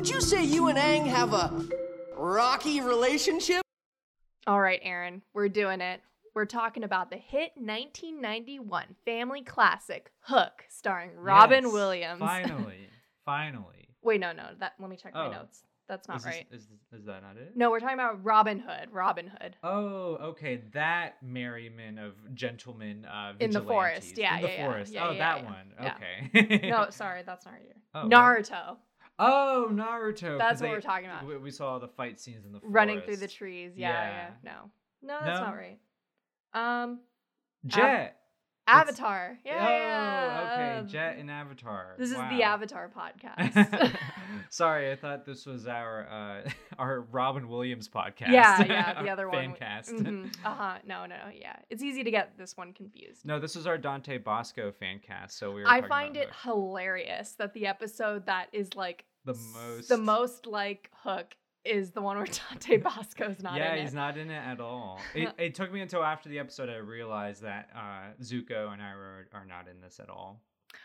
Hey, 0.00 0.06
Toph, 0.06 0.08
would 0.08 0.08
you 0.14 0.20
say 0.22 0.42
you 0.44 0.68
and 0.68 0.78
Aang 0.78 1.06
have 1.08 1.34
a 1.34 1.62
rocky 2.16 2.80
relationship? 2.80 3.60
All 4.46 4.58
right, 4.58 4.80
Aaron, 4.82 5.20
we're 5.34 5.50
doing 5.50 5.82
it. 5.82 6.00
We're 6.34 6.46
talking 6.46 6.84
about 6.84 7.10
the 7.10 7.18
hit 7.18 7.52
1991 7.56 8.96
family 9.04 9.42
classic 9.42 10.10
Hook, 10.20 10.64
starring 10.70 11.10
Robin 11.16 11.64
Yes, 11.64 11.72
Williams. 11.74 12.18
Finally, 12.18 12.88
finally. 13.26 13.88
Wait, 14.02 14.20
no, 14.20 14.32
no. 14.32 14.44
That 14.58 14.72
let 14.80 14.88
me 14.88 14.96
check 14.96 15.12
my 15.12 15.26
Oh. 15.26 15.32
notes. 15.32 15.64
That's 15.86 16.08
not 16.08 16.18
is, 16.18 16.24
this- 16.24 16.34
right. 16.34 16.46
is, 16.52 16.62
is 16.92 17.04
that 17.04 17.20
not 17.22 17.36
it? 17.36 17.52
No, 17.56 17.70
we're 17.70 17.80
talking 17.80 17.94
about 17.94 18.24
Robin 18.24 18.58
Hood. 18.60 18.88
Robin 18.92 19.26
Hood. 19.26 19.56
Oh, 19.62 20.16
okay. 20.30 20.62
That 20.72 21.16
merriment 21.20 21.98
of 21.98 22.12
gentlemen 22.34 23.04
uh, 23.04 23.32
In 23.40 23.50
the 23.50 23.60
forest. 23.60 24.14
vigilantes. 24.14 24.18
Yeah, 24.18 24.36
In 24.36 24.42
the 24.42 24.48
yeah, 24.48 24.54
yeah. 24.54 24.64
forest. 24.66 24.92
Yeah, 24.94 25.06
oh, 25.08 25.10
yeah, 25.10 25.18
that 25.18 25.42
yeah. 25.42 25.44
one. 25.44 25.72
Yeah. 25.82 25.94
Okay. 26.38 26.70
No, 26.70 26.86
sorry, 26.90 27.22
that's 27.26 27.44
not 27.44 27.54
here. 27.60 27.74
Oh, 27.92 28.06
what? 28.06 28.10
Oh, 29.20 29.68
Naruto. 29.70 30.38
That's 30.38 30.60
what 30.60 30.66
they- 30.68 30.72
we're 30.72 30.80
talking 30.80 31.06
about. 31.06 31.26
We, 31.26 31.36
we 31.36 31.50
saw 31.50 31.78
the 31.78 31.88
fight 31.88 32.18
scenes 32.18 32.44
in 32.46 32.52
the 32.52 32.60
forest. 32.60 32.74
Running 32.74 33.00
through 33.02 33.16
the 33.16 33.28
trees. 33.28 33.72
Yeah, 33.76 33.90
yeah. 33.90 34.10
Yeah. 34.10 34.30
No. 34.42 34.70
No, 35.02 35.18
that's 35.24 35.40
No? 35.40 35.46
not 35.46 35.56
right. 35.56 35.78
Um 36.54 37.00
Jet. 37.66 37.82
It's- 37.82 38.16
Avatar. 38.66 39.36
Yeah, 39.44 39.66
oh, 39.66 39.68
yeah. 39.68 40.80
okay. 40.82 40.92
Jet 40.92 41.16
and 41.18 41.28
Avatar. 41.28 41.96
This 41.98 42.10
is 42.10 42.16
the 42.16 42.42
Avatar 42.44 42.88
podcast. 42.96 43.96
Sorry, 44.50 44.92
I 44.92 44.96
thought 44.96 45.24
this 45.26 45.44
was 45.44 45.66
our 45.66 46.06
uh, 46.08 46.50
our 46.78 47.00
Robin 47.00 47.48
Williams 47.48 47.88
podcast. 47.88 48.28
yeah, 48.30 48.62
yeah, 48.62 49.02
the 49.02 49.08
other 49.08 49.28
fan 49.28 49.50
one. 49.50 49.58
cast. 49.58 49.92
Uh 49.92 50.54
huh. 50.54 50.74
No, 50.86 51.06
no, 51.06 51.16
yeah. 51.34 51.56
It's 51.68 51.82
easy 51.82 52.04
to 52.04 52.10
get 52.12 52.38
this 52.38 52.56
one 52.56 52.72
confused. 52.72 53.24
No, 53.26 53.40
this 53.40 53.56
is 53.56 53.66
our 53.66 53.76
Dante 53.76 54.18
Basco 54.18 54.70
fan 54.70 55.00
cast. 55.04 55.36
So 55.36 55.50
we 55.52 55.62
were. 55.62 55.68
I 55.68 55.82
find 55.82 56.16
it 56.16 56.28
hilarious 56.44 57.32
that 57.38 57.54
the 57.54 57.66
episode 57.66 58.26
that 58.26 58.50
is 58.52 58.76
like 58.76 59.04
the 59.24 59.34
most. 59.34 59.88
the 59.88 59.96
most 59.96 60.46
like 60.46 60.90
Hook 61.04 61.36
is 61.64 61.90
the 61.90 62.00
one 62.00 62.16
where 62.16 62.26
Dante 62.50 62.78
Basco's 62.78 63.42
not 63.42 63.56
yeah, 63.56 63.76
he's 63.76 63.92
not 63.94 64.16
in 64.16 64.30
it 64.30 64.42
at 64.42 64.60
all. 64.60 64.98
It, 65.14 65.28
it 65.38 65.54
took 65.54 65.72
me 65.72 65.80
until 65.82 66.02
after 66.02 66.28
the 66.28 66.38
episode 66.38 66.68
I 66.70 66.76
realized 66.76 67.42
that 67.42 67.68
uh, 67.76 68.12
Zuko 68.22 68.72
and 68.72 68.80
Iroh 68.80 69.24
are 69.34 69.44
not 69.46 69.68
in 69.68 69.80
this 69.80 70.00
at 70.00 70.08
all. 70.08 70.40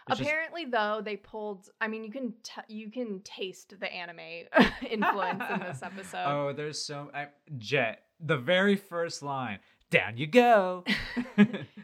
It's 0.09 0.17
just- 0.17 0.29
Apparently, 0.29 0.65
though, 0.65 1.01
they 1.03 1.15
pulled. 1.15 1.69
I 1.79 1.87
mean, 1.87 2.03
you 2.03 2.11
can 2.11 2.33
t- 2.43 2.73
you 2.75 2.91
can 2.91 3.21
taste 3.23 3.79
the 3.79 3.91
anime 3.91 4.19
influence 4.89 5.43
in 5.53 5.59
this 5.59 5.81
episode. 5.83 6.25
oh, 6.25 6.53
there's 6.53 6.79
so 6.83 7.09
I, 7.13 7.27
Jet. 7.57 8.01
The 8.19 8.37
very 8.37 8.75
first 8.75 9.21
line. 9.23 9.59
Down 9.91 10.17
you 10.17 10.25
go. 10.27 10.83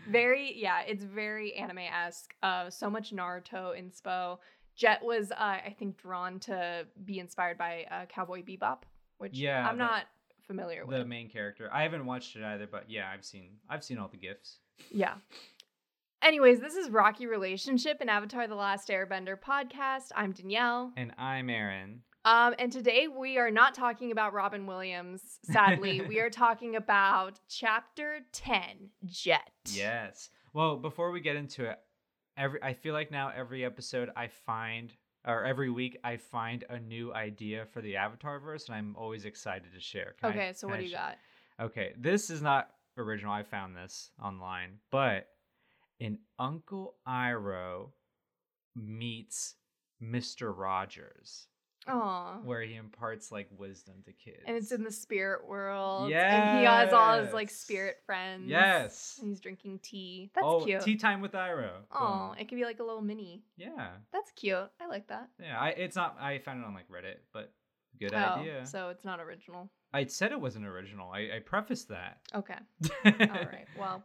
very 0.09 0.53
yeah 0.59 0.81
it's 0.81 1.03
very 1.03 1.53
anime 1.53 1.77
esque 1.79 2.33
uh 2.43 2.69
so 2.69 2.89
much 2.89 3.13
naruto 3.13 3.73
inspo 3.79 4.39
jet 4.81 4.99
was 5.03 5.31
uh, 5.31 5.35
i 5.69 5.75
think 5.79 5.97
drawn 5.97 6.39
to 6.39 6.85
be 7.05 7.19
inspired 7.19 7.57
by 7.57 7.85
uh, 7.91 8.05
cowboy 8.07 8.41
bebop 8.43 8.79
which 9.19 9.33
Yeah, 9.37 9.67
i'm 9.67 9.77
the- 9.77 9.83
not 9.85 10.03
familiar 10.47 10.85
with. 10.85 10.97
the 10.97 11.05
main 11.05 11.29
character. 11.29 11.69
I 11.71 11.83
haven't 11.83 12.05
watched 12.05 12.35
it 12.35 12.43
either, 12.43 12.67
but 12.69 12.89
yeah, 12.89 13.09
I've 13.13 13.23
seen 13.23 13.51
I've 13.69 13.83
seen 13.83 13.97
all 13.99 14.09
the 14.09 14.17
gifs. 14.17 14.57
yeah 14.91 15.13
anyways 16.21 16.59
this 16.59 16.75
is 16.75 16.89
rocky 16.89 17.25
relationship 17.27 17.97
and 18.01 18.09
avatar 18.09 18.47
the 18.47 18.55
last 18.55 18.89
airbender 18.89 19.35
podcast 19.39 20.09
i'm 20.15 20.31
danielle 20.31 20.91
And 20.97 21.11
I'm 21.17 21.49
Aaron. 21.49 22.01
um 22.25 22.53
and 22.59 22.71
today 22.71 23.07
we 23.07 23.37
are 23.37 23.51
not 23.51 23.73
talking 23.73 24.11
about 24.11 24.33
robin 24.33 24.65
williams 24.67 25.21
sadly 25.43 26.01
we 26.07 26.19
are 26.19 26.29
talking 26.29 26.75
about 26.75 27.39
chapter 27.47 28.19
10 28.33 28.89
jet 29.05 29.51
Yes. 29.71 30.29
Well, 30.53 30.75
before 30.77 31.11
we 31.11 31.21
get 31.21 31.37
into 31.37 31.63
it, 31.69 31.79
every 32.37 32.61
I 32.63 32.73
feel 32.73 32.93
like 32.93 33.11
now 33.11 33.31
every 33.35 33.63
episode 33.65 34.09
I 34.15 34.27
find 34.27 34.93
or 35.25 35.43
every 35.45 35.69
week 35.69 35.97
I 36.03 36.17
find 36.17 36.63
a 36.69 36.79
new 36.79 37.13
idea 37.13 37.65
for 37.71 37.81
the 37.81 37.95
Avatar 37.97 38.39
verse 38.39 38.67
and 38.67 38.75
I'm 38.75 38.95
always 38.95 39.25
excited 39.25 39.73
to 39.73 39.79
share. 39.79 40.15
Can 40.19 40.29
I- 40.31 40.33
okay 40.33 40.53
so 40.53 40.67
what 40.67 40.75
I 40.75 40.79
do 40.79 40.83
you 40.83 40.89
sh- 40.89 40.93
got 40.93 41.17
Okay, 41.59 41.93
this 41.97 42.31
is 42.31 42.41
not 42.41 42.69
original. 42.97 43.31
I 43.31 43.43
found 43.43 43.75
this 43.75 44.09
online, 44.23 44.79
but 44.89 45.27
in 45.99 46.17
Uncle 46.39 46.95
Iroh 47.07 47.91
meets 48.75 49.55
Mr. 50.01 50.51
Rogers, 50.57 51.47
oh 51.87 52.39
where 52.43 52.61
he 52.61 52.75
imparts 52.75 53.31
like 53.31 53.47
wisdom 53.57 53.95
to 54.05 54.11
kids. 54.11 54.43
And 54.45 54.55
it's 54.55 54.71
in 54.71 54.83
the 54.83 54.91
spirit 54.91 55.47
world. 55.47 56.11
And 56.11 56.59
he 56.59 56.65
has 56.65 56.93
all 56.93 57.19
his 57.19 57.33
like 57.33 57.49
spirit 57.49 57.97
friends. 58.05 58.47
Yes. 58.47 59.17
And 59.19 59.29
he's 59.29 59.39
drinking 59.39 59.79
tea. 59.81 60.31
That's 60.35 60.45
oh, 60.47 60.63
cute. 60.63 60.81
tea 60.81 60.95
time 60.95 61.21
with 61.21 61.31
Iroh. 61.31 61.71
Oh, 61.91 62.35
it 62.39 62.47
could 62.47 62.55
be 62.55 62.65
like 62.65 62.79
a 62.79 62.83
little 62.83 63.01
mini. 63.01 63.43
yeah. 63.57 63.89
That's 64.13 64.31
cute. 64.31 64.69
I 64.79 64.87
like 64.87 65.07
that. 65.07 65.29
Yeah, 65.39 65.59
I 65.59 65.69
it's 65.69 65.95
not. 65.95 66.17
I 66.19 66.39
found 66.39 66.61
it 66.61 66.65
on 66.65 66.73
like 66.73 66.89
Reddit, 66.89 67.17
but 67.33 67.51
good 67.99 68.13
oh, 68.13 68.17
idea. 68.17 68.65
so 68.65 68.89
it's 68.89 69.05
not 69.05 69.19
original. 69.19 69.69
I 69.93 70.05
said 70.05 70.31
it 70.31 70.39
wasn't 70.39 70.65
original. 70.65 71.11
I, 71.11 71.29
I 71.35 71.39
prefaced 71.45 71.89
that. 71.89 72.19
Okay. 72.33 72.55
All 73.05 73.11
right. 73.11 73.67
Well, 73.77 74.03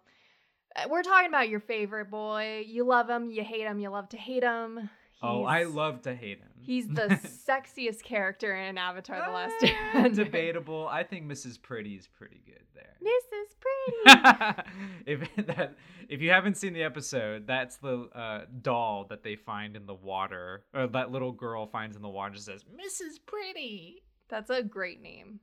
uh, 0.75 0.89
we're 0.91 1.03
talking 1.03 1.29
about 1.29 1.49
your 1.49 1.61
favorite 1.61 2.11
boy. 2.11 2.65
You 2.67 2.85
love 2.85 3.09
him. 3.09 3.31
You 3.31 3.45
hate 3.45 3.63
him. 3.63 3.79
You 3.79 3.91
love 3.91 4.09
to 4.11 4.17
hate 4.17 4.43
him. 4.43 4.91
Oh, 5.27 5.45
I 5.45 5.65
love 5.65 6.03
to 6.03 6.15
hate 6.15 6.39
him. 6.39 6.49
He's 6.61 6.89
the 6.89 7.09
sexiest 7.49 8.03
character 8.03 8.55
in 8.55 8.77
Avatar: 8.79 9.25
The 9.25 9.33
Last 9.33 9.55
Ah, 9.63 9.67
Airbender. 9.95 10.15
Debatable. 10.17 10.89
I 10.89 11.05
think 11.05 11.27
Mrs. 11.27 11.61
Pretty 11.61 11.95
is 11.95 12.07
pretty 12.09 12.43
good 12.45 12.65
there. 12.75 12.97
Mrs. 13.03 13.55
Pretty. 13.61 14.71
if 15.07 15.47
that 15.47 15.77
if 16.09 16.21
you 16.21 16.31
haven't 16.31 16.57
seen 16.57 16.73
the 16.73 16.83
episode, 16.83 17.47
that's 17.47 17.77
the 17.77 18.09
uh, 18.15 18.47
doll 18.63 19.07
that 19.11 19.23
they 19.23 19.37
find 19.37 19.77
in 19.77 19.87
the 19.87 19.95
water, 19.95 20.65
or 20.75 20.87
that 20.89 21.11
little 21.13 21.33
girl 21.33 21.67
finds 21.67 21.97
in 21.97 22.03
the 22.03 22.09
water. 22.09 22.35
Just 22.35 22.47
says 22.47 22.65
Mrs. 22.65 23.21
Pretty. 23.27 24.03
That's 24.29 24.51
a 24.51 24.63
great 24.63 25.01
name. 25.01 25.41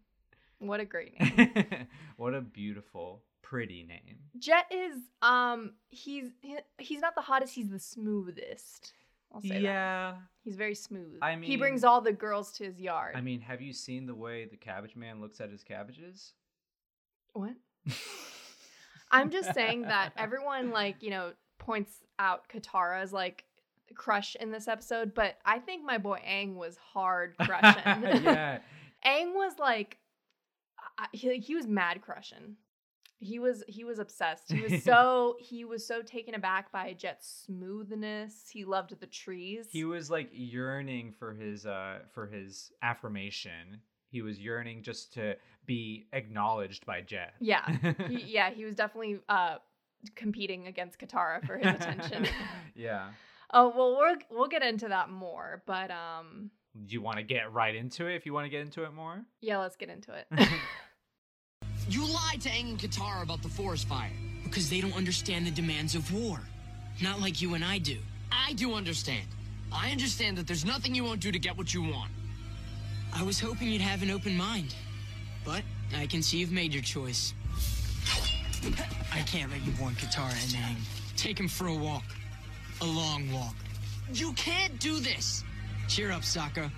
What 0.59 0.79
a 0.79 0.85
great 0.85 1.19
name. 1.19 1.87
what 2.17 2.33
a 2.33 2.41
beautiful, 2.41 3.23
pretty 3.41 3.83
name. 3.83 4.17
Jet 4.37 4.65
is 4.71 4.97
um 5.21 5.73
he's 5.89 6.31
he, 6.41 6.57
he's 6.79 7.01
not 7.01 7.15
the 7.15 7.21
hottest, 7.21 7.53
he's 7.53 7.69
the 7.69 7.79
smoothest. 7.79 8.93
I'll 9.33 9.41
say 9.41 9.49
that. 9.49 9.61
Yeah. 9.61 10.13
He's 10.43 10.55
very 10.55 10.75
smooth. 10.75 11.17
I 11.21 11.35
mean, 11.35 11.49
he 11.49 11.57
brings 11.57 11.83
all 11.83 12.01
the 12.01 12.11
girls 12.11 12.51
to 12.53 12.65
his 12.65 12.79
yard. 12.79 13.15
I 13.15 13.21
mean, 13.21 13.39
have 13.41 13.61
you 13.61 13.71
seen 13.73 14.05
the 14.05 14.13
way 14.15 14.45
the 14.45 14.57
cabbage 14.57 14.95
man 14.95 15.21
looks 15.21 15.39
at 15.41 15.49
his 15.49 15.63
cabbages? 15.63 16.33
what? 17.33 17.53
I'm 19.11 19.29
just 19.29 19.53
saying 19.53 19.83
that 19.83 20.13
everyone 20.17 20.71
like, 20.71 21.01
you 21.03 21.09
know, 21.11 21.33
points 21.59 21.91
out 22.19 22.47
Katara's 22.49 23.13
like 23.13 23.43
crush 23.95 24.35
in 24.35 24.51
this 24.51 24.67
episode, 24.67 25.13
but 25.13 25.35
I 25.45 25.59
think 25.59 25.83
my 25.85 25.97
boy 25.97 26.19
Aang 26.27 26.55
was 26.55 26.77
hard 26.77 27.35
crushing. 27.41 28.03
yeah. 28.23 28.59
Aang 29.05 29.33
was 29.33 29.53
like 29.59 29.97
I- 30.97 31.07
he, 31.11 31.37
he 31.39 31.55
was 31.55 31.67
mad 31.67 32.01
crushing. 32.01 32.55
He 33.23 33.39
was 33.39 33.63
he 33.67 33.83
was 33.83 33.99
obsessed. 33.99 34.51
He 34.51 34.61
was 34.61 34.83
so 34.91 35.35
he 35.39 35.65
was 35.65 35.85
so 35.85 36.01
taken 36.01 36.35
aback 36.35 36.71
by 36.71 36.93
Jet's 36.93 37.45
smoothness. 37.45 38.49
He 38.51 38.65
loved 38.65 38.99
the 38.99 39.07
trees. 39.07 39.67
He 39.71 39.85
was 39.85 40.09
like 40.11 40.29
yearning 40.33 41.13
for 41.17 41.33
his 41.33 41.65
uh 41.65 41.99
for 42.13 42.27
his 42.27 42.71
affirmation. 42.81 43.79
He 44.09 44.21
was 44.21 44.39
yearning 44.39 44.83
just 44.83 45.13
to 45.15 45.35
be 45.65 46.05
acknowledged 46.13 46.85
by 46.85 47.01
Jet. 47.01 47.33
yeah. 47.39 47.65
He, 48.07 48.15
yeah, 48.27 48.51
he 48.51 48.65
was 48.65 48.75
definitely 48.75 49.19
uh 49.29 49.55
competing 50.15 50.67
against 50.67 50.99
Katara 50.99 51.45
for 51.45 51.57
his 51.57 51.67
attention. 51.75 52.27
yeah. 52.75 53.09
oh, 53.53 53.69
well 53.75 53.95
we'll 53.97 54.15
we'll 54.29 54.47
get 54.49 54.63
into 54.63 54.89
that 54.89 55.09
more, 55.09 55.63
but 55.65 55.89
um 55.91 56.51
Do 56.85 56.93
you 56.93 57.01
want 57.01 57.17
to 57.17 57.23
get 57.23 57.53
right 57.53 57.73
into 57.73 58.07
it 58.07 58.15
if 58.15 58.25
you 58.25 58.33
want 58.33 58.45
to 58.45 58.49
get 58.49 58.61
into 58.61 58.83
it 58.83 58.93
more? 58.93 59.23
yeah, 59.41 59.57
let's 59.59 59.77
get 59.77 59.89
into 59.89 60.11
it. 60.13 60.27
You 62.33 62.39
lied 62.39 62.41
to 62.41 62.49
Aang 62.49 62.69
and 62.69 62.79
Katara 62.79 63.21
about 63.21 63.43
the 63.43 63.49
forest 63.49 63.87
fire. 63.87 64.09
Because 64.43 64.67
they 64.67 64.81
don't 64.81 64.95
understand 64.95 65.45
the 65.45 65.51
demands 65.51 65.93
of 65.93 66.11
war. 66.11 66.39
Not 66.99 67.21
like 67.21 67.43
you 67.43 67.53
and 67.53 67.63
I 67.63 67.77
do. 67.77 67.97
I 68.31 68.53
do 68.53 68.73
understand. 68.73 69.27
I 69.71 69.91
understand 69.91 70.39
that 70.39 70.47
there's 70.47 70.65
nothing 70.65 70.95
you 70.95 71.03
won't 71.03 71.19
do 71.19 71.31
to 71.31 71.37
get 71.37 71.55
what 71.55 71.75
you 71.75 71.83
want. 71.83 72.09
I 73.13 73.21
was 73.21 73.39
hoping 73.39 73.67
you'd 73.67 73.81
have 73.81 74.01
an 74.01 74.09
open 74.09 74.35
mind. 74.35 74.73
But 75.45 75.61
I 75.95 76.07
can 76.07 76.23
see 76.23 76.39
you've 76.39 76.51
made 76.51 76.73
your 76.73 76.81
choice. 76.81 77.35
I 79.13 79.19
can't 79.27 79.51
let 79.51 79.63
you 79.63 79.73
warn 79.79 79.93
Katara 79.93 80.31
and 80.31 80.77
Aang. 80.77 81.15
Take 81.15 81.39
him 81.39 81.47
for 81.47 81.67
a 81.67 81.75
walk. 81.75 82.05
A 82.81 82.85
long 82.85 83.31
walk. 83.31 83.55
You 84.11 84.33
can't 84.33 84.79
do 84.79 84.99
this. 84.99 85.43
Cheer 85.87 86.11
up, 86.11 86.23
Sokka. 86.23 86.71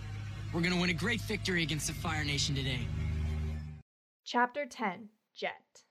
We're 0.53 0.61
gonna 0.61 0.81
win 0.81 0.89
a 0.89 0.93
great 0.93 1.21
victory 1.21 1.63
against 1.63 1.87
the 1.87 1.93
Fire 1.93 2.25
Nation 2.25 2.55
today. 2.55 2.85
Chapter 4.25 4.65
10 4.65 5.09
Jet. 5.35 5.83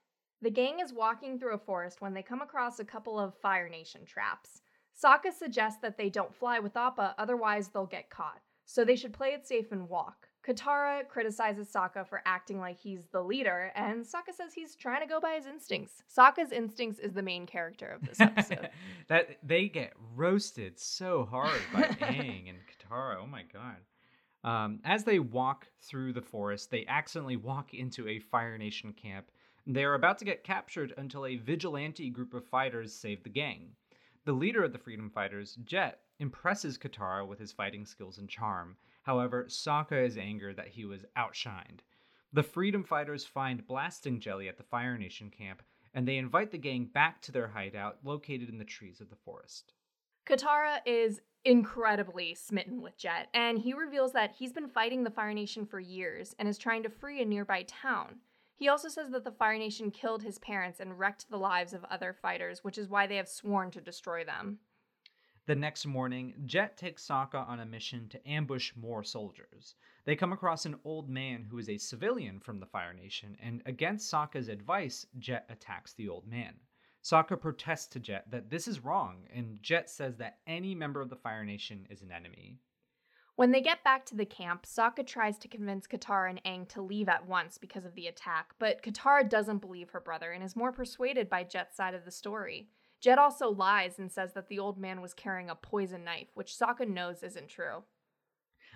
The 0.43 0.51
gang 0.51 0.81
is 0.81 0.93
walking 0.93 1.39
through 1.39 1.55
a 1.55 1.59
forest 1.59 2.01
when 2.01 2.15
they 2.15 2.23
come 2.23 2.43
across 2.43 2.79
a 2.79 2.85
couple 2.85 3.19
of 3.19 3.39
Fire 3.39 3.69
Nation 3.69 4.05
traps. 4.05 4.63
Sokka 5.01 5.33
suggests 5.33 5.81
that 5.83 5.97
they 5.97 6.09
don't 6.09 6.35
fly 6.35 6.59
with 6.59 6.77
Appa, 6.77 7.15
otherwise, 7.19 7.69
they'll 7.69 7.87
get 7.87 8.11
caught, 8.11 8.41
so 8.65 8.85
they 8.85 8.97
should 8.97 9.13
play 9.13 9.29
it 9.29 9.47
safe 9.47 9.73
and 9.73 9.89
walk. 9.89 10.29
Katara 10.47 11.09
criticizes 11.09 11.73
Sokka 11.73 12.07
for 12.07 12.21
acting 12.27 12.61
like 12.61 12.79
he's 12.79 13.07
the 13.07 13.23
leader, 13.23 13.73
and 13.75 14.05
Sokka 14.05 14.35
says 14.37 14.53
he's 14.55 14.77
trying 14.77 15.01
to 15.01 15.07
go 15.07 15.19
by 15.19 15.35
his 15.37 15.47
instincts. 15.47 16.03
Sokka's 16.15 16.53
instincts 16.53 16.99
is 17.01 17.15
the 17.15 17.23
main 17.23 17.47
character 17.47 17.89
of 17.89 18.07
this 18.07 18.21
episode. 18.21 18.69
that 19.09 19.39
they 19.43 19.69
get 19.69 19.95
roasted 20.15 20.79
so 20.79 21.27
hard 21.31 21.61
by 21.73 21.83
Aang 22.01 22.51
and 22.51 22.59
Katara. 22.69 23.17
Oh 23.23 23.27
my 23.27 23.43
god. 23.51 23.77
Um, 24.45 24.81
as 24.85 25.05
they 25.05 25.19
walk 25.19 25.69
through 25.81 26.13
the 26.13 26.21
forest, 26.21 26.71
they 26.71 26.85
accidentally 26.87 27.37
walk 27.37 27.73
into 27.73 28.07
a 28.07 28.19
Fire 28.19 28.59
Nation 28.59 28.93
camp. 28.93 29.31
They 29.67 29.85
are 29.85 29.95
about 29.95 30.19
to 30.19 30.27
get 30.27 30.45
captured 30.45 30.93
until 30.99 31.25
a 31.25 31.37
vigilante 31.37 32.11
group 32.11 32.35
of 32.35 32.45
fighters 32.45 32.93
save 32.93 33.23
the 33.23 33.31
gang. 33.31 33.71
The 34.27 34.35
leader 34.35 34.63
of 34.63 34.73
the 34.73 34.79
Freedom 34.79 35.09
Fighters, 35.09 35.57
Jet, 35.65 36.01
impresses 36.19 36.77
Katara 36.77 37.27
with 37.27 37.39
his 37.39 37.53
fighting 37.53 37.87
skills 37.87 38.19
and 38.19 38.29
charm. 38.29 38.77
However, 39.03 39.47
Sokka 39.49 40.07
is 40.07 40.19
angered 40.19 40.57
that 40.57 40.69
he 40.69 40.85
was 40.85 41.07
outshined. 41.17 41.81
The 42.35 42.43
Freedom 42.43 42.85
Fighters 42.85 43.25
find 43.25 43.67
blasting 43.67 44.21
jelly 44.21 44.49
at 44.49 44.59
the 44.59 44.63
Fire 44.63 44.99
Nation 44.99 45.31
camp, 45.31 45.63
and 45.95 46.07
they 46.07 46.19
invite 46.19 46.51
the 46.51 46.59
gang 46.59 46.85
back 46.85 47.23
to 47.23 47.33
their 47.33 47.49
hideout 47.49 47.99
located 48.05 48.51
in 48.51 48.59
the 48.59 48.65
trees 48.65 49.01
of 49.01 49.09
the 49.09 49.17
forest. 49.17 49.73
Katara 50.27 50.79
is 50.87 51.21
incredibly 51.45 52.35
smitten 52.35 52.81
with 52.81 52.97
Jet, 52.97 53.29
and 53.35 53.59
he 53.59 53.75
reveals 53.75 54.13
that 54.13 54.33
he's 54.33 54.55
been 54.55 54.69
fighting 54.69 55.05
the 55.05 55.11
Fire 55.11 55.35
Nation 55.35 55.67
for 55.67 55.79
years 55.79 56.35
and 56.39 56.49
is 56.49 56.57
trying 56.57 56.83
to 56.83 56.89
free 56.89 57.21
a 57.21 57.27
nearby 57.27 57.65
town. 57.65 58.21
He 58.57 58.69
also 58.69 58.89
says 58.89 59.11
that 59.11 59.25
the 59.25 59.33
Fire 59.33 59.59
Nation 59.59 59.91
killed 59.91 60.23
his 60.23 60.39
parents 60.39 60.81
and 60.81 60.99
wrecked 60.99 61.29
the 61.29 61.37
lives 61.37 61.75
of 61.75 61.85
other 61.85 62.15
fighters, 62.15 62.65
which 62.65 62.79
is 62.79 62.89
why 62.89 63.07
they 63.07 63.17
have 63.17 63.29
sworn 63.29 63.71
to 63.73 63.83
destroy 63.83 64.25
them. 64.25 64.61
The 65.47 65.55
next 65.55 65.85
morning, 65.85 66.33
Jet 66.47 66.79
takes 66.79 67.07
Sokka 67.07 67.47
on 67.47 67.61
a 67.61 67.67
mission 67.67 68.09
to 68.09 68.27
ambush 68.27 68.73
more 68.75 69.05
soldiers. 69.05 69.75
They 70.07 70.17
come 70.17 70.33
across 70.33 70.65
an 70.65 70.77
old 70.85 71.11
man 71.11 71.43
who 71.43 71.59
is 71.59 71.69
a 71.69 71.77
civilian 71.77 72.41
from 72.41 72.61
the 72.61 72.67
Fire 72.67 72.95
Nation, 72.95 73.37
and 73.43 73.61
against 73.67 74.11
Sokka's 74.11 74.49
advice, 74.49 75.05
Jet 75.19 75.45
attacks 75.51 75.93
the 75.93 76.09
old 76.09 76.27
man. 76.27 76.55
Sokka 77.05 77.39
protests 77.39 77.87
to 77.89 78.01
Jet 78.01 78.31
that 78.31 78.49
this 78.49 78.67
is 78.67 78.83
wrong, 78.83 79.27
and 79.31 79.63
Jet 79.63 79.91
says 79.91 80.17
that 80.17 80.39
any 80.47 80.75
member 80.75 81.03
of 81.03 81.11
the 81.11 81.17
Fire 81.17 81.45
Nation 81.45 81.87
is 81.91 82.01
an 82.01 82.11
enemy. 82.11 82.59
When 83.37 83.51
they 83.51 83.61
get 83.61 83.85
back 83.85 84.07
to 84.07 84.17
the 84.17 84.25
camp, 84.25 84.65
Sokka 84.65 85.07
tries 85.07 85.37
to 85.39 85.49
convince 85.49 85.87
Katara 85.87 86.31
and 86.31 86.43
Aang 86.45 86.67
to 86.71 86.81
leave 86.81 87.11
at 87.11 87.27
once 87.27 87.59
because 87.59 87.85
of 87.85 87.95
the 87.95 88.07
attack, 88.07 88.55
but 88.59 88.83
Katara 88.83 89.29
doesn't 89.29 89.59
believe 89.59 89.91
her 89.91 90.01
brother 90.01 90.33
and 90.33 90.43
is 90.43 90.57
more 90.57 90.73
persuaded 90.73 91.29
by 91.29 91.45
Jet's 91.45 91.77
side 91.77 91.93
of 91.93 92.07
the 92.07 92.11
story. 92.11 92.69
Jet 93.03 93.19
also 93.19 93.51
lies 93.51 93.99
and 93.99 94.11
says 94.11 94.33
that 94.33 94.49
the 94.49 94.59
old 94.59 94.79
man 94.79 95.03
was 95.03 95.13
carrying 95.13 95.51
a 95.51 95.55
poison 95.55 96.05
knife, 96.05 96.29
which 96.33 96.57
Sokka 96.57 96.89
knows 96.89 97.23
isn't 97.23 97.49
true. 97.49 97.83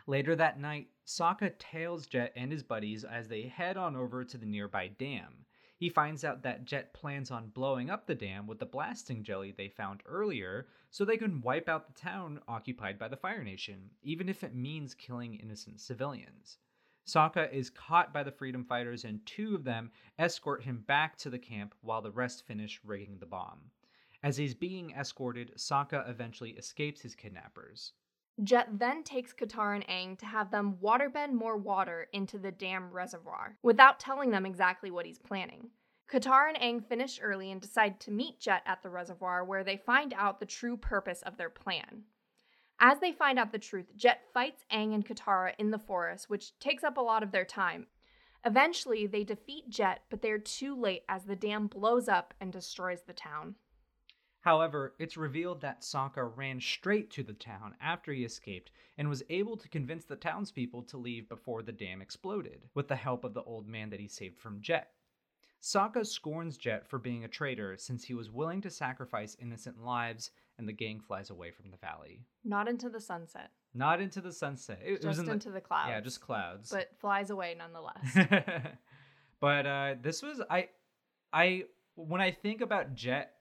Later 0.06 0.36
that 0.36 0.60
night, 0.60 0.88
Sokka 1.06 1.56
tails 1.58 2.06
Jet 2.06 2.32
and 2.36 2.52
his 2.52 2.62
buddies 2.62 3.04
as 3.04 3.28
they 3.28 3.42
head 3.42 3.78
on 3.78 3.96
over 3.96 4.22
to 4.22 4.36
the 4.36 4.44
nearby 4.44 4.88
dam. 4.88 5.46
He 5.78 5.88
finds 5.88 6.24
out 6.24 6.42
that 6.42 6.64
Jet 6.64 6.92
plans 6.92 7.30
on 7.30 7.50
blowing 7.50 7.88
up 7.88 8.06
the 8.06 8.14
dam 8.16 8.48
with 8.48 8.58
the 8.58 8.66
blasting 8.66 9.22
jelly 9.22 9.52
they 9.52 9.68
found 9.68 10.02
earlier 10.06 10.66
so 10.90 11.04
they 11.04 11.16
can 11.16 11.40
wipe 11.40 11.68
out 11.68 11.86
the 11.86 11.92
town 12.00 12.40
occupied 12.48 12.98
by 12.98 13.06
the 13.06 13.16
Fire 13.16 13.44
Nation, 13.44 13.90
even 14.02 14.28
if 14.28 14.42
it 14.42 14.56
means 14.56 14.92
killing 14.92 15.34
innocent 15.34 15.80
civilians. 15.80 16.58
Sokka 17.06 17.52
is 17.52 17.70
caught 17.70 18.12
by 18.12 18.24
the 18.24 18.32
freedom 18.32 18.64
fighters 18.64 19.04
and 19.04 19.24
two 19.24 19.54
of 19.54 19.62
them 19.62 19.92
escort 20.18 20.64
him 20.64 20.80
back 20.80 21.16
to 21.18 21.30
the 21.30 21.38
camp 21.38 21.76
while 21.80 22.02
the 22.02 22.10
rest 22.10 22.44
finish 22.44 22.80
rigging 22.84 23.18
the 23.20 23.26
bomb. 23.26 23.70
As 24.20 24.36
he's 24.36 24.54
being 24.56 24.90
escorted, 24.90 25.52
Sokka 25.56 26.10
eventually 26.10 26.50
escapes 26.50 27.02
his 27.02 27.14
kidnappers. 27.14 27.92
Jet 28.44 28.78
then 28.78 29.02
takes 29.02 29.32
Katara 29.32 29.74
and 29.74 29.86
Aang 29.88 30.18
to 30.18 30.26
have 30.26 30.50
them 30.50 30.76
waterbend 30.82 31.32
more 31.32 31.56
water 31.56 32.08
into 32.12 32.38
the 32.38 32.52
dam 32.52 32.90
reservoir, 32.92 33.56
without 33.62 33.98
telling 33.98 34.30
them 34.30 34.46
exactly 34.46 34.90
what 34.90 35.06
he's 35.06 35.18
planning. 35.18 35.70
Katara 36.08 36.54
and 36.54 36.58
Aang 36.58 36.88
finish 36.88 37.18
early 37.20 37.50
and 37.50 37.60
decide 37.60 38.00
to 38.00 38.10
meet 38.10 38.40
Jet 38.40 38.62
at 38.64 38.82
the 38.82 38.90
reservoir 38.90 39.44
where 39.44 39.64
they 39.64 39.76
find 39.76 40.14
out 40.16 40.40
the 40.40 40.46
true 40.46 40.76
purpose 40.76 41.20
of 41.22 41.36
their 41.36 41.50
plan. 41.50 42.04
As 42.80 43.00
they 43.00 43.10
find 43.10 43.38
out 43.38 43.50
the 43.50 43.58
truth, 43.58 43.96
Jet 43.96 44.20
fights 44.32 44.64
Aang 44.72 44.94
and 44.94 45.04
Katara 45.04 45.52
in 45.58 45.70
the 45.70 45.78
forest, 45.78 46.30
which 46.30 46.56
takes 46.60 46.84
up 46.84 46.96
a 46.96 47.02
lot 47.02 47.24
of 47.24 47.32
their 47.32 47.44
time. 47.44 47.88
Eventually, 48.44 49.06
they 49.06 49.24
defeat 49.24 49.68
Jet, 49.68 50.02
but 50.08 50.22
they're 50.22 50.38
too 50.38 50.80
late 50.80 51.02
as 51.08 51.24
the 51.24 51.34
dam 51.34 51.66
blows 51.66 52.08
up 52.08 52.34
and 52.40 52.52
destroys 52.52 53.02
the 53.02 53.12
town. 53.12 53.56
However, 54.48 54.94
it's 54.98 55.18
revealed 55.18 55.60
that 55.60 55.82
Sokka 55.82 56.32
ran 56.34 56.58
straight 56.58 57.10
to 57.10 57.22
the 57.22 57.34
town 57.34 57.74
after 57.82 58.14
he 58.14 58.24
escaped 58.24 58.70
and 58.96 59.06
was 59.06 59.22
able 59.28 59.58
to 59.58 59.68
convince 59.68 60.06
the 60.06 60.16
townspeople 60.16 60.84
to 60.84 60.96
leave 60.96 61.28
before 61.28 61.62
the 61.62 61.70
dam 61.70 62.00
exploded, 62.00 62.62
with 62.72 62.88
the 62.88 62.96
help 62.96 63.24
of 63.24 63.34
the 63.34 63.42
old 63.42 63.68
man 63.68 63.90
that 63.90 64.00
he 64.00 64.08
saved 64.08 64.38
from 64.38 64.62
Jet. 64.62 64.92
Sokka 65.60 66.06
scorns 66.06 66.56
Jet 66.56 66.88
for 66.88 66.98
being 66.98 67.24
a 67.24 67.28
traitor 67.28 67.76
since 67.76 68.02
he 68.02 68.14
was 68.14 68.30
willing 68.30 68.62
to 68.62 68.70
sacrifice 68.70 69.36
innocent 69.38 69.84
lives, 69.84 70.30
and 70.56 70.66
the 70.66 70.72
gang 70.72 70.98
flies 70.98 71.28
away 71.28 71.50
from 71.50 71.70
the 71.70 71.76
valley. 71.76 72.22
Not 72.42 72.68
into 72.68 72.88
the 72.88 73.02
sunset, 73.02 73.50
Not 73.74 74.00
into 74.00 74.22
the 74.22 74.32
sunset. 74.32 74.80
It, 74.82 74.92
it 75.02 75.04
was 75.04 75.18
just 75.18 75.28
in 75.28 75.34
into 75.34 75.50
the 75.50 75.60
clouds. 75.60 75.90
Yeah, 75.90 76.00
just 76.00 76.22
clouds. 76.22 76.70
But 76.70 76.88
flies 76.98 77.28
away 77.28 77.54
nonetheless. 77.54 78.16
but 79.40 79.66
uh, 79.66 79.96
this 80.00 80.22
was 80.22 80.40
I, 80.48 80.70
I 81.34 81.64
when 81.96 82.22
I 82.22 82.30
think 82.30 82.62
about 82.62 82.94
Jet, 82.94 83.34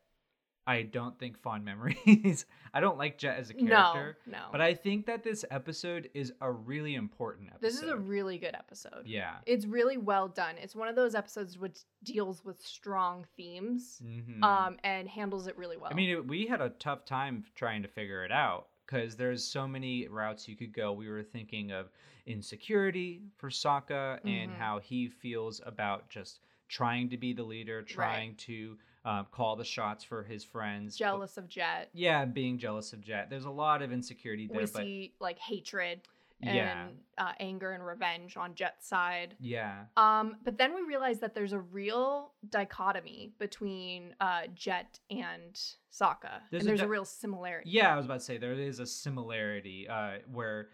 I 0.67 0.81
don't 0.83 1.17
think 1.17 1.39
fond 1.41 1.63
memories. 1.65 2.45
I 2.73 2.81
don't 2.81 2.97
like 2.97 3.17
Jet 3.17 3.39
as 3.39 3.49
a 3.49 3.53
character. 3.53 4.17
no. 4.27 4.37
no. 4.37 4.43
But 4.51 4.59
I 4.61 4.73
think 4.73 5.05
that 5.05 5.23
this 5.23 5.45
episode 5.49 6.09
is 6.13 6.33
a 6.41 6.51
really 6.51 6.93
important 6.95 7.47
episode. 7.49 7.61
this 7.67 7.81
is 7.81 7.89
a 7.89 7.95
really 7.97 8.37
good 8.37 8.53
episode. 8.53 9.05
yeah. 9.05 9.35
It's 9.45 9.65
really 9.65 9.97
well 9.97 10.27
done. 10.27 10.55
It's 10.61 10.75
one 10.75 10.89
of 10.89 10.95
those 10.95 11.15
episodes 11.15 11.57
which 11.57 11.79
deals 12.03 12.43
with 12.43 12.61
strong 12.61 13.25
themes 13.37 14.01
Mhm. 14.05 14.43
um, 14.43 14.77
and 14.83 15.07
handles 15.07 15.47
it 15.47 15.57
really 15.57 15.77
well. 15.77 15.89
I 15.89 15.95
mean, 15.95 16.09
it, 16.09 16.27
we 16.27 16.45
had 16.45 16.59
a 16.61 16.69
tough 16.69 17.05
time 17.05 17.45
trying 17.55 17.81
to 17.83 17.87
figure 17.87 18.23
it 18.25 18.31
out 18.31 18.67
because 18.85 19.15
there's 19.15 19.43
so 19.43 19.67
many 19.67 20.07
routes 20.07 20.47
you 20.47 20.55
could 20.57 20.73
go. 20.73 20.91
We 20.91 21.09
were 21.09 21.23
thinking 21.23 21.71
of 21.71 21.89
insecurity 22.25 23.21
for 23.37 23.49
Sokka 23.49 24.19
and 24.25 24.51
Mhm. 24.51 24.57
how 24.57 24.79
he 24.79 25.07
feels 25.07 25.59
about 25.65 26.09
just 26.09 26.39
trying 26.69 27.09
to 27.09 27.17
be 27.17 27.33
the 27.33 27.43
leader, 27.43 27.81
trying 27.81 28.35
to 28.35 28.77
um, 29.05 29.25
call 29.31 29.55
the 29.55 29.63
shots 29.65 30.03
for 30.03 30.23
his 30.23 30.43
friends. 30.43 30.95
but- 30.97 31.05
jealous 31.05 31.37
of 31.37 31.47
Jet. 31.47 31.89
yeah, 31.93 32.25
being 32.25 32.57
jealous 32.57 32.93
of 32.93 33.01
Jet. 33.01 33.29
There's 33.29 33.45
a 33.45 33.49
lot 33.49 33.81
of 33.81 33.91
insecurity 33.91 34.47
there, 34.47 34.57
we 34.61 34.65
but 34.65 34.81
see 34.81 35.13
like 35.19 35.39
hatred 35.39 36.01
and 36.39 36.55
yeah, 36.55 36.87
uh, 37.17 37.31
anger 37.39 37.71
and 37.71 37.83
revenge 37.83 38.37
on 38.37 38.53
Jet's 38.53 38.87
side. 38.87 39.35
yeah, 39.39 39.85
Um, 39.97 40.35
but 40.43 40.55
then 40.59 40.75
we 40.75 40.83
realize 40.83 41.19
that 41.21 41.33
there's 41.33 41.51
a 41.53 41.59
real 41.59 42.33
dichotomy 42.47 43.31
between 43.39 44.13
uh, 44.21 44.41
Jet 44.53 44.99
and 45.09 45.59
Sokka, 45.91 46.41
There's 46.51 46.61
and 46.61 46.61
a 46.61 46.65
there's 46.65 46.79
a, 46.81 46.83
di- 46.83 46.89
real 46.89 47.05
similarity. 47.05 47.71
yeah. 47.71 47.91
I 47.91 47.97
was 47.97 48.05
about 48.05 48.19
to 48.19 48.25
say 48.25 48.37
there 48.37 48.53
is 48.53 48.77
a 48.79 48.85
similarity 48.85 49.87
uh, 49.89 50.17
where 50.31 50.67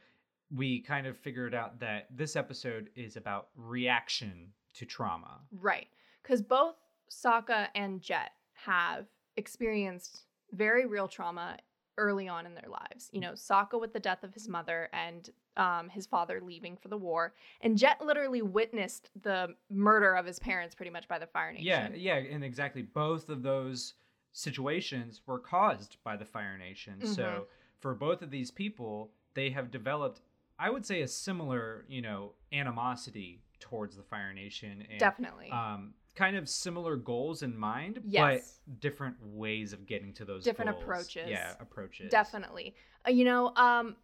we 0.54 0.82
kind 0.82 1.08
of 1.08 1.18
figured 1.18 1.56
out 1.56 1.80
that 1.80 2.08
this 2.14 2.36
episode 2.36 2.90
is 2.98 3.16
about 3.16 3.48
reaction 3.56 4.50
to 4.74 4.86
trauma. 4.86 5.40
Right. 5.62 5.88
Because 6.22 6.42
both 6.42 6.76
Sokka 7.10 7.68
and 7.76 8.02
Jet 8.02 8.32
have 8.54 9.06
experienced 9.38 10.26
very 10.52 10.86
real 10.86 11.08
trauma 11.08 11.58
early 11.98 12.28
on 12.28 12.46
in 12.46 12.56
their 12.56 12.70
lives. 12.70 13.10
You 13.12 13.22
know, 13.22 13.34
Sokka 13.34 13.80
with 13.80 13.94
the 13.94 14.00
death 14.00 14.24
of 14.24 14.34
his 14.34 14.48
mother 14.48 14.90
and 14.94 15.30
um, 15.58 15.90
his 15.90 16.06
father 16.08 16.42
leaving 16.42 16.76
for 16.78 16.88
the 16.88 16.98
war, 16.98 17.34
and 17.62 17.78
Jet 17.78 18.02
literally 18.04 18.42
witnessed 18.42 19.12
the 19.22 19.56
murder 19.70 20.16
of 20.16 20.26
his 20.26 20.40
parents 20.40 20.74
pretty 20.74 20.90
much 20.90 21.08
by 21.08 21.20
the 21.20 21.28
Fire 21.28 21.52
Nation. 21.52 21.66
Yeah, 21.66 21.90
yeah, 21.94 22.16
and 22.16 22.44
exactly 22.44 22.82
both 22.82 23.30
of 23.30 23.44
those 23.44 23.94
situations 24.32 25.22
were 25.28 25.38
caused 25.40 25.98
by 26.04 26.18
the 26.18 26.26
Fire 26.26 26.58
Nation. 26.58 26.96
Mhm. 27.02 27.08
So 27.08 27.48
for 27.78 27.94
both 27.94 28.24
of 28.24 28.32
these 28.32 28.50
people, 28.50 29.12
they 29.36 29.52
have 29.52 29.70
developed, 29.70 30.22
I 30.58 30.72
would 30.72 30.86
say, 30.86 31.02
a 31.02 31.08
similar, 31.08 31.86
you 31.88 32.02
know, 32.02 32.34
animosity 32.52 33.44
towards 33.60 33.96
the 33.96 34.04
Fire 34.04 34.34
Nation 34.34 34.82
and 34.90 35.00
Definitely. 35.00 35.52
um, 35.52 35.94
kind 36.16 36.36
of 36.36 36.48
similar 36.48 36.96
goals 36.96 37.42
in 37.44 37.58
mind, 37.58 38.00
Yes. 38.06 38.60
but 38.70 38.80
different 38.80 39.16
ways 39.22 39.74
of 39.74 39.86
getting 39.86 40.14
to 40.14 40.26
those 40.26 40.44
Different 40.44 40.72
goals. 40.72 40.84
approaches. 40.84 41.30
Yeah, 41.30 41.54
approaches. 41.60 42.12
Definitely. 42.12 42.76
Uh, 43.08 43.12
you 43.12 43.26
know, 43.26 43.54
um, 43.56 43.96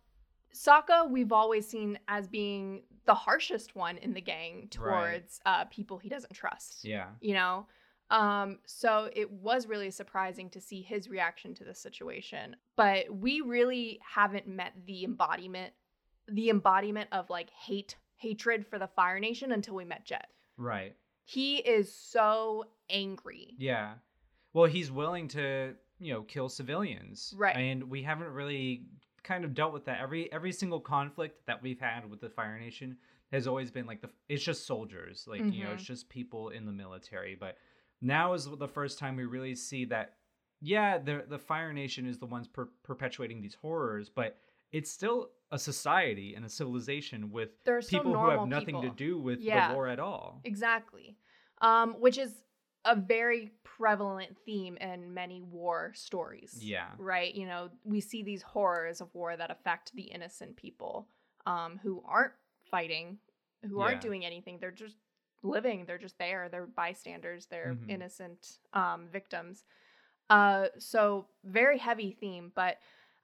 Sokka, 0.53 1.09
we've 1.09 1.31
always 1.31 1.67
seen 1.67 1.99
as 2.07 2.27
being 2.27 2.83
the 3.05 3.13
harshest 3.13 3.75
one 3.75 3.97
in 3.97 4.13
the 4.13 4.21
gang 4.21 4.67
towards 4.71 5.39
uh, 5.45 5.65
people 5.65 5.97
he 5.99 6.09
doesn't 6.09 6.33
trust. 6.33 6.83
Yeah. 6.83 7.07
You 7.21 7.35
know? 7.35 7.67
Um, 8.09 8.57
so 8.65 9.09
it 9.15 9.29
was 9.31 9.67
really 9.67 9.91
surprising 9.91 10.49
to 10.49 10.59
see 10.61 10.81
his 10.81 11.07
reaction 11.09 11.53
to 11.55 11.63
the 11.63 11.75
situation. 11.75 12.55
But 12.75 13.05
we 13.11 13.41
really 13.41 13.99
haven't 14.03 14.47
met 14.47 14.73
the 14.87 15.03
embodiment, 15.03 15.73
the 16.27 16.49
embodiment 16.49 17.09
of 17.11 17.29
like 17.29 17.51
hate, 17.51 17.95
hatred 18.15 18.65
for 18.65 18.79
the 18.79 18.87
Fire 18.87 19.19
Nation 19.19 19.51
until 19.51 19.75
we 19.75 19.85
met 19.85 20.05
Jet. 20.05 20.29
Right. 20.57 20.95
He 21.29 21.57
is 21.57 21.93
so 21.93 22.65
angry. 22.89 23.53
Yeah. 23.59 23.93
Well, 24.51 24.65
he's 24.65 24.91
willing 24.91 25.27
to, 25.27 25.75
you 25.99 26.11
know, 26.11 26.23
kill 26.23 26.49
civilians. 26.49 27.35
Right. 27.37 27.55
And 27.55 27.83
we 27.83 28.01
haven't 28.01 28.29
really 28.33 28.87
kind 29.21 29.45
of 29.45 29.53
dealt 29.53 29.71
with 29.71 29.85
that. 29.85 29.99
Every 30.01 30.31
every 30.33 30.51
single 30.51 30.79
conflict 30.79 31.45
that 31.45 31.61
we've 31.61 31.79
had 31.79 32.09
with 32.09 32.19
the 32.19 32.29
Fire 32.29 32.57
Nation 32.59 32.97
has 33.31 33.45
always 33.45 33.69
been 33.69 33.85
like 33.85 34.01
the 34.01 34.09
it's 34.27 34.43
just 34.43 34.65
soldiers, 34.65 35.25
like, 35.27 35.41
you 35.41 35.63
know, 35.63 35.71
it's 35.71 35.83
mm-hmm. 35.83 35.93
just 35.93 36.09
people 36.09 36.49
in 36.49 36.65
the 36.65 36.71
military, 36.71 37.37
but 37.39 37.57
now 38.01 38.33
is 38.33 38.49
the 38.57 38.67
first 38.67 38.97
time 38.97 39.15
we 39.15 39.25
really 39.25 39.53
see 39.53 39.85
that 39.85 40.15
yeah, 40.61 40.97
the 40.97 41.25
the 41.29 41.37
Fire 41.37 41.73
Nation 41.73 42.07
is 42.07 42.17
the 42.17 42.25
ones 42.25 42.47
per- 42.47 42.69
perpetuating 42.81 43.39
these 43.39 43.53
horrors, 43.53 44.09
but 44.09 44.37
it's 44.71 44.89
still 44.89 45.29
a 45.51 45.59
society 45.59 46.35
and 46.35 46.45
a 46.45 46.49
civilization 46.49 47.31
with 47.31 47.49
people 47.87 48.17
who 48.17 48.29
have 48.29 48.47
nothing 48.47 48.81
to 48.81 48.89
do 48.89 49.17
with 49.17 49.39
Yeah. 49.39 49.69
the 49.69 49.73
war 49.75 49.87
at 49.87 49.99
all. 49.99 50.41
Exactly. 50.43 51.17
Um, 51.61 51.93
which 51.99 52.17
is 52.17 52.43
a 52.85 52.95
very 52.95 53.51
prevalent 53.63 54.37
theme 54.45 54.77
in 54.77 55.13
many 55.13 55.41
war 55.41 55.91
stories. 55.95 56.57
Yeah. 56.63 56.89
Right? 56.97 57.33
You 57.33 57.45
know, 57.45 57.69
we 57.83 57.99
see 57.99 58.23
these 58.23 58.41
horrors 58.41 59.01
of 59.01 59.13
war 59.13 59.35
that 59.35 59.51
affect 59.51 59.93
the 59.93 60.03
innocent 60.03 60.55
people 60.55 61.07
um, 61.45 61.79
who 61.83 62.03
aren't 62.05 62.33
fighting, 62.69 63.17
who 63.67 63.79
aren't 63.81 64.01
doing 64.01 64.25
anything. 64.25 64.59
They're 64.59 64.71
just 64.71 64.97
living, 65.41 65.85
they're 65.85 65.97
just 65.97 66.17
there. 66.19 66.47
They're 66.49 66.67
bystanders, 66.67 67.47
they're 67.47 67.75
Mhm. 67.75 67.89
innocent 67.89 68.59
um, 68.73 69.07
victims. 69.09 69.63
Uh, 70.29 70.67
so, 70.77 71.27
very 71.43 71.77
heavy 71.79 72.11
theme, 72.11 72.51
but 72.53 72.77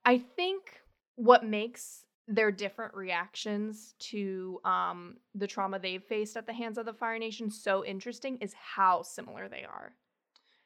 I 0.05 0.17
think 0.17 0.81
what 1.15 1.45
makes 1.45 2.04
their 2.27 2.51
different 2.51 2.93
reactions 2.95 3.93
to 3.99 4.59
um, 4.65 5.17
the 5.35 5.47
trauma 5.47 5.79
they've 5.79 6.03
faced 6.03 6.35
at 6.37 6.47
the 6.47 6.53
hands 6.53 6.77
of 6.77 6.85
the 6.85 6.93
Fire 6.93 7.19
Nation 7.19 7.51
so 7.51 7.85
interesting 7.85 8.37
is 8.41 8.53
how 8.53 9.01
similar 9.01 9.47
they 9.47 9.63
are. 9.63 9.93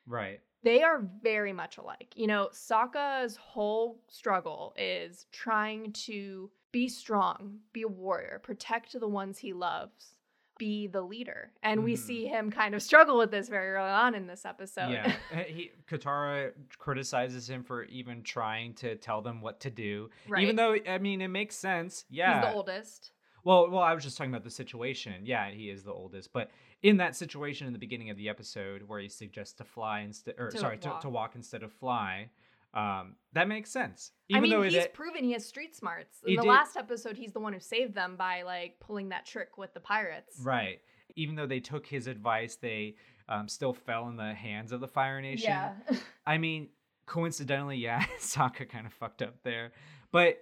Right. 0.06 0.39
They 0.63 0.84
are 0.84 1.08
very 1.22 1.54
much 1.54 1.78
alike. 1.78 2.13
You 2.16 2.28
know, 2.28 2.50
Sokka's 2.54 3.38
whole 3.38 4.01
struggle 4.10 4.74
is 4.78 5.25
trying 5.32 5.94
to 5.94 6.50
be 6.72 6.88
strong, 6.88 7.60
be 7.74 7.84
a 7.84 7.88
warrior, 7.88 8.39
protect 8.44 9.00
the 9.00 9.08
ones 9.08 9.38
he 9.38 9.54
loves, 9.54 10.18
be 10.60 10.86
the 10.86 11.01
leader. 11.01 11.50
And 11.63 11.84
we 11.84 11.94
Mhm. 11.94 11.98
see 11.98 12.28
him 12.28 12.51
kind 12.51 12.75
of 12.75 12.84
struggle 12.84 13.18
with 13.18 13.32
this 13.32 13.50
very 13.50 13.72
early 13.72 13.89
on 13.89 14.13
in 14.13 14.28
this 14.28 14.46
episode. 14.46 14.92
Yeah, 14.92 15.16
uh, 15.34 15.36
he 15.48 15.72
Katara 15.89 16.51
criticizes 16.78 17.50
him 17.50 17.63
for 17.63 17.86
even 17.86 18.22
trying 18.22 18.75
to 18.75 18.96
tell 18.98 19.24
them 19.24 19.42
what 19.42 19.60
to 19.62 19.72
do, 19.72 20.12
right. 20.28 20.44
even 20.44 20.56
though 20.56 20.75
I 20.88 21.00
mean 21.00 21.22
it 21.22 21.30
makes 21.30 21.56
sense. 21.56 22.06
Yeah, 22.12 22.42
he's 22.42 22.50
the 22.50 22.54
oldest. 22.54 23.12
Well, 23.44 23.70
well, 23.72 23.82
I 23.82 23.94
was 23.96 24.04
just 24.04 24.18
talking 24.18 24.32
about 24.32 24.44
the 24.44 24.51
situation. 24.51 25.25
Yeah, 25.25 25.50
he 25.50 25.70
is 25.70 25.84
the 25.84 25.94
oldest, 25.94 26.34
but 26.34 26.51
in 26.84 26.98
that 26.98 27.16
situation 27.16 27.66
in 27.68 27.74
the 27.74 27.80
beginning 27.80 28.10
of 28.10 28.18
the 28.18 28.28
episode 28.30 28.84
where 28.84 29.00
he 29.00 29.08
suggests 29.08 29.54
to 29.56 29.63
fly 29.63 30.01
instead, 30.01 30.36
or 30.38 30.50
To 30.51 30.58
sorry, 30.58 30.78
to, 30.80 30.98
to 31.01 31.10
walk 31.10 31.36
instead 31.36 31.63
of 31.63 31.72
fly, 31.72 32.30
um, 32.73 33.15
that 33.33 33.47
makes 33.47 33.71
sense. 33.71 34.11
Even 34.29 34.38
I 34.38 34.41
mean, 34.41 34.51
though 34.51 34.61
he's 34.63 34.73
it, 34.75 34.93
proven 34.93 35.23
he 35.23 35.31
has 35.33 35.45
street 35.45 35.75
smarts. 35.75 36.17
In 36.25 36.35
the 36.35 36.41
did- 36.43 36.47
last 36.47 36.77
episode, 36.77 37.17
he's 37.17 37.33
the 37.33 37.39
one 37.39 37.53
who 37.53 37.59
saved 37.59 37.95
them 37.95 38.15
by 38.15 38.43
like 38.43 38.79
pulling 38.79 39.09
that 39.09 39.25
trick 39.25 39.57
with 39.57 39.73
the 39.73 39.79
pirates. 39.79 40.39
right, 40.43 40.79
even 41.15 41.35
though 41.35 41.47
they 41.47 41.59
took 41.59 41.85
his 41.88 42.07
advice, 42.07 42.55
they 42.55 42.95
um, 43.27 43.47
still 43.47 43.73
fell 43.73 44.07
in 44.09 44.15
the 44.17 44.33
hands 44.33 44.71
of 44.71 44.79
the 44.81 44.88
Fire 44.88 45.21
Nation. 45.21 45.49
Yeah. 45.49 45.73
I 46.27 46.38
mean, 46.38 46.69
coincidentally, 47.05 47.77
yeah, 47.77 48.05
Sokka 48.19 48.69
kind 48.69 48.85
of 48.85 48.93
fucked 48.93 49.21
up 49.21 49.35
there, 49.43 49.71
but 50.11 50.38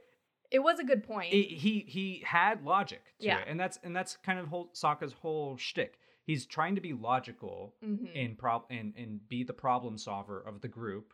it 0.51 0.59
was 0.59 0.79
a 0.79 0.83
good 0.83 1.03
point. 1.03 1.33
it, 1.33 1.47
he 1.49 1.85
he 1.87 2.23
had 2.25 2.63
logic 2.63 3.03
to 3.19 3.25
Yeah. 3.27 3.39
it, 3.39 3.47
and 3.49 3.59
that's 3.59 3.79
and 3.83 3.95
that's 3.95 4.17
kind 4.17 4.39
of 4.39 4.47
whole 4.47 4.69
Sokka's 4.73 5.13
whole 5.13 5.57
shtick. 5.57 5.97
He's 6.25 6.45
trying 6.45 6.75
to 6.75 6.81
be 6.81 6.91
logical 6.93 7.73
Mhm. 7.83 8.09
and 8.15 8.37
prob 8.37 8.63
and 8.69 8.93
and 8.97 9.25
be 9.29 9.43
the 9.43 9.53
problem 9.53 9.97
solver 9.97 10.39
of 10.41 10.59
the 10.61 10.67
group. 10.67 11.13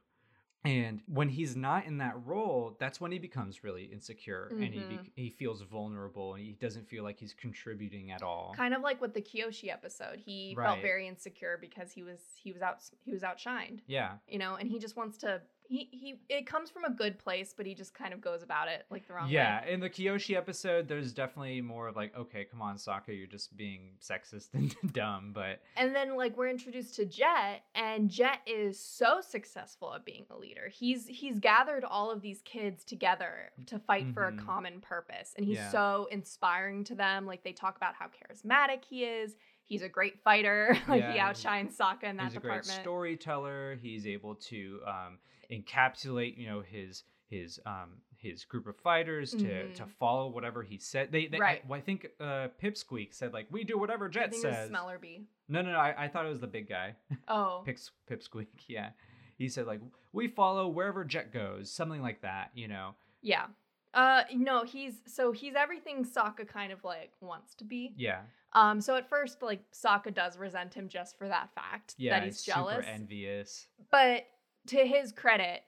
And 0.66 1.02
when 1.08 1.28
he's 1.28 1.56
not 1.58 1.86
in 1.86 1.98
that 1.98 2.16
role, 2.26 2.78
that's 2.80 3.02
when 3.02 3.12
he 3.12 3.20
becomes 3.20 3.64
really 3.66 3.84
insecure 3.84 4.48
and 4.52 4.74
he 4.74 4.80
Mhm. 4.80 4.90
be- 5.04 5.12
he 5.24 5.30
feels 5.30 5.62
vulnerable 5.62 6.36
and 6.36 6.44
he 6.44 6.54
doesn't 6.54 6.88
feel 6.88 7.04
like 7.04 7.20
he's 7.20 7.34
contributing 7.34 8.12
at 8.12 8.22
all. 8.24 8.54
Kind 8.56 8.74
of 8.74 8.82
like 8.82 9.02
with 9.02 9.14
the 9.14 9.22
Kyoshi 9.22 9.70
episode, 9.70 10.20
he 10.20 10.54
Right. 10.56 10.66
felt 10.66 10.82
very 10.82 11.06
insecure 11.08 11.58
because 11.60 11.92
he 11.92 12.02
was 12.04 12.36
he 12.42 12.54
was 12.54 12.62
out 12.62 12.82
he 13.04 13.12
was 13.12 13.24
outshined, 13.24 13.82
yeah. 13.88 14.18
you 14.28 14.38
know, 14.40 14.56
and 14.56 14.70
he 14.70 14.80
just 14.80 14.96
wants 14.96 15.18
to 15.20 15.42
he 15.74 15.90
he 15.92 16.20
it 16.30 16.46
comes 16.46 16.70
from 16.70 16.84
a 16.86 16.90
good 16.92 17.18
place, 17.18 17.54
but 17.56 17.66
he 17.66 17.74
just 17.74 17.94
kind 17.94 18.14
of 18.14 18.22
goes 18.22 18.44
about 18.44 18.68
it 18.68 18.86
like 18.90 19.08
the 19.08 19.14
wrong 19.14 19.30
Yeah, 19.30 19.64
way. 19.66 19.72
in 19.74 19.80
the 19.80 19.90
Kyoshi 19.90 20.36
episode, 20.36 20.88
there's 20.88 21.12
definitely 21.14 21.62
more 21.62 21.88
of 21.88 21.96
like, 21.96 22.16
okay, 22.18 22.46
come 22.46 22.62
on, 22.62 22.76
Sokka, 22.78 23.08
you're 23.18 23.28
just 23.28 23.56
being 23.58 23.92
sexist 24.02 24.50
and 24.54 24.76
dumb, 24.94 25.32
but 25.34 25.62
And 25.76 25.96
then 25.96 26.16
like 26.16 26.38
we're 26.38 26.50
introduced 26.50 26.96
to 26.96 27.06
Jet, 27.06 27.64
and 27.76 28.10
Jet 28.10 28.40
is 28.46 28.80
so 28.80 29.20
successful 29.22 29.94
at 29.94 30.06
being 30.06 30.26
a 30.30 30.38
leader. 30.38 30.70
He's 30.72 31.08
he's 31.08 31.40
gathered 31.40 31.84
all 31.84 32.12
of 32.12 32.22
these 32.22 32.42
kids 32.44 32.84
together 32.84 33.52
to 33.68 33.80
fight 33.80 34.14
for 34.14 34.28
a 34.28 34.32
Mhm. 34.34 34.38
common 34.46 34.82
purpose, 34.82 35.34
and 35.36 35.46
he's 35.46 35.58
Yeah. 35.58 35.70
so 35.70 36.08
inspiring 36.12 36.84
to 36.86 36.96
them. 36.96 37.26
Like 37.26 37.44
they 37.44 37.54
talk 37.54 37.78
about 37.78 37.96
how 37.96 38.08
charismatic 38.08 38.86
he 38.86 39.04
is. 39.06 39.36
He's 39.66 39.82
a 39.82 39.90
great 39.90 40.20
fighter. 40.24 40.78
like 40.88 41.08
he 41.10 41.18
outshines 41.20 41.78
Sokka 41.78 42.04
in 42.04 42.18
that 42.18 42.26
he's 42.26 42.38
a 42.38 42.40
great 42.40 42.64
department. 42.64 42.82
storyteller. 42.82 43.78
He's 43.82 44.06
able 44.06 44.36
to 44.36 44.82
um, 44.86 45.18
encapsulate, 45.62 46.38
you 46.38 46.48
know, 46.48 46.62
his 46.62 47.04
his 47.30 47.60
um, 47.66 48.02
his 48.18 48.46
group 48.46 48.68
of 48.68 48.78
fighters 48.78 49.32
to 49.32 49.74
to 49.74 49.84
Mhm. 49.84 49.90
follow 50.00 50.28
whatever 50.30 50.64
he 50.64 50.78
said. 50.78 51.12
They, 51.12 51.28
they 51.28 51.40
Right. 51.40 51.62
I, 51.64 51.68
well, 51.68 51.78
I 51.80 51.82
think 51.82 52.08
uh, 52.20 52.48
Pipsqueak 52.62 53.14
said 53.14 53.34
like, 53.34 53.48
"We 53.52 53.64
do 53.64 53.78
whatever 53.78 54.06
I 54.06 54.10
Jet 54.10 54.32
think 54.32 54.44
it 54.44 54.48
was 54.48 54.56
says." 54.56 54.70
Smellerbee. 54.72 55.26
No, 55.50 55.62
no, 55.62 55.72
no. 55.72 55.78
I, 55.78 56.06
I 56.06 56.08
thought 56.08 56.26
it 56.26 56.30
was 56.30 56.40
the 56.40 56.48
big 56.48 56.70
guy, 56.70 56.96
Oh, 57.28 57.62
Pips, 57.66 57.92
Pipsqueak. 58.10 58.48
Yeah, 58.68 58.92
he 59.38 59.50
said 59.50 59.66
like, 59.68 59.82
"We 60.14 60.28
follow 60.28 60.68
wherever 60.68 61.04
Jet 61.04 61.34
goes," 61.34 61.72
something 61.72 62.02
like 62.02 62.22
that. 62.22 62.52
You 62.54 62.68
know. 62.68 62.96
yeah. 63.22 63.48
Uh, 63.96 64.24
no, 64.34 64.64
he's 64.64 65.02
so 65.06 65.32
he's 65.32 65.54
everything 65.56 66.04
Sokka 66.04 66.48
kind 66.48 66.72
of 66.72 66.84
like 66.84 67.12
wants 67.22 67.54
to 67.56 67.64
be. 67.64 67.94
Yeah. 67.96 68.22
Um, 68.54 68.82
so 68.82 68.96
at 68.96 69.08
first, 69.08 69.44
like 69.44 69.62
Sokka 69.72 70.12
does 70.14 70.36
resent 70.38 70.74
him 70.74 70.88
just 70.90 71.16
for 71.18 71.28
that 71.28 71.50
fact 71.54 71.94
Yeah. 72.00 72.18
that 72.20 72.26
he's 72.26 72.42
jealous. 72.44 72.78
super 72.78 72.88
envious. 72.88 73.68
But 73.92 74.26
to 74.68 74.78
his 74.86 75.12
credit, 75.12 75.62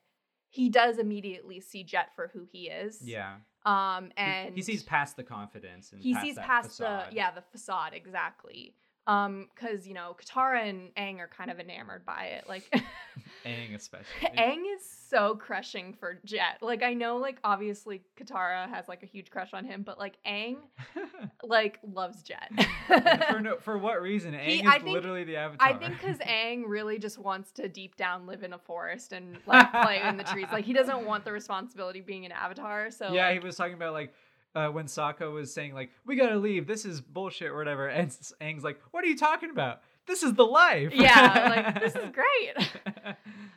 he 0.49 0.69
does 0.69 0.97
immediately 0.97 1.59
see 1.59 1.83
Jet 1.83 2.09
for 2.15 2.29
who 2.33 2.45
he 2.51 2.69
is. 2.69 2.99
Yeah. 3.03 3.35
Um, 3.65 4.05
He- 4.15 4.21
and 4.21 4.55
he, 4.55 4.61
sees 4.61 4.83
past 4.83 5.17
the 5.17 5.23
confidence 5.23 5.91
and 5.91 6.01
he 6.01 6.13
past 6.13 6.25
sees 6.25 6.37
past 6.37 6.69
facade. 6.69 7.11
the 7.11 7.15
yeah 7.15 7.31
the 7.31 7.41
facade 7.41 7.93
exactly. 7.93 8.75
Um, 9.07 9.47
because 9.53 9.87
you 9.87 9.93
know 9.93 10.15
Katara 10.19 10.67
and 10.69 10.93
Aang 10.95 11.19
are 11.19 11.27
kind 11.27 11.51
of 11.51 11.59
enamored 11.59 12.05
by 12.05 12.25
it. 12.37 12.47
Like 12.47 12.63
Aang 13.45 13.75
especially. 13.75 14.07
Aang 14.37 14.63
is 14.75 14.83
so 15.09 15.35
crushing 15.35 15.93
for 15.93 16.19
Jet. 16.25 16.57
Like 16.61 16.83
I 16.83 16.93
know, 16.93 17.17
like 17.17 17.37
obviously 17.43 18.01
Katara 18.19 18.67
has 18.69 18.87
like 18.87 19.03
a 19.03 19.05
huge 19.05 19.29
crush 19.29 19.53
on 19.53 19.65
him, 19.65 19.83
but 19.83 19.99
like 19.99 20.17
Aang 20.27 20.57
like 21.43 21.79
loves 21.93 22.23
Jet. 22.23 22.51
for 23.29 23.39
no, 23.39 23.57
for 23.57 23.77
what 23.77 24.01
reason? 24.01 24.33
Aang 24.33 24.45
He- 24.45 24.59
is 24.61 24.73
think- 24.73 24.87
literally 24.87 25.23
the 25.23 25.37
avatar. 25.37 25.67
I 25.67 25.73
think 25.73 25.93
because 25.99 26.17
Aang 26.19 26.63
really 26.67 26.97
just 26.97 27.19
wants 27.19 27.51
to 27.53 27.69
deep 27.69 27.95
down 27.95 28.25
live 28.25 28.43
in 28.43 28.53
a 28.53 28.57
forest 28.59 29.13
and 29.13 29.37
like 29.45 29.71
play 29.71 30.01
in 30.01 30.17
the 30.17 30.23
trees. 30.23 30.47
Like 30.51 30.65
he 30.65 30.73
doesn't 30.73 31.05
want 31.05 31.23
the 31.25 31.31
responsibility 31.31 31.99
of 31.99 32.05
being 32.05 32.25
an 32.25 32.31
avatar. 32.31 32.89
So 32.91 33.13
yeah, 33.13 33.27
like, 33.27 33.41
he 33.41 33.45
was 33.45 33.55
talking 33.55 33.75
about 33.75 33.93
like 33.93 34.13
uh, 34.55 34.69
when 34.69 34.85
Sokka 34.85 35.31
was 35.31 35.53
saying 35.53 35.73
like 35.73 35.91
we 36.05 36.15
gotta 36.15 36.37
leave, 36.37 36.65
this 36.65 36.85
is 36.85 37.01
bullshit 37.01 37.49
or 37.49 37.57
whatever, 37.57 37.87
and 37.87 38.09
Aang's 38.41 38.63
like, 38.63 38.79
what 38.91 39.03
are 39.03 39.07
you 39.07 39.17
talking 39.17 39.49
about? 39.51 39.81
This 40.07 40.23
is 40.23 40.33
the 40.33 40.45
life. 40.45 40.91
yeah, 40.93 41.49
like 41.73 41.79
this 41.81 41.95
is 41.95 42.09
great. 42.13 42.69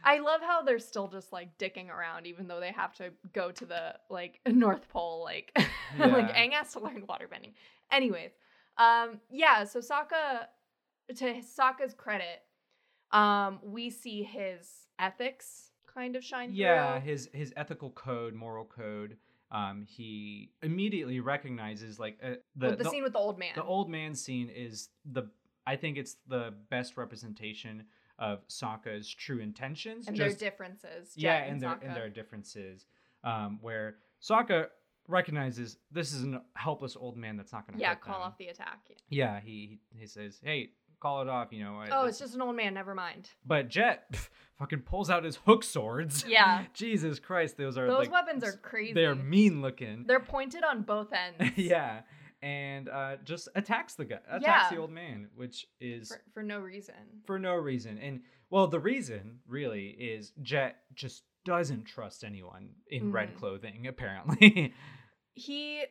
I 0.04 0.18
love 0.20 0.40
how 0.40 0.62
they're 0.62 0.78
still 0.78 1.08
just 1.08 1.32
like 1.32 1.56
dicking 1.58 1.88
around, 1.90 2.26
even 2.26 2.48
though 2.48 2.60
they 2.60 2.72
have 2.72 2.94
to 2.96 3.10
go 3.32 3.50
to 3.52 3.66
the 3.66 3.94
like 4.10 4.40
North 4.46 4.88
Pole. 4.88 5.22
Like, 5.24 5.52
like 5.56 6.28
Yeah. 6.28 6.46
Aang 6.46 6.52
has 6.52 6.72
to 6.72 6.80
learn 6.80 7.02
waterbending. 7.08 7.52
Anyways, 7.90 8.30
um, 8.78 9.20
yeah. 9.30 9.64
So 9.64 9.80
Sokka, 9.80 10.46
to 11.16 11.34
Sokka's 11.42 11.94
credit, 11.94 12.42
um, 13.12 13.58
we 13.62 13.90
see 13.90 14.22
his 14.22 14.68
ethics 14.98 15.70
kind 15.92 16.16
of 16.16 16.24
shine 16.24 16.50
yeah, 16.54 16.98
through. 17.00 17.10
his 17.10 17.30
his 17.34 17.52
ethical 17.56 17.90
code, 17.90 18.34
moral 18.34 18.64
code. 18.64 19.16
Um, 19.50 19.86
he 19.88 20.52
immediately 20.62 21.20
recognizes 21.20 21.98
like 21.98 22.18
uh, 22.22 22.28
the 22.54 22.66
Well, 22.68 22.76
the, 22.76 22.84
scene 22.90 23.02
with 23.02 23.14
the 23.14 23.18
old 23.18 23.38
man. 23.38 23.52
the 23.54 23.64
old 23.64 23.88
man 23.90 24.14
scene 24.14 24.50
is 24.54 24.90
the 25.10 25.22
I 25.68 25.76
think 25.76 25.98
it's 25.98 26.16
the 26.26 26.54
best 26.70 26.96
representation 26.96 27.84
of 28.18 28.46
Sokka's 28.48 29.08
true 29.12 29.38
intentions. 29.40 30.08
and 30.08 30.16
just- 30.16 30.38
their 30.38 30.50
differences. 30.50 31.14
Jet 31.14 31.22
yeah, 31.22 31.36
and, 31.44 31.52
and 31.52 31.60
their 31.62 31.70
Sokka. 31.70 31.86
and 31.86 31.96
their 31.96 32.08
differences, 32.10 32.86
um, 33.22 33.58
where 33.60 33.96
Sokka 34.22 34.68
recognizes 35.06 35.78
this 35.90 36.12
is 36.12 36.24
a 36.24 36.42
helpless 36.54 36.96
old 36.96 37.16
man 37.16 37.36
that's 37.36 37.52
not 37.52 37.66
going 37.66 37.78
to 37.78 37.82
yeah, 37.82 37.94
call 37.94 38.14
them. 38.14 38.22
off 38.22 38.38
the 38.38 38.48
attack. 38.48 38.80
Yeah, 39.08 39.40
he 39.40 39.78
he 39.96 40.06
says, 40.06 40.40
"Hey, 40.42 40.70
call 41.00 41.22
it 41.22 41.28
off," 41.28 41.48
you 41.52 41.62
know. 41.64 41.82
Oh, 41.90 42.02
uh, 42.02 42.06
it's 42.06 42.18
just 42.18 42.34
an 42.34 42.42
old 42.42 42.56
man. 42.56 42.74
Never 42.74 42.94
mind. 42.94 43.30
But 43.46 43.68
Jet 43.68 44.12
pff, 44.12 44.28
fucking 44.58 44.80
pulls 44.80 45.10
out 45.10 45.24
his 45.24 45.36
hook 45.36 45.62
swords. 45.64 46.24
Yeah. 46.26 46.64
Jesus 46.74 47.18
Christ, 47.20 47.56
those 47.56 47.78
are 47.78 47.86
Those 47.86 47.98
like, 48.08 48.12
weapons 48.12 48.42
are 48.44 48.52
crazy. 48.56 48.92
They're 48.94 49.14
mean 49.14 49.62
looking. 49.62 50.04
They're 50.06 50.20
pointed 50.20 50.64
on 50.64 50.82
both 50.82 51.08
ends. 51.40 51.56
yeah, 51.56 52.00
and 52.42 52.88
uh, 52.88 53.16
just 53.24 53.48
attacks 53.54 53.94
the 53.94 54.04
guy, 54.04 54.18
attacks 54.28 54.42
Yeah. 54.42 54.68
the 54.70 54.76
old 54.80 54.90
man, 54.90 55.28
which 55.34 55.66
is 55.80 56.08
For, 56.08 56.20
for 56.34 56.42
no 56.42 56.58
reason. 56.60 56.94
for 57.26 57.38
no 57.38 57.54
reason. 57.54 57.98
And 57.98 58.22
well, 58.50 58.66
the 58.66 58.80
reason 58.80 59.40
really 59.46 59.88
is 59.88 60.32
Jet 60.42 60.76
just 60.94 61.24
doesn't 61.44 61.84
trust 61.84 62.24
anyone 62.24 62.70
in 62.90 63.10
red 63.12 63.34
Mhm. 63.34 63.38
clothing, 63.38 63.86
apparently. 63.86 64.74
he 65.34 65.84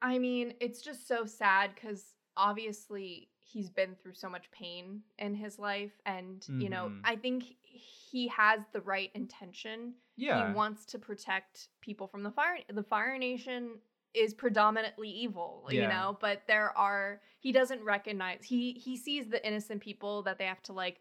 i 0.00 0.18
mean 0.18 0.54
it's 0.60 0.80
just 0.80 1.06
so 1.06 1.24
sad 1.26 1.74
because 1.74 2.14
obviously 2.36 3.28
he's 3.42 3.68
been 3.68 3.94
through 3.96 4.14
so 4.14 4.28
much 4.30 4.50
pain 4.50 5.02
in 5.18 5.34
his 5.34 5.58
life 5.58 5.92
and 6.06 6.46
you 6.48 6.68
know 6.70 6.88
Mhm. 6.88 7.00
i 7.04 7.16
think 7.16 7.44
he 7.62 8.28
has 8.28 8.60
the 8.72 8.80
right 8.80 9.10
intention. 9.14 9.94
Yeah. 10.16 10.48
He 10.48 10.54
wants 10.54 10.86
to 10.86 10.98
protect 10.98 11.68
people 11.82 12.06
from 12.08 12.22
the 12.22 12.30
fire 12.30 12.58
the 12.72 12.82
Fire 12.82 13.18
Nation 13.18 13.78
is 14.18 14.34
predominantly 14.34 15.08
evil, 15.08 15.66
you 15.70 15.86
know, 15.86 16.16
but 16.20 16.42
there 16.46 16.76
are 16.76 17.20
he 17.40 17.52
doesn't 17.52 17.82
recognize 17.84 18.40
he 18.42 18.72
he 18.72 18.96
sees 18.96 19.28
the 19.28 19.44
innocent 19.46 19.80
people 19.80 20.22
that 20.22 20.38
they 20.38 20.46
have 20.46 20.62
to 20.62 20.72
like 20.72 21.00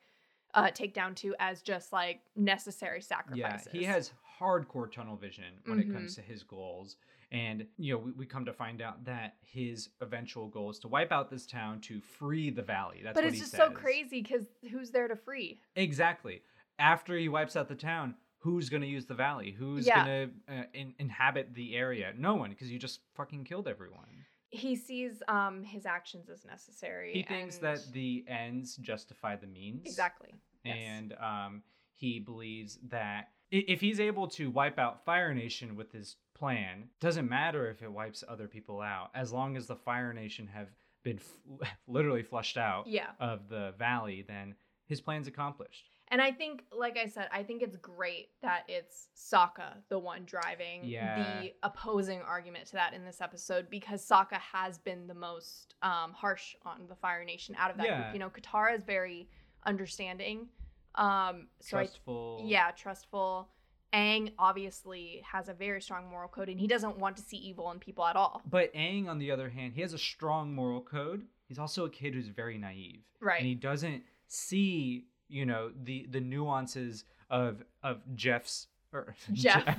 uh 0.54 0.70
take 0.72 0.94
down 0.94 1.14
to 1.16 1.36
as 1.40 1.62
just 1.62 1.92
like 1.92 2.22
necessary 2.36 3.02
sacrifices. 3.02 3.68
yeah, 3.74 3.80
he 3.80 3.86
has 3.86 4.14
hardcore 4.40 4.92
tunnel 4.92 5.16
vision 5.18 5.54
when 5.66 5.80
it 5.80 5.92
comes 5.92 6.12
Mhm. 6.14 6.16
to 6.16 6.22
his 6.22 6.44
goals. 6.44 6.98
And, 7.32 7.68
you 7.78 7.94
know, 7.94 8.00
we, 8.00 8.12
we 8.12 8.26
come 8.26 8.46
to 8.46 8.54
find 8.54 8.82
out 8.82 9.04
that 9.04 9.36
his 9.42 9.90
eventual 10.00 10.48
goal 10.48 10.70
is 10.70 10.80
to 10.80 10.88
wipe 10.88 11.12
out 11.12 11.30
this 11.30 11.46
town 11.46 11.82
to 11.82 12.00
free 12.00 12.50
the 12.50 12.62
valley. 12.62 13.02
That's 13.04 13.16
But 13.16 13.26
what 13.26 13.34
it's 13.34 13.42
just 13.42 13.52
so 13.52 13.70
crazy 13.72 14.24
cuz 14.24 14.46
who's 14.72 14.92
there 14.92 15.10
to 15.10 15.16
free? 15.18 15.60
Exactly. 15.76 16.42
After 16.80 17.18
he 17.18 17.28
wipes 17.28 17.56
out 17.58 17.68
the 17.68 17.76
town, 17.76 18.16
who's 18.39 18.70
going 18.70 18.82
to 18.82 18.88
use 18.88 19.06
the 19.06 19.13
valley? 19.13 19.51
Who's 19.58 19.86
Yeah. 19.88 20.06
going 20.06 20.32
to 20.48 20.53
uh, 20.60 20.63
in- 20.74 20.94
inhabit 21.00 21.53
the 21.53 21.75
area? 21.75 22.13
No 22.17 22.36
one, 22.36 22.51
because 22.51 22.72
you 22.72 22.79
just 22.79 23.00
fucking 23.15 23.44
killed 23.46 23.67
everyone. 23.67 24.25
He 24.50 24.75
sees 24.77 25.22
um 25.27 25.63
his 25.63 25.86
actions 25.86 26.29
as 26.29 26.46
necessary. 26.46 27.12
He 27.13 27.24
thinks 27.24 27.58
that 27.58 27.79
the 27.91 28.24
ends 28.27 28.77
justify 28.77 29.36
the 29.36 29.48
means. 29.48 29.86
Exactly. 29.86 30.29
Yes. 30.63 30.77
And 30.79 31.13
um, 31.20 31.63
he 31.96 32.20
believes 32.20 32.79
that 32.89 33.29
if 33.51 33.82
he's 33.82 34.00
able 34.00 34.27
to 34.29 34.50
wipe 34.50 34.77
out 34.79 35.03
Fire 35.06 35.34
Nation 35.34 35.75
with 35.75 35.91
his 35.91 36.15
plan, 36.34 36.89
doesn't 37.01 37.29
matter 37.29 37.70
if 37.70 37.82
it 37.82 37.91
wipes 37.91 38.24
other 38.27 38.48
people 38.48 38.82
out, 38.82 39.10
as 39.15 39.32
long 39.34 39.58
as 39.58 39.67
the 39.67 39.75
Fire 39.75 40.13
Nation 40.13 40.48
have 40.48 40.67
been 41.03 41.20
f- 41.62 41.70
literally 41.88 42.24
flushed 42.24 42.58
out 42.58 42.88
Yeah. 42.88 43.08
of 43.20 43.50
the 43.50 43.74
valley, 43.77 44.24
then 44.27 44.56
his 44.86 45.01
plan's 45.01 45.27
accomplished. 45.27 45.86
And 46.10 46.22
I 46.22 46.32
think, 46.32 46.64
like 46.72 46.98
I 46.98 47.08
said, 47.08 47.28
I 47.34 47.44
think 47.44 47.62
it's 47.62 47.76
great 47.76 48.30
that 48.42 48.64
it's 48.68 49.10
Sokka, 49.16 49.74
the 49.90 50.00
one 50.00 50.24
driving 50.26 50.86
Yeah. 50.86 51.42
the 51.42 51.54
opposing 51.64 52.22
argument 52.22 52.68
to 52.68 52.74
that 52.74 52.94
in 52.94 53.04
this 53.04 53.20
episode, 53.20 53.70
because 53.70 54.08
Sokka 54.08 54.40
has 54.40 54.78
been 54.78 55.08
the 55.08 55.14
most 55.14 55.76
um, 55.82 56.14
harsh 56.14 56.56
on 56.66 56.88
the 56.88 56.96
Fire 56.96 57.26
Nation 57.26 57.56
out 57.60 57.72
of 57.72 57.78
that 57.78 57.86
Yeah. 57.88 58.02
group. 58.04 58.14
You 58.14 58.20
know, 58.20 58.30
Katara 58.30 58.74
is 58.76 58.84
very 58.84 59.28
understanding. 59.66 60.48
Um, 60.96 61.50
so 61.60 61.78
Trustful. 61.78 62.42
I, 62.44 62.48
yeah, 62.48 62.72
trustful. 62.72 63.50
Aang 63.94 64.34
obviously 64.40 65.22
has 65.30 65.48
a 65.50 65.54
very 65.54 65.82
strong 65.82 66.10
moral 66.10 66.28
code, 66.30 66.50
and 66.50 66.60
he 66.60 66.68
doesn't 66.68 66.98
want 66.98 67.16
to 67.18 67.24
see 67.24 67.38
evil 67.38 67.70
in 67.72 67.80
people 67.80 68.06
at 68.06 68.16
all. 68.16 68.42
But 68.50 68.74
Aang, 68.74 69.08
on 69.08 69.18
the 69.18 69.32
other 69.32 69.50
hand, 69.50 69.74
he 69.74 69.82
has 69.82 69.94
a 69.94 69.98
strong 69.98 70.54
moral 70.54 70.82
code. 70.82 71.26
He's 71.48 71.60
also 71.60 71.86
a 71.86 71.90
kid 71.90 72.14
who's 72.14 72.28
very 72.28 72.58
naive. 72.58 73.04
Right. 73.22 73.40
And 73.40 73.48
he 73.48 73.56
doesn't 73.56 74.04
see, 74.28 75.06
you 75.30 75.46
know, 75.46 75.72
the 75.84 76.08
the 76.10 76.20
nuances 76.22 77.04
of 77.30 77.64
of 77.84 78.02
Jeff's 78.16 78.68
or 78.94 79.16
Jeff. 79.34 79.78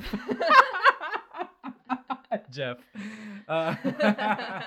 Jeff. 2.50 2.78
Uh, 3.48 3.74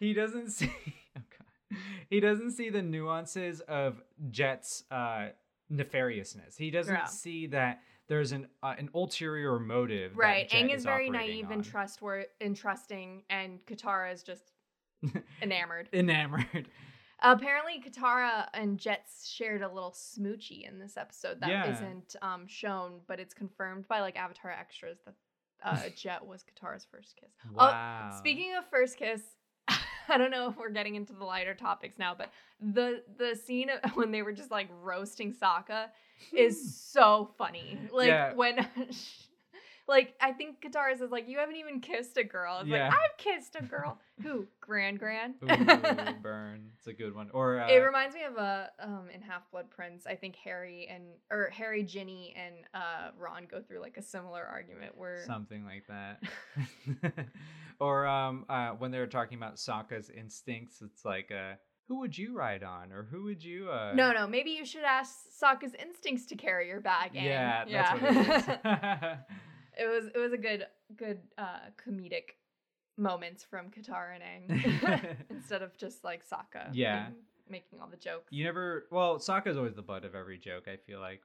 he 0.00 0.14
doesn't 0.14 0.48
see 0.50 0.72
okay. 1.14 1.78
He 2.08 2.20
doesn't 2.20 2.52
see 2.52 2.70
the 2.70 2.80
nuances 2.80 3.60
of 3.60 4.00
Jet's 4.30 4.84
uh 4.90 5.26
nefariousness. 5.70 6.56
He 6.56 6.70
doesn't 6.70 6.94
Yeah. 6.94 7.04
see 7.04 7.46
that 7.48 7.80
there's 8.08 8.32
an 8.32 8.48
uh, 8.62 8.74
an 8.78 8.88
ulterior 8.94 9.58
motive. 9.58 10.16
Right. 10.16 10.48
Aang 10.48 10.74
is 10.74 10.84
very 10.84 11.10
naive 11.10 11.46
on. 11.48 11.52
and 11.52 11.64
trustworthy 11.64 12.28
and 12.40 12.56
trusting, 12.56 13.24
and 13.28 13.58
Katara 13.66 14.10
is 14.14 14.22
just 14.22 14.52
enamored. 15.42 15.90
enamored. 15.92 16.68
Apparently, 17.24 17.82
Katara 17.82 18.46
and 18.54 18.78
Jets 18.78 19.26
shared 19.26 19.62
a 19.62 19.68
little 19.68 19.92
smoochie 19.92 20.68
in 20.68 20.78
this 20.78 20.96
episode 20.96 21.40
that 21.40 21.48
Yeah. 21.48 21.76
not 21.80 22.14
um, 22.22 22.46
shown, 22.46 23.00
but 23.08 23.18
it's 23.18 23.32
confirmed 23.34 23.88
by 23.88 24.00
like 24.00 24.16
Avatar 24.16 24.50
extras 24.50 24.98
that 25.06 25.14
uh, 25.64 25.88
Jet 25.96 26.24
was 26.24 26.44
Katara's 26.44 26.86
first 26.90 27.16
kiss. 27.18 27.30
Wow. 27.52 28.10
Oh, 28.12 28.18
speaking 28.18 28.54
of 28.56 28.66
first 28.68 28.98
kiss, 28.98 29.22
I 30.08 30.18
don't 30.18 30.30
know 30.30 30.48
if 30.50 30.58
we're 30.58 30.68
getting 30.70 30.94
into 30.96 31.14
the 31.14 31.24
lighter 31.24 31.54
topics 31.54 31.98
now, 31.98 32.14
but 32.16 32.30
the 32.60 33.02
the 33.16 33.34
scene 33.34 33.70
of- 33.70 33.90
when 33.96 34.10
they 34.10 34.20
were 34.22 34.32
just 34.32 34.50
like 34.50 34.68
roasting 34.82 35.32
Sokka 35.32 35.86
is 36.32 36.76
so 36.76 37.30
funny. 37.38 37.78
Like 37.90 38.08
Yeah. 38.08 38.34
when. 38.34 38.66
Like 39.86 40.14
I 40.20 40.32
think 40.32 40.62
Katara 40.62 40.96
says 40.98 41.10
like 41.10 41.28
you 41.28 41.38
haven't 41.38 41.56
even 41.56 41.80
kissed 41.80 42.16
a 42.16 42.24
girl. 42.24 42.58
It's 42.60 42.68
Yeah. 42.68 42.88
like 42.88 42.94
I've 42.94 43.16
kissed 43.18 43.56
a 43.56 43.62
girl. 43.62 43.98
Who? 44.22 44.46
Gran 44.60 44.96
Gran. 44.96 45.34
Ooh, 45.42 45.46
burn. 46.22 46.70
It's 46.78 46.86
a 46.86 46.92
good 46.92 47.14
one. 47.14 47.28
Or 47.34 47.60
uh, 47.60 47.68
It 47.68 47.78
reminds 47.78 48.14
me 48.14 48.22
of 48.24 48.36
a 48.36 48.70
um 48.80 49.08
in 49.12 49.20
Half 49.20 49.50
Blood 49.50 49.70
Prince. 49.70 50.06
I 50.06 50.14
think 50.14 50.36
Harry 50.36 50.88
and 50.90 51.04
or 51.30 51.50
Harry, 51.52 51.82
Ginny, 51.82 52.34
and 52.36 52.54
uh 52.72 53.10
Ron 53.18 53.46
go 53.50 53.60
through 53.60 53.80
like 53.80 53.96
a 53.98 54.02
similar 54.02 54.42
argument 54.44 54.96
where 54.96 55.22
something 55.26 55.64
like 55.64 55.84
that. 55.88 56.22
or 57.80 58.06
um, 58.06 58.44
uh, 58.48 58.70
when 58.70 58.90
they 58.90 58.98
were 58.98 59.06
talking 59.06 59.36
about 59.36 59.56
Sokka's 59.56 60.10
instincts, 60.10 60.80
it's 60.80 61.04
like, 61.04 61.30
uh, 61.32 61.54
who 61.88 62.00
would 62.00 62.16
you 62.16 62.34
ride 62.34 62.62
on, 62.62 62.92
or 62.92 63.02
who 63.10 63.24
would 63.24 63.42
you? 63.44 63.70
Uh... 63.70 63.92
no, 63.94 64.12
no, 64.12 64.26
maybe 64.26 64.50
you 64.50 64.64
should 64.64 64.84
ask 64.84 65.14
Sokka's 65.42 65.74
instincts 65.74 66.26
to 66.26 66.36
carry 66.36 66.68
your 66.68 66.80
bag. 66.80 67.12
Aang. 67.12 67.24
Yeah, 67.24 67.64
that's 67.66 68.00
what 68.00 68.16
it 68.16 68.38
is. 68.38 69.18
It 69.78 69.86
was 69.86 70.10
it 70.14 70.18
was 70.18 70.32
a 70.32 70.36
good 70.38 70.66
good 70.96 71.18
uh 71.38 71.58
comedic 71.84 72.36
moments 72.96 73.44
from 73.44 73.70
Katara 73.70 74.16
and 74.20 74.60
Aang 74.60 75.16
instead 75.30 75.62
of 75.62 75.76
just 75.76 76.04
like 76.04 76.22
Sokka. 76.28 76.68
Yeah. 76.72 77.06
being- 77.08 77.16
making 77.46 77.78
all 77.78 77.88
the 77.88 77.96
jokes. 77.98 78.32
you 78.32 78.42
never. 78.42 78.86
Well, 78.90 79.18
Sokka's 79.18 79.58
always 79.58 79.74
the 79.74 79.82
butt 79.82 80.06
of 80.06 80.14
every 80.14 80.38
joke. 80.38 80.64
I 80.66 80.76
feel 80.76 80.98
like. 81.00 81.20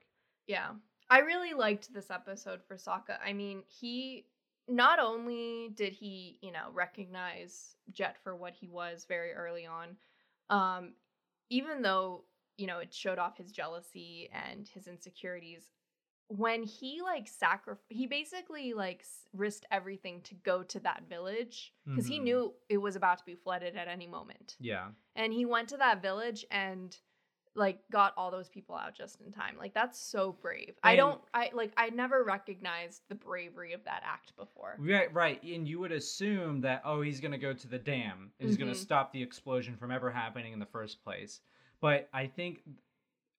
Yeah. 0.46 0.72
I 1.08 1.20
really 1.20 1.54
liked 1.54 1.94
this 1.94 2.10
episode 2.10 2.60
for 2.68 2.76
Sokka. 2.76 3.16
I 3.24 3.32
mean, 3.32 3.62
he 3.66 4.26
not 4.68 4.98
only 5.00 5.70
did 5.74 5.94
he, 5.94 6.38
you 6.42 6.52
know, 6.52 6.68
recognize 6.74 7.74
Jet 7.90 8.16
for 8.22 8.36
what 8.36 8.52
he 8.54 8.68
was 8.68 9.06
very 9.08 9.32
early 9.32 9.64
on, 9.66 9.96
um, 10.50 10.92
even 11.48 11.80
though, 11.80 12.24
you 12.58 12.66
know, 12.66 12.78
it 12.80 12.92
showed 12.92 13.18
off 13.18 13.38
his 13.38 13.50
jealousy 13.50 14.28
and 14.32 14.68
his 14.68 14.86
insecurities, 14.86 15.64
when 16.30 16.62
he 16.62 17.00
like 17.02 17.26
sacrificed, 17.26 17.84
he 17.88 18.06
basically 18.06 18.72
like 18.72 19.04
risked 19.32 19.66
everything 19.72 20.20
to 20.22 20.34
go 20.36 20.62
to 20.62 20.78
that 20.80 21.02
village 21.08 21.72
because 21.84 22.06
he 22.06 22.20
Mhm. 22.20 22.22
knew 22.22 22.54
it 22.68 22.78
was 22.78 22.94
about 22.94 23.18
to 23.18 23.24
be 23.24 23.34
flooded 23.34 23.76
at 23.76 23.88
any 23.88 24.06
moment 24.06 24.56
Yeah. 24.60 24.92
and 25.16 25.32
he 25.32 25.44
went 25.44 25.68
to 25.70 25.76
that 25.78 26.00
village 26.00 26.44
and 26.52 26.96
like 27.56 27.80
got 27.90 28.14
all 28.16 28.30
those 28.30 28.48
people 28.48 28.76
out 28.76 28.94
just 28.94 29.20
in 29.20 29.32
time 29.32 29.56
like 29.58 29.74
that's 29.74 29.98
so 29.98 30.30
brave 30.40 30.78
i 30.84 30.94
don't 30.94 31.20
i 31.34 31.50
like 31.52 31.72
i 31.76 31.90
never 31.90 32.22
recognized 32.22 33.02
the 33.08 33.16
bravery 33.16 33.72
of 33.72 33.82
that 33.82 34.02
act 34.04 34.36
before 34.36 34.76
Right, 34.78 35.12
right, 35.12 35.42
and 35.42 35.66
you 35.66 35.80
would 35.80 35.90
assume 35.90 36.60
that 36.60 36.82
oh, 36.84 37.00
he's 37.00 37.20
gonna 37.20 37.38
go 37.38 37.52
to 37.52 37.66
the 37.66 37.78
dam 37.78 38.30
and 38.38 38.48
he's 38.48 38.56
gonna 38.56 38.70
Mhm. 38.70 38.76
stop 38.76 39.12
the 39.12 39.20
explosion 39.20 39.76
from 39.76 39.90
ever 39.90 40.12
happening 40.12 40.52
in 40.52 40.60
the 40.60 40.66
first 40.66 41.02
place. 41.02 41.40
But 41.80 42.08
I 42.12 42.28
think, 42.28 42.62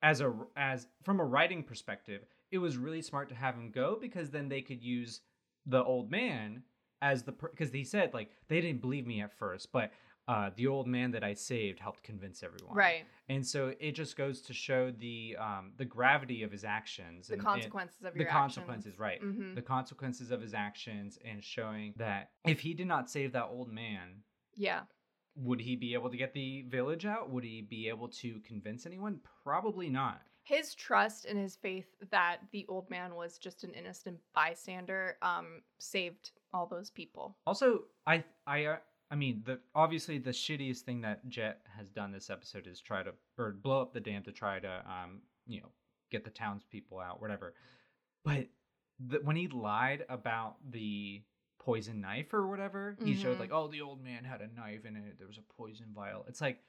as 0.01 0.19
a 0.19 0.37
as 0.57 0.89
from 1.03 1.21
a 1.21 1.25
writing 1.25 1.63
perspective, 1.63 2.25
it 2.51 2.57
was 2.57 2.77
really 2.77 3.01
smart 3.01 3.29
to 3.29 3.35
have 3.35 3.55
him 3.55 3.71
go 3.71 3.97
because 3.99 4.29
then 4.29 4.49
they 4.49 4.61
could 4.61 4.81
use 4.83 5.21
the 5.65 5.83
old 5.83 6.09
man 6.11 6.63
as 7.01 7.23
the 7.23 7.31
because 7.31 7.71
he 7.71 7.83
said 7.83 8.13
like 8.13 8.29
they 8.47 8.61
didn't 8.61 8.81
believe 8.81 9.07
me 9.07 9.21
at 9.21 9.31
first, 9.37 9.71
but 9.71 9.91
uh, 10.27 10.51
the 10.55 10.67
old 10.67 10.87
man 10.87 11.11
that 11.11 11.23
I 11.23 11.33
saved 11.33 11.79
helped 11.79 12.03
convince 12.03 12.43
everyone. 12.43 12.75
right 12.75 13.05
and 13.27 13.45
so 13.45 13.73
it 13.79 13.93
just 13.93 14.15
goes 14.15 14.41
to 14.43 14.53
show 14.53 14.91
the 14.91 15.35
um, 15.39 15.71
the 15.77 15.85
gravity 15.85 16.43
of 16.43 16.51
his 16.51 16.63
actions, 16.63 17.27
the 17.27 17.33
and- 17.33 17.41
and- 17.41 17.47
consequences 17.47 18.03
of 18.03 18.13
the 18.13 18.25
consequences, 18.25 18.99
right? 18.99 19.21
Mhm. 19.21 19.55
The 19.55 19.61
consequences 19.61 20.29
of 20.31 20.41
his 20.41 20.53
actions, 20.53 21.17
and 21.25 21.43
showing 21.43 21.93
that 21.97 22.31
if 22.45 22.59
he 22.59 22.73
did 22.73 22.87
not 22.87 23.09
save 23.09 23.31
that 23.33 23.45
old 23.45 23.71
man, 23.71 24.23
yeah 24.55 24.81
would 25.37 25.61
he 25.61 25.77
be 25.77 25.93
able 25.93 26.09
to 26.09 26.17
get 26.17 26.33
the 26.33 26.63
village 26.63 27.05
out? 27.05 27.29
Would 27.29 27.45
he 27.45 27.61
be 27.61 27.87
able 27.87 28.09
to 28.09 28.41
convince 28.41 28.85
anyone? 28.85 29.21
Probably 29.45 29.89
not. 29.89 30.21
His 30.43 30.73
trust 30.75 31.25
and 31.25 31.37
his 31.39 31.55
faith 31.55 31.85
that 32.09 32.37
the 32.51 32.65
old 32.67 32.89
man 32.89 33.15
was 33.15 33.37
just 33.37 33.63
an 33.63 33.71
innocent 33.73 34.17
bystander 34.33 35.17
um 35.21 35.61
saved 35.79 36.31
all 36.53 36.65
those 36.65 36.89
people 36.89 37.35
Also, 37.45 37.83
I, 38.05 38.23
I, 38.47 38.65
uh, 38.65 38.77
I 39.09 39.15
mean, 39.15 39.43
the 39.45 39.59
obviously 39.75 40.17
the 40.17 40.31
shittiest 40.31 40.79
thing 40.81 41.01
that 41.01 41.27
Jet 41.29 41.61
has 41.77 41.89
done 41.89 42.11
this 42.11 42.29
episode 42.29 42.65
is 42.67 42.79
try 42.81 43.03
to 43.03 43.13
or 43.37 43.51
blow 43.51 43.81
up 43.81 43.93
the 43.93 43.99
dam 43.99 44.23
to 44.23 44.31
try 44.31 44.59
to, 44.59 44.83
um, 44.85 45.21
you 45.47 45.61
know, 45.61 45.69
get 46.11 46.23
the 46.23 46.29
townspeople 46.29 46.99
out, 46.99 47.21
whatever. 47.21 47.53
But 48.25 48.47
the, 48.99 49.19
when 49.23 49.35
he 49.35 49.47
lied 49.47 50.05
about 50.09 50.55
the 50.71 51.21
poison 51.59 52.01
knife 52.01 52.33
or 52.33 52.47
whatever, 52.47 52.97
he 53.03 53.15
showed 53.15 53.37
Mhm. 53.37 53.39
like, 53.41 53.51
oh, 53.53 53.67
the 53.67 53.81
old 53.81 54.03
man 54.03 54.23
had 54.23 54.41
a 54.41 54.47
knife 54.47 54.85
in 54.85 54.95
it. 54.95 55.17
There 55.17 55.27
was 55.27 55.37
a 55.37 55.53
poison 55.53 55.87
vial. 55.93 56.25
It's 56.27 56.41
like 56.41 56.59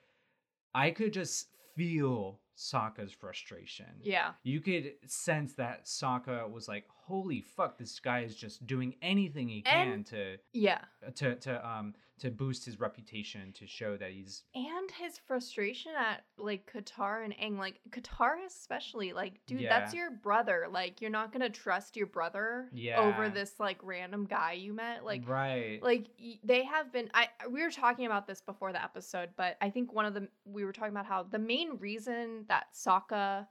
I 0.74 0.90
could 0.90 1.12
just 1.12 1.48
feel 1.76 2.40
Sokka's 2.56 3.12
frustration. 3.12 3.86
Yeah. 4.02 4.32
You 4.42 4.60
could 4.60 4.92
sense 5.06 5.54
that 5.54 5.86
Sokka 5.86 6.48
was 6.50 6.68
like, 6.68 6.84
"Holy 6.88 7.40
fuck, 7.40 7.78
this 7.78 7.98
guy 7.98 8.20
is 8.20 8.36
just 8.36 8.66
doing 8.66 8.94
anything 9.02 9.48
he 9.48 9.62
can 9.62 9.88
And- 9.88 10.06
to 10.06 10.38
Yeah. 10.52 10.84
to 11.16 11.36
to 11.36 11.66
um 11.68 11.94
to 12.22 12.30
boost 12.30 12.64
his 12.64 12.78
reputation 12.78 13.52
to 13.52 13.66
show 13.66 13.96
that 13.96 14.12
he's 14.12 14.44
And 14.54 14.88
his 14.92 15.18
frustration 15.18 15.90
at 15.98 16.24
like 16.38 16.70
Katara 16.72 17.24
and 17.24 17.34
Aang, 17.36 17.58
like 17.58 17.80
Katara 17.90 18.46
especially, 18.46 19.12
like, 19.12 19.40
dude, 19.46 19.62
Yeah. 19.62 19.68
that's 19.80 19.92
your 19.92 20.12
brother. 20.12 20.68
Like, 20.70 21.00
you're 21.00 21.10
not 21.10 21.32
gonna 21.32 21.50
trust 21.50 21.96
your 21.96 22.06
brother 22.06 22.68
Yeah. 22.72 23.00
over 23.00 23.28
this 23.28 23.58
like 23.58 23.78
random 23.82 24.26
guy 24.26 24.52
you 24.52 24.72
met. 24.72 25.04
Like, 25.04 25.28
right. 25.28 25.82
like 25.82 26.06
they 26.44 26.62
have 26.64 26.92
been. 26.92 27.10
I 27.12 27.28
we 27.50 27.60
were 27.60 27.70
talking 27.72 28.06
about 28.06 28.28
this 28.28 28.40
before 28.40 28.72
the 28.72 28.82
episode, 28.82 29.30
but 29.36 29.56
I 29.60 29.70
think 29.70 29.92
one 29.92 30.04
of 30.04 30.14
the 30.14 30.28
we 30.44 30.64
were 30.64 30.72
talking 30.72 30.92
about 30.92 31.06
how 31.06 31.24
the 31.24 31.40
main 31.40 31.76
reason 31.78 32.44
that 32.46 32.66
Sokka 32.72 33.48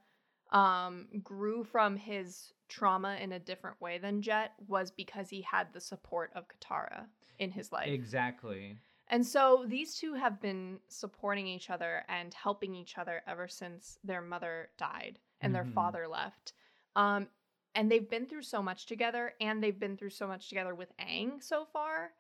um 0.52 1.08
grew 1.22 1.66
from 1.66 1.98
his 1.98 2.54
trauma 2.70 3.18
in 3.22 3.34
a 3.34 3.40
different 3.40 3.82
way 3.82 3.98
than 3.98 4.22
Jet 4.22 4.54
was 4.66 4.92
because 4.92 5.30
he 5.30 5.42
had 5.42 5.74
the 5.74 5.82
support 5.82 6.32
of 6.36 6.46
Katara 6.48 7.08
in 7.42 7.52
his 7.52 7.72
life. 7.72 7.88
exactly. 7.88 8.78
And 9.10 9.26
so 9.28 9.66
these 9.68 9.96
two 9.96 10.14
have 10.14 10.40
been 10.40 10.80
supporting 10.88 11.46
each 11.48 11.70
other 11.70 12.06
and 12.08 12.34
helping 12.34 12.74
each 12.76 12.98
other 12.98 13.22
ever 13.28 13.48
since 13.50 14.00
their 14.06 14.22
mother 14.22 14.70
died 14.78 15.20
and 15.42 15.54
their 15.54 15.66
Mhm. 15.66 15.74
father 15.74 16.08
left. 16.08 16.54
Um, 16.96 17.28
and 17.76 17.92
they've 17.92 18.10
been 18.10 18.26
through 18.28 18.44
so 18.44 18.62
much 18.62 18.86
together, 18.86 19.34
and 19.42 19.62
they've 19.62 19.80
been 19.80 19.98
through 19.98 20.12
so 20.12 20.28
much 20.28 20.48
together 20.50 20.76
with 20.76 20.96
Aang 20.98 21.42
so 21.44 21.66
far. 21.66 22.14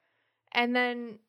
And 0.53 0.75
then, 0.75 1.19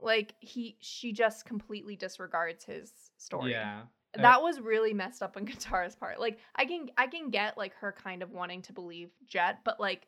like 0.00 0.34
he, 0.40 0.76
she 0.80 1.12
just 1.12 1.44
completely 1.46 1.96
disregards 1.96 2.64
his 2.64 3.10
story. 3.18 3.52
Yeah. 3.52 3.82
Uh, 4.16 4.22
That 4.22 4.42
was 4.42 4.60
really 4.60 4.94
messed 4.94 5.22
up 5.22 5.36
on 5.36 5.46
Katara's 5.46 5.96
part. 5.96 6.18
Like 6.20 6.38
I 6.54 6.64
can 6.66 6.90
I 6.96 7.06
can 7.06 7.30
get 7.30 7.56
like 7.58 7.74
her 7.76 7.92
kind 7.92 8.22
of 8.22 8.30
wanting 8.30 8.62
to 8.62 8.72
believe 8.72 9.10
Jet, 9.26 9.60
but 9.64 9.78
like 9.80 10.06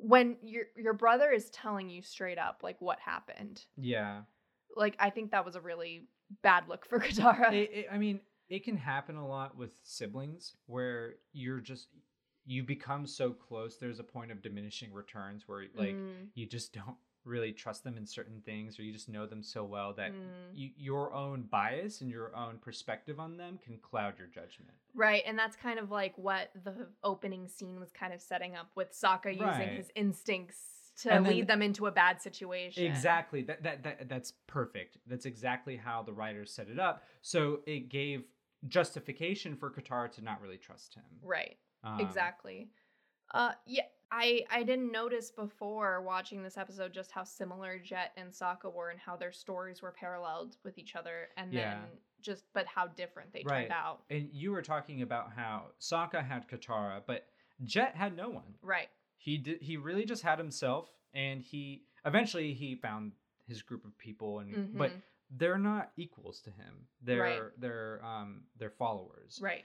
when 0.00 0.36
your 0.42 0.64
your 0.76 0.92
brother 0.92 1.30
is 1.30 1.50
telling 1.50 1.88
you 1.88 2.02
straight 2.02 2.38
up 2.38 2.60
like 2.62 2.80
what 2.80 2.98
happened, 3.00 3.64
yeah. 3.76 4.22
like 4.76 4.96
I 4.98 5.10
think 5.10 5.30
that 5.32 5.44
was 5.44 5.56
a 5.56 5.60
really 5.60 6.08
bad 6.42 6.68
look 6.68 6.86
for 6.86 6.98
Katara. 7.00 7.52
It, 7.52 7.70
it, 7.72 7.86
I 7.92 7.98
mean, 7.98 8.20
it 8.48 8.64
can 8.64 8.76
happen 8.76 9.16
a 9.16 9.26
lot 9.26 9.56
with 9.56 9.72
siblings 9.82 10.56
where 10.66 11.14
you're 11.32 11.60
just 11.60 11.88
you 12.46 12.62
become 12.62 13.06
so 13.06 13.30
close. 13.30 13.76
There's 13.76 14.00
a 14.00 14.04
point 14.04 14.30
of 14.32 14.42
diminishing 14.42 14.92
returns 14.92 15.44
where 15.46 15.64
like 15.74 15.94
Mm, 15.94 16.28
you 16.34 16.46
just 16.46 16.72
don't 16.72 16.96
really 17.24 17.52
trust 17.52 17.84
them 17.84 17.96
in 17.96 18.06
certain 18.06 18.40
things, 18.44 18.78
or 18.78 18.82
you 18.82 18.92
just 18.92 19.08
know 19.08 19.26
them 19.26 19.42
so 19.42 19.64
well 19.64 19.92
that 19.94 20.12
mm. 20.12 20.16
you, 20.54 20.70
your 20.76 21.12
own 21.12 21.42
bias 21.42 22.00
and 22.00 22.10
your 22.10 22.34
own 22.34 22.58
perspective 22.58 23.20
on 23.20 23.36
them 23.36 23.58
can 23.62 23.76
cloud 23.78 24.14
your 24.18 24.28
judgment. 24.28 24.72
right, 24.94 25.22
and 25.26 25.38
that's 25.38 25.56
kind 25.56 25.78
of 25.78 25.90
like 25.90 26.16
what 26.16 26.50
the 26.64 26.88
opening 27.04 27.48
scene 27.48 27.78
was 27.78 27.90
kind 27.92 28.12
of 28.12 28.20
setting 28.20 28.56
up 28.56 28.70
with 28.74 28.88
Sokka 28.92 29.32
using 29.32 29.76
his 29.76 29.90
instincts 29.94 30.58
to 31.02 31.12
And 31.12 31.24
then- 31.24 31.32
lead 31.32 31.46
them 31.46 31.62
into 31.62 31.86
a 31.86 31.90
bad 31.90 32.20
situation. 32.20 32.84
Exactly. 32.84 33.42
That, 33.42 33.62
that 33.62 33.82
that 33.84 34.08
that's 34.08 34.34
perfect. 34.46 34.98
That's 35.06 35.24
exactly 35.24 35.76
how 35.76 36.02
the 36.02 36.12
writers 36.12 36.52
set 36.52 36.68
it 36.68 36.78
up. 36.78 37.04
So 37.22 37.60
it 37.66 37.88
gave 37.88 38.24
justification 38.68 39.56
for 39.56 39.70
Katara 39.70 40.12
to 40.12 40.22
not 40.22 40.42
really 40.42 40.58
trust 40.58 40.94
him. 40.94 41.04
Right. 41.22 41.56
Um, 41.82 42.00
exactly 42.00 42.68
uh 43.32 43.52
yeah 43.66 43.84
i 44.12 44.42
i 44.50 44.62
didn't 44.62 44.90
notice 44.92 45.30
before 45.30 46.02
watching 46.02 46.42
this 46.42 46.56
episode 46.56 46.92
just 46.92 47.10
how 47.12 47.24
similar 47.24 47.78
jet 47.78 48.12
and 48.16 48.30
Sokka 48.32 48.72
were 48.72 48.90
and 48.90 48.98
how 49.00 49.16
their 49.16 49.32
stories 49.32 49.82
were 49.82 49.92
paralleled 49.92 50.56
with 50.64 50.78
each 50.78 50.96
other 50.96 51.28
and 51.36 51.52
Yeah. 51.52 51.70
then 51.74 51.78
just 52.20 52.44
but 52.52 52.66
how 52.66 52.86
different 52.88 53.32
they 53.32 53.42
Right. 53.44 53.62
turned 53.62 53.72
out 53.72 54.02
And 54.10 54.28
you 54.32 54.52
were 54.52 54.62
talking 54.62 55.02
about 55.02 55.32
how 55.32 55.70
Sokka 55.80 56.22
had 56.26 56.48
Katara, 56.48 57.02
but 57.06 57.26
Jet 57.64 57.94
had 57.94 58.16
no 58.16 58.28
one. 58.30 58.54
right 58.62 58.88
He 59.16 59.36
did. 59.38 59.60
He 59.62 59.76
really 59.76 60.04
just 60.06 60.22
had 60.22 60.38
himself, 60.38 60.90
and 61.12 61.42
he 61.42 61.84
eventually 62.06 62.54
he 62.54 62.74
found 62.74 63.12
his 63.46 63.60
group 63.62 63.84
of 63.84 63.96
people, 63.98 64.38
and 64.40 64.76
but 64.76 64.90
Mhm. 64.92 65.02
they're 65.30 65.58
not 65.58 65.92
equals 65.96 66.40
to 66.42 66.50
him. 66.50 66.88
They're 67.02 67.20
Right. 67.44 67.60
they're 67.60 68.02
um 68.04 68.46
they're 68.56 68.70
followers. 68.70 69.38
right 69.42 69.64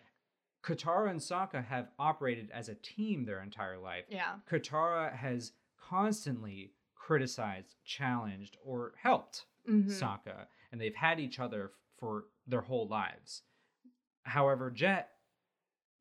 Katara 0.66 1.10
and 1.12 1.20
Sokka 1.20 1.64
have 1.66 1.90
operated 2.00 2.50
as 2.52 2.70
a 2.70 2.76
team 2.76 3.24
their 3.26 3.42
entire 3.42 3.78
life. 3.78 4.06
yeah 4.10 4.40
Katara 4.50 5.16
has 5.16 5.54
constantly 5.80 6.74
criticized, 6.96 7.76
challenged, 7.86 8.58
or 8.64 8.94
helped 8.98 9.46
Mhm. 9.70 9.86
Sokka, 9.86 10.48
and 10.72 10.82
they've 10.82 10.96
had 10.96 11.20
each 11.20 11.40
other 11.40 11.74
for 11.98 12.26
their 12.48 12.62
whole 12.62 12.88
lives. 12.88 13.44
However, 14.24 14.72
Jet, 14.72 15.15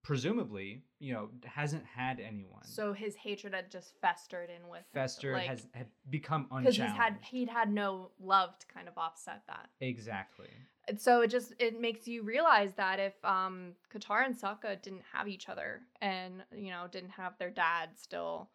presumably, 0.04 0.82
you 1.00 1.12
know, 1.12 1.30
hasn't 1.44 1.84
had 1.84 2.20
anyone. 2.20 2.62
so 2.64 2.92
his 2.92 3.16
hatred 3.16 3.52
had 3.54 3.70
just 3.70 3.94
festered 4.00 4.50
in 4.50 4.68
with 4.68 4.84
Fester 4.92 5.32
like, 5.32 5.48
has 5.48 5.66
had 5.72 5.88
become 6.10 6.42
because 6.44 6.78
unchallenged. 6.78 6.94
he's 6.94 7.02
had 7.02 7.18
he'd 7.22 7.48
had 7.48 7.72
no 7.72 8.10
love 8.20 8.56
to 8.60 8.66
kind 8.68 8.86
of 8.86 8.96
offset 8.96 9.42
that 9.48 9.68
exactly. 9.80 10.50
So 10.98 11.22
it 11.22 11.28
just 11.28 11.54
it 11.58 11.80
makes 11.80 12.06
you 12.06 12.22
realize 12.22 12.74
that 12.74 13.00
if 13.00 13.14
um 13.24 13.72
Katara 13.92 14.26
and 14.26 14.38
Sokka 14.38 14.80
didn't 14.82 15.02
have 15.12 15.26
each 15.26 15.48
other 15.48 15.80
and 16.02 16.44
you 16.54 16.70
know 16.70 16.86
didn't 16.92 17.10
have 17.10 17.36
their 17.38 17.50
dad 17.50 17.88
still, 17.96 18.50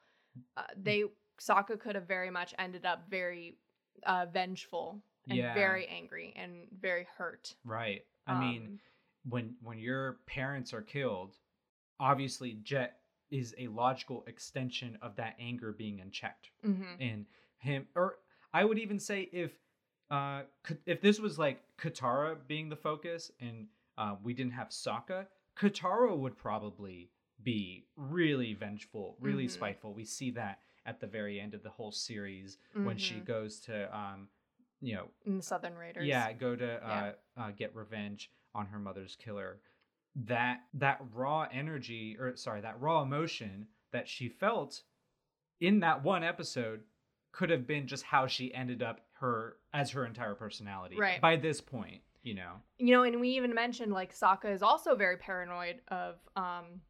uh, 0.56 0.64
they 0.78 1.04
Sokka 1.42 1.80
could 1.80 1.96
have 1.96 2.08
very 2.08 2.30
much 2.30 2.54
ended 2.60 2.86
up 2.86 3.06
very 3.10 3.58
uh, 4.06 4.28
vengeful 4.32 5.02
and 5.28 5.38
Yeah. 5.38 5.54
very 5.56 5.88
angry 5.88 6.34
and 6.36 6.68
very 6.80 7.08
hurt. 7.18 7.56
Right. 7.66 8.06
I 8.28 8.40
mean, 8.40 8.62
Um, 8.66 8.80
when 9.28 9.56
when 9.62 9.78
your 9.80 10.20
parents 10.26 10.74
are 10.74 10.82
killed, 10.82 11.36
obviously 12.00 12.54
Jet 12.64 13.00
is 13.32 13.54
a 13.58 13.68
logical 13.68 14.24
extension 14.28 14.98
of 15.02 15.16
that 15.18 15.36
anger 15.40 15.72
being 15.72 16.00
unchecked. 16.02 16.50
mhm. 16.66 16.86
and 17.00 17.26
him 17.60 17.86
or 17.96 18.18
i 18.54 18.64
would 18.66 18.80
even 18.80 18.98
say 19.00 19.30
if 19.34 19.52
uh 20.10 20.42
if 20.86 21.00
this 21.02 21.20
was 21.20 21.38
like 21.38 21.62
katara 21.78 22.36
being 22.48 22.70
the 22.70 22.76
focus 22.76 23.32
and 23.40 23.68
uh, 23.98 24.16
we 24.24 24.34
didn't 24.34 24.54
have 24.54 24.70
Sokka, 24.70 25.28
katara 25.58 26.18
would 26.18 26.38
probably 26.38 27.12
be 27.44 27.86
really 27.98 28.54
vengeful 28.54 29.16
really 29.20 29.46
Mhm. 29.46 29.52
spiteful 29.52 29.94
we 29.94 30.06
see 30.06 30.32
that 30.32 30.62
at 30.86 31.00
the 31.02 31.08
very 31.08 31.40
end 31.40 31.54
of 31.54 31.62
the 31.64 31.70
whole 31.70 31.92
series 31.92 32.58
when 32.74 32.98
she 32.98 33.16
Mhm. 33.16 33.26
goes 33.26 33.60
to 33.62 33.96
um 33.96 34.30
you 34.82 34.96
know 34.96 35.12
in 35.26 35.38
the 35.38 35.44
Southern 35.44 35.76
Raiders. 35.76 36.08
yeah 36.08 36.32
go 36.34 36.56
to 36.56 36.66
Yeah. 36.66 37.14
uh, 37.38 37.42
uh 37.42 37.52
get 37.52 37.76
revenge 37.76 38.32
on 38.56 38.68
her 38.68 38.80
mother's 38.80 39.16
killer 39.16 39.60
that 40.16 40.62
that 40.74 41.00
raw 41.14 41.48
energy 41.52 42.18
or 42.20 42.36
sorry 42.36 42.62
that 42.62 42.80
raw 42.82 43.02
emotion 43.02 43.68
that 43.92 44.08
she 44.08 44.28
felt 44.28 44.82
in 45.60 45.80
that 45.82 46.04
one 46.04 46.24
episode 46.24 46.82
could 47.32 47.50
have 47.50 47.68
been 47.68 47.86
just 47.88 48.04
how 48.04 48.26
she 48.26 48.54
ended 48.54 48.82
up 48.82 49.02
her 49.20 49.58
as 49.74 49.92
her 49.92 50.06
entire 50.06 50.34
personality 50.34 50.98
Right. 50.98 51.22
by 51.22 51.36
this 51.36 51.62
point 51.62 52.02
you 52.24 52.34
know 52.36 52.54
you 52.78 52.92
know, 52.94 53.04
and 53.04 53.20
we 53.22 53.30
even 53.30 53.54
mentioned 53.54 53.92
like 53.94 54.14
Sokka 54.14 54.52
is 54.54 54.62
also 54.64 54.96
very 54.96 55.18
paranoid 55.18 55.82
of 55.90 56.16
um 56.36 56.82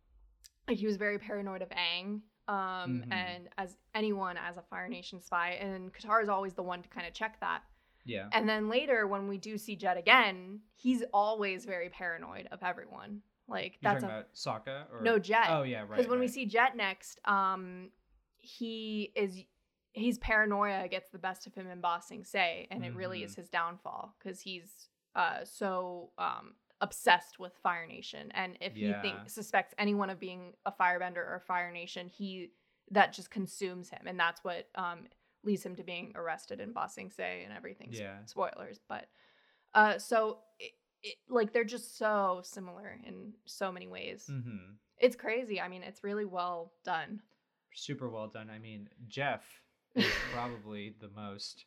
like 0.67 0.78
he 0.78 0.86
was 0.86 0.98
very 0.98 1.19
paranoid 1.19 1.62
of 1.62 1.69
Aang. 1.69 2.22
Um 2.48 3.04
Mhm. 3.06 3.12
and 3.13 3.50
as 3.58 3.76
anyone 3.93 4.38
as 4.38 4.58
a 4.58 4.62
Fire 4.63 4.88
Nation 4.88 5.19
spy, 5.22 5.52
and 5.52 5.93
Katara 5.93 6.24
is 6.24 6.30
always 6.30 6.54
the 6.54 6.63
one 6.63 6.82
to 6.82 6.89
kind 6.89 7.06
of 7.06 7.13
check 7.13 7.39
that. 7.41 7.63
Yeah 8.06 8.28
And 8.32 8.48
then 8.48 8.70
later 8.70 9.08
when 9.08 9.28
we 9.28 9.38
do 9.38 9.58
see 9.58 9.76
Jet 9.76 9.98
again, 9.98 10.62
he's 10.76 11.04
always 11.14 11.66
very 11.66 11.90
paranoid 11.90 12.48
of 12.52 12.64
everyone. 12.64 13.22
Like 13.48 13.78
you're 13.82 13.92
that's 13.94 14.04
a 14.04 14.08
about 14.08 14.34
Sokka 14.34 14.86
or 14.92 15.02
no 15.04 15.18
Jet. 15.20 15.48
oh 15.50 15.64
yeah 15.64 15.80
right 15.82 15.90
Because 15.96 16.08
when 16.10 16.20
we 16.20 16.28
see 16.28 16.46
Jet 16.46 16.76
next, 16.76 17.20
um 17.26 17.90
he 18.38 19.12
is 19.16 19.44
his 19.94 20.18
paranoia 20.20 20.88
gets 20.88 21.10
the 21.10 21.18
best 21.20 21.48
of 21.48 21.54
him 21.56 21.68
in 21.68 21.82
Ba 21.82 22.00
Sing 22.02 22.24
Se, 22.24 22.68
and 22.72 22.86
it 22.86 22.94
really 22.96 23.22
Mhm. 23.22 23.26
is 23.26 23.36
his 23.36 23.50
downfall 23.50 24.16
because 24.20 24.40
he's 24.42 24.88
uh 25.16 25.44
so 25.44 26.12
um 26.18 26.54
obsessed 26.82 27.40
with 27.40 27.54
Fire 27.58 27.86
Nation, 27.88 28.32
and 28.32 28.58
if 28.62 28.76
he 28.76 28.90
Yeah. 28.92 29.02
think 29.02 29.30
suspects 29.30 29.74
anyone 29.78 30.10
of 30.10 30.20
being 30.20 30.54
a 30.66 30.72
Firebender 30.72 31.18
or 31.18 31.42
Fire 31.46 31.72
Nation, 31.72 32.08
he 32.08 32.52
that 32.92 33.12
just 33.14 33.30
consumes 33.32 33.90
him, 33.90 34.04
and 34.06 34.20
that's 34.20 34.44
what 34.44 34.70
um 34.76 35.08
leads 35.43 35.65
him 35.65 35.75
to 35.75 35.84
being 35.84 36.12
arrested 36.15 36.60
in 36.60 36.73
Ba 36.73 36.88
Sing 36.89 37.10
Se 37.12 37.43
and 37.43 37.54
everything. 37.56 37.89
Yeah. 37.91 38.17
spoilers, 38.25 38.80
but 38.88 39.08
uh 39.73 39.97
so. 39.99 40.39
It, 40.60 40.71
it, 41.02 41.15
like 41.30 41.54
they're 41.54 41.63
just 41.63 41.97
so 41.97 42.41
similar 42.43 42.99
in 43.08 43.34
so 43.45 43.71
many 43.71 43.88
ways. 43.88 44.28
Mhm. 44.30 44.75
It's 44.97 45.15
crazy. 45.15 45.62
I 45.62 45.69
mean, 45.69 45.82
it's 45.84 46.04
really 46.04 46.25
well 46.25 46.73
done. 46.84 47.21
super 47.73 48.10
well 48.10 48.28
done 48.28 48.49
i 48.49 48.58
mean 48.60 48.89
jeff 49.08 49.43
is 49.95 50.06
probably 50.34 50.95
the 50.99 51.10
most 51.15 51.65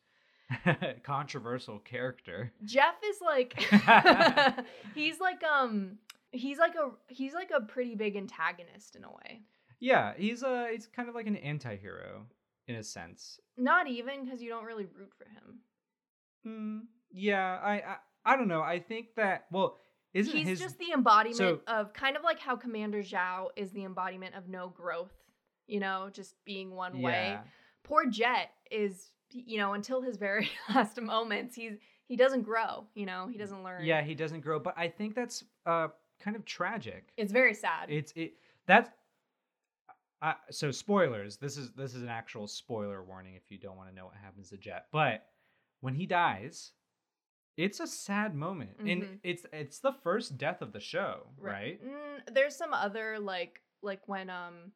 controversial 1.02 1.78
character 1.78 2.52
Jeff 2.64 2.94
is 3.04 3.16
like 3.20 3.54
he's 4.94 5.20
like 5.20 5.42
um 5.44 5.98
he's 6.30 6.58
like 6.58 6.74
a 6.74 6.90
he's 7.12 7.35
like 7.35 7.50
a 7.54 7.61
pretty 7.61 7.94
big 7.94 8.16
antagonist 8.16 8.96
in 8.96 9.04
a 9.04 9.11
way. 9.11 9.42
Yeah, 9.80 10.12
he's 10.16 10.42
uh 10.42 10.66
he's 10.70 10.87
kind 10.87 11.08
of 11.08 11.14
like 11.14 11.26
an 11.26 11.37
anti-hero 11.37 12.26
in 12.68 12.77
a 12.77 12.83
sense. 12.83 13.38
Not 13.57 13.88
even 13.88 14.25
because 14.25 14.42
you 14.42 14.48
don't 14.48 14.64
really 14.64 14.85
root 14.85 15.12
for 15.16 15.25
him. 15.25 15.61
Mm, 16.46 16.81
yeah, 17.12 17.59
I, 17.62 17.72
I 17.75 17.96
I 18.25 18.37
don't 18.37 18.48
know. 18.48 18.62
I 18.62 18.79
think 18.81 19.14
that 19.16 19.46
well, 19.51 19.79
isn't 20.14 20.35
He's 20.35 20.46
his 20.48 20.61
just 20.61 20.79
the 20.79 20.92
embodiment 20.92 21.37
so- 21.37 21.61
of 21.66 21.92
kind 21.92 22.16
of 22.16 22.22
like 22.22 22.38
how 22.38 22.57
Commander 22.57 23.03
Zhao 23.03 23.48
is 23.57 23.70
the 23.72 23.85
embodiment 23.85 24.35
of 24.35 24.48
no 24.48 24.68
growth, 24.68 25.12
you 25.66 25.81
know, 25.81 26.11
just 26.12 26.35
being 26.44 26.72
one 26.75 27.01
way. 27.01 27.38
Poor 27.85 28.07
Jet 28.07 28.51
is, 28.70 29.11
you 29.31 29.59
know, 29.59 29.72
until 29.75 30.03
his 30.03 30.16
very 30.16 30.51
last 30.75 31.01
moments, 31.01 31.55
he's 31.57 31.75
he 32.07 32.16
doesn't 32.16 32.42
grow, 32.42 32.87
you 32.94 33.07
know, 33.07 33.29
he 33.31 33.38
doesn't 33.38 33.62
learn. 33.62 33.85
Yeah, 33.85 34.03
he 34.03 34.14
doesn't 34.14 34.40
grow, 34.40 34.59
but 34.59 34.75
I 34.77 34.88
think 34.88 35.14
that's 35.14 35.44
uh 35.66 35.88
kind 36.20 36.37
of 36.37 36.44
tragic. 36.44 37.12
It's 37.16 37.33
very 37.33 37.55
sad. 37.55 37.90
It's 37.90 38.12
it 38.16 38.35
that's 38.66 38.90
I, 40.22 40.35
so 40.50 40.70
spoilers. 40.70 41.37
This 41.37 41.56
is 41.56 41.72
this 41.72 41.94
is 41.94 42.02
an 42.02 42.08
actual 42.08 42.46
spoiler 42.46 43.02
warning 43.02 43.35
if 43.35 43.50
you 43.50 43.58
don't 43.58 43.76
want 43.76 43.88
to 43.88 43.94
know 43.94 44.06
what 44.06 44.14
happens 44.22 44.50
to 44.50 44.56
Jet. 44.56 44.87
But 44.92 45.26
when 45.80 45.94
he 45.94 46.06
dies, 46.06 46.72
it's 47.56 47.80
a 47.80 47.87
sad 47.87 48.35
moment, 48.35 48.70
and 48.78 49.02
Mhm. 49.02 49.18
it's 49.24 49.44
it's 49.52 49.80
the 49.80 49.92
first 50.04 50.38
death 50.38 50.62
of 50.62 50.72
the 50.72 50.80
show, 50.80 51.26
right? 51.38 51.82
Mm, 51.85 52.35
there's 52.35 52.56
some 52.56 52.72
other 52.72 53.18
like 53.18 53.61
like 53.82 54.06
when 54.08 54.30
um 54.30 54.72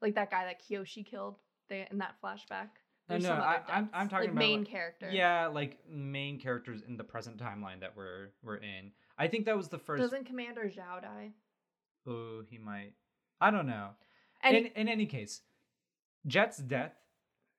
like 0.00 0.14
that 0.14 0.30
guy 0.30 0.44
that 0.46 0.62
Kyoshi 0.62 1.04
killed 1.04 1.38
they, 1.68 1.86
in 1.90 1.98
that 1.98 2.14
flashback. 2.22 2.70
No, 3.08 3.14
There's 3.14 3.22
no, 3.24 3.28
some 3.30 3.38
other 3.38 3.64
I- 3.68 3.72
I'm- 3.74 3.90
I'm 3.92 4.08
talking 4.08 4.24
like 4.28 4.32
about, 4.32 4.38
main 4.38 4.60
like- 4.60 4.68
character. 4.68 5.10
Yeah, 5.10 5.46
like 5.48 5.86
main 5.88 6.40
characters 6.40 6.82
in 6.82 6.96
the 6.96 7.04
present 7.04 7.36
timeline 7.38 7.80
that 7.80 7.94
we're 7.96 8.30
we're 8.42 8.56
in. 8.56 8.92
I 9.18 9.28
think 9.28 9.44
that 9.44 9.56
was 9.56 9.68
the 9.68 9.78
1st 9.78 9.98
Doesn't 9.98 10.24
Commander 10.24 10.68
Zhao 10.70 11.00
die? 11.02 11.32
Oh, 12.06 12.42
he 12.48 12.58
might. 12.58 12.94
I 13.40 13.50
don't 13.50 13.66
know. 13.66 13.90
And 14.46 14.56
in 14.56 14.66
in 14.74 14.88
any 14.88 15.06
case, 15.06 15.42
Jet's 16.26 16.58
death 16.58 16.94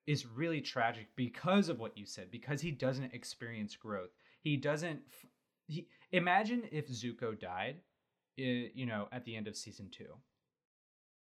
is 0.06 0.26
really 0.26 0.62
tragic 0.62 1.08
because 1.16 1.70
of 1.70 1.80
what 1.80 1.98
you 1.98 2.06
said. 2.06 2.32
Because 2.32 2.62
he 2.62 2.72
doesn't 2.72 3.14
experience 3.14 3.76
growth. 3.76 4.12
He 4.42 4.58
doesn't. 4.58 5.02
f- 5.08 5.30
He 5.68 5.88
imagine 6.12 6.64
if 6.72 6.88
Zuko 6.90 7.38
died, 7.40 7.82
you 8.36 8.86
know, 8.86 9.08
at 9.12 9.26
the 9.26 9.36
end 9.36 9.48
of 9.48 9.56
season 9.56 9.90
two, 9.92 10.14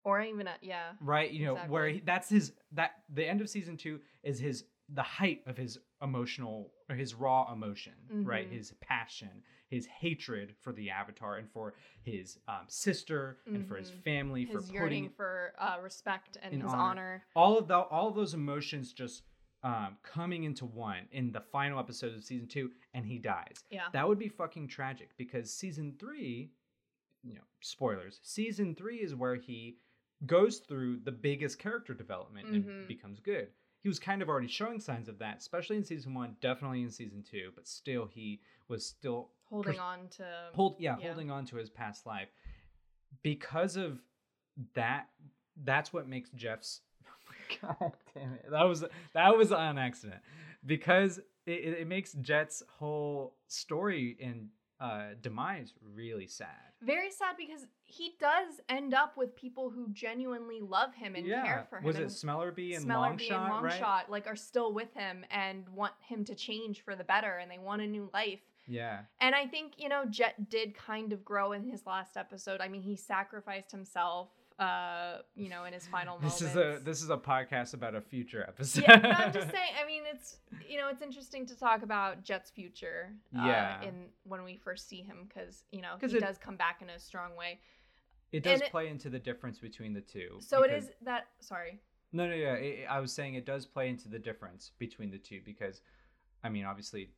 or 0.05 0.21
even 0.23 0.47
at 0.49 0.63
yeah. 0.63 0.93
right? 1.01 1.31
You 1.31 1.45
know, 1.47 1.57
where 1.69 1.89
he, 1.89 2.01
that's 2.01 2.29
his 2.29 2.53
that 2.73 2.93
the 3.13 3.27
end 3.27 3.41
of 3.41 3.49
season 3.51 3.77
two 3.77 4.01
is 4.23 4.39
his 4.39 4.65
the 4.93 5.03
height 5.03 5.43
of 5.47 5.57
his 5.57 5.79
emotional 6.03 6.73
or 6.89 6.97
his 6.97 7.15
raw 7.15 7.53
emotion, 7.53 7.93
right? 8.25 8.49
Mhm. 8.51 8.53
His 8.53 8.73
passion, 8.81 9.43
his 9.69 9.87
hatred 9.87 10.57
for 10.61 10.73
the 10.73 10.91
Avatar 10.91 11.37
and 11.37 11.49
for 11.51 11.75
his 12.03 12.39
um, 12.49 12.65
sister 12.69 13.39
and 13.47 13.67
for 13.69 13.77
his 13.77 13.91
Mhm. 13.93 14.03
family 14.03 14.45
for 14.47 14.53
His 14.55 14.63
putting 14.67 14.75
yearning 14.75 15.11
for 15.11 15.55
uh, 15.59 15.79
respect 15.81 16.39
and 16.43 16.55
his 16.55 16.65
honor. 16.65 16.77
honor. 16.83 17.27
all 17.37 17.57
of 17.59 17.69
the 17.69 17.77
all 17.79 18.09
of 18.09 18.15
those 18.17 18.35
emotions 18.35 18.93
just 18.93 19.23
um, 19.63 19.99
coming 20.03 20.45
into 20.45 20.65
one 20.65 21.07
in 21.13 21.31
the 21.33 21.41
final 21.43 21.79
episode 21.79 22.15
of 22.15 22.25
season 22.25 22.49
two, 22.49 22.73
and 22.95 23.05
he 23.05 23.19
dies. 23.19 23.63
Yeah. 23.71 23.89
That 23.93 24.09
would 24.09 24.19
be 24.19 24.29
fucking 24.29 24.69
tragic 24.69 25.15
because 25.19 25.53
season 25.53 25.97
three, 25.99 26.51
you 27.23 27.35
know, 27.35 27.45
spoilers. 27.61 28.21
Season 28.23 28.75
three 28.75 29.03
is 29.03 29.15
where 29.15 29.35
he 29.37 29.79
goes 30.25 30.61
through 30.61 31.01
the 31.01 31.13
biggest 31.13 31.59
character 31.59 31.93
development 31.93 32.49
and 32.49 32.65
Mhm. 32.65 32.89
becomes 32.89 33.21
good. 33.21 33.53
He 33.83 33.89
was 33.89 33.99
kind 33.99 34.21
of 34.21 34.29
already 34.29 34.49
showing 34.49 34.81
signs 34.81 35.09
of 35.09 35.19
that, 35.19 35.39
especially 35.39 35.77
in 35.77 35.85
season 35.85 36.15
one, 36.15 36.37
definitely 36.41 36.83
in 36.83 36.91
season 36.91 37.25
two, 37.29 37.51
but 37.55 37.67
still 37.67 38.07
he 38.13 38.41
was 38.69 38.85
still 38.85 39.31
holding 39.49 39.73
pers- 39.75 39.81
on 39.81 39.99
to 40.17 40.25
hold 40.55 40.77
yeah, 40.79 40.97
yeah. 41.01 41.07
holding 41.09 41.31
on 41.31 41.47
to 41.47 41.57
his 41.57 41.71
past 41.71 42.07
life. 42.07 42.29
Because 43.23 43.77
of 43.77 44.01
that 44.75 45.09
that's 45.65 45.93
what 45.93 46.09
makes 46.09 46.31
jeff's 46.31 46.81
oh 47.07 47.69
god 47.81 47.93
damn 48.15 48.35
it. 48.35 48.47
That 48.51 48.63
was 48.65 48.85
that 49.15 49.37
was 49.37 49.53
on 49.53 49.79
accident. 49.79 50.21
Because 50.65 51.19
it, 51.47 51.79
it 51.81 51.89
makes 51.89 52.13
jet's 52.13 52.63
whole 52.79 53.35
story 53.49 54.17
and 54.23 54.49
uh 54.81 55.09
demise 55.21 55.75
really 55.95 56.27
sad 56.27 56.71
very 56.83 57.11
sad 57.11 57.37
because 57.37 57.67
he 57.85 58.15
does 58.19 58.61
end 58.69 58.95
up 58.95 59.17
with 59.17 59.37
people 59.37 59.69
who 59.71 59.89
genuinely 59.93 60.61
love 60.61 60.95
him 60.95 61.15
and 61.15 61.27
care 61.27 61.67
for 61.69 61.79
him. 61.79 61.85
was 61.85 61.97
it 61.97 62.03
and 62.03 62.11
smellerbee 62.11 62.75
and 62.77 62.87
Smellerbee 62.87 63.29
longshot 63.29 63.57
and 63.57 63.65
right 63.65 64.11
like 64.11 64.27
are 64.27 64.37
still 64.37 64.73
with 64.73 64.93
him 64.95 65.25
and 65.31 65.69
want 65.69 65.93
him 66.01 66.25
to 66.25 66.35
change 66.35 66.83
for 66.83 66.97
the 66.97 67.05
better 67.05 67.37
and 67.37 67.51
they 67.51 67.59
want 67.59 67.83
a 67.83 67.87
new 67.87 68.09
life. 68.15 68.41
yeah 68.67 69.01
And 69.21 69.35
I 69.35 69.47
think, 69.47 69.75
you 69.77 69.89
know, 69.89 70.05
Jet 70.09 70.49
did 70.49 70.75
kind 70.75 71.13
of 71.13 71.25
grow 71.25 71.53
in 71.53 71.65
his 71.65 71.85
last 71.87 72.17
episode. 72.17 72.61
I 72.61 72.69
mean, 72.69 72.83
he 72.83 72.97
sacrificed 72.97 73.73
himself 73.73 74.29
uh, 74.61 75.19
you 75.35 75.49
know, 75.49 75.65
in 75.65 75.73
his 75.73 75.87
final 75.87 76.19
this 76.19 76.41
moments. 76.41 76.43
is 76.43 76.57
a 76.57 76.85
this 76.85 77.03
is 77.03 77.11
a 77.11 77.17
podcast 77.17 77.73
about 77.75 77.95
a 77.95 78.01
future 78.01 78.45
episode 78.47 78.85
yeah, 78.87 78.99
but 78.99 79.17
I'm 79.17 79.33
just 79.33 79.51
saying. 79.57 79.73
I 79.83 79.87
mean, 79.87 80.03
it's 80.13 80.37
you 80.69 80.77
know, 80.79 80.89
it's 80.89 81.03
interesting 81.03 81.47
to 81.47 81.57
talk 81.59 81.83
about 81.83 82.23
Jet's 82.23 82.51
future. 82.51 83.11
Uh, 83.37 83.45
Yeah. 83.47 83.83
In 83.83 84.07
when 84.25 84.45
we 84.45 84.57
first 84.57 84.89
see 84.89 85.03
him, 85.03 85.27
because 85.29 85.65
you 85.73 85.81
know 85.81 85.95
he 85.99 86.07
it- 86.15 86.21
does 86.21 86.37
come 86.39 86.57
back 86.57 86.83
in 86.83 86.91
a 86.91 86.99
strong 86.99 87.35
way. 87.37 87.59
it 88.33 88.43
does 88.43 88.55
and 88.61 88.63
it- 88.63 88.71
play 88.71 88.89
into 88.89 89.09
the 89.09 89.19
difference 89.19 89.59
between 89.59 89.95
the 89.95 90.03
two 90.03 90.37
So 90.41 90.63
it 90.63 90.71
is 90.73 90.91
that. 91.05 91.29
Sorry. 91.41 91.81
No, 92.13 92.27
no, 92.29 92.35
yeah. 92.35 92.55
It, 92.55 92.87
I 92.91 93.01
was 93.01 93.13
saying 93.13 93.35
it 93.35 93.47
does 93.47 93.65
play 93.67 93.89
into 93.89 94.09
the 94.09 94.19
difference 94.19 94.73
between 94.79 95.11
the 95.13 95.19
two 95.19 95.41
because, 95.45 95.81
I 96.45 96.49
mean, 96.49 96.65
obviously, 96.65 97.11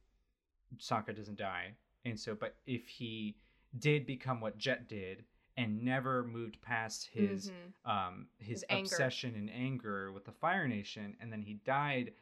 Sokka 0.78 1.16
doesn't 1.16 1.38
die, 1.38 1.72
and 2.04 2.18
so, 2.20 2.34
but 2.34 2.56
if 2.66 2.86
he 2.88 3.36
did 3.78 4.06
become 4.06 4.40
what 4.40 4.58
Jet 4.58 4.88
did 4.88 5.24
and 5.56 5.82
never 5.82 6.24
moved 6.24 6.60
past 6.62 7.06
his 7.12 7.50
Mhm. 7.50 7.90
um 7.90 8.28
his, 8.38 8.48
His 8.48 8.64
anger. 8.68 8.82
obsession 8.82 9.34
and 9.34 9.50
anger 9.50 10.12
with 10.12 10.24
the 10.24 10.32
Fire 10.32 10.68
Nation, 10.68 11.16
and 11.20 11.32
then 11.32 11.42
he 11.42 11.54
died 11.54 12.14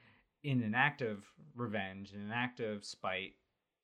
in 0.42 0.62
an 0.62 0.74
act 0.74 1.02
of 1.02 1.24
revenge, 1.54 2.12
in 2.14 2.20
an 2.20 2.32
act 2.32 2.60
of 2.60 2.84
spite. 2.84 3.36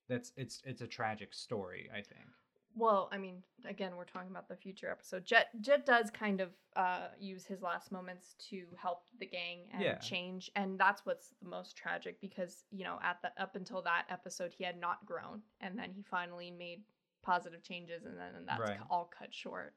That's 0.08 0.32
it's 0.36 0.62
it's 0.64 0.80
a 0.82 0.86
tragic 0.86 1.34
story, 1.34 1.90
I 1.92 2.00
think. 2.02 2.30
Well, 2.74 3.08
I 3.10 3.16
mean, 3.16 3.42
again, 3.64 3.96
we're 3.96 4.04
talking 4.04 4.30
about 4.30 4.48
the 4.48 4.56
future 4.56 4.90
episode. 4.90 5.24
Jet 5.24 5.48
Jet 5.62 5.86
does 5.86 6.10
kind 6.10 6.40
of 6.42 6.50
uh, 6.76 7.08
use 7.18 7.46
his 7.46 7.62
last 7.62 7.90
moments 7.90 8.34
to 8.50 8.66
help 8.76 9.04
the 9.18 9.24
gang 9.26 9.68
and 9.72 9.82
Yeah. 9.82 9.98
change, 9.98 10.50
and 10.56 10.78
that's 10.78 11.04
what's 11.06 11.30
the 11.42 11.48
most 11.48 11.74
tragic 11.76 12.20
because 12.20 12.64
you 12.70 12.84
know 12.84 12.98
at 13.02 13.20
the 13.22 13.32
up 13.42 13.56
until 13.56 13.80
that 13.82 14.04
episode 14.10 14.52
he 14.52 14.62
had 14.64 14.78
not 14.78 15.04
grown, 15.06 15.42
and 15.60 15.78
then 15.78 15.90
he 15.90 16.02
finally 16.02 16.50
made 16.50 16.82
positive 17.26 17.62
changes, 17.62 18.04
and 18.06 18.16
then 18.16 18.32
that's 18.46 18.60
Right. 18.60 18.78
all 18.88 19.10
cut 19.18 19.34
short. 19.34 19.74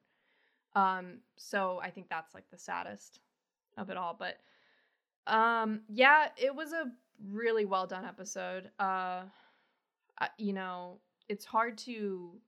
Um, 0.76 1.20
so 1.36 1.80
I 1.82 1.90
think 1.90 2.08
that's 2.10 2.34
like 2.36 2.50
the 2.52 2.58
saddest 2.60 3.20
of 3.76 3.90
it 3.90 3.98
all, 3.98 4.16
but 4.18 4.38
um, 5.28 5.82
yeah, 5.90 6.30
it 6.38 6.54
was 6.56 6.72
a 6.74 6.92
really 7.32 7.66
well 7.66 7.88
done 7.88 8.06
episode. 8.06 8.72
Uh, 8.80 9.24
I- 10.20 10.30
you 10.38 10.54
know, 10.54 11.00
it's 11.28 11.46
hard 11.46 11.78
to 11.80 12.40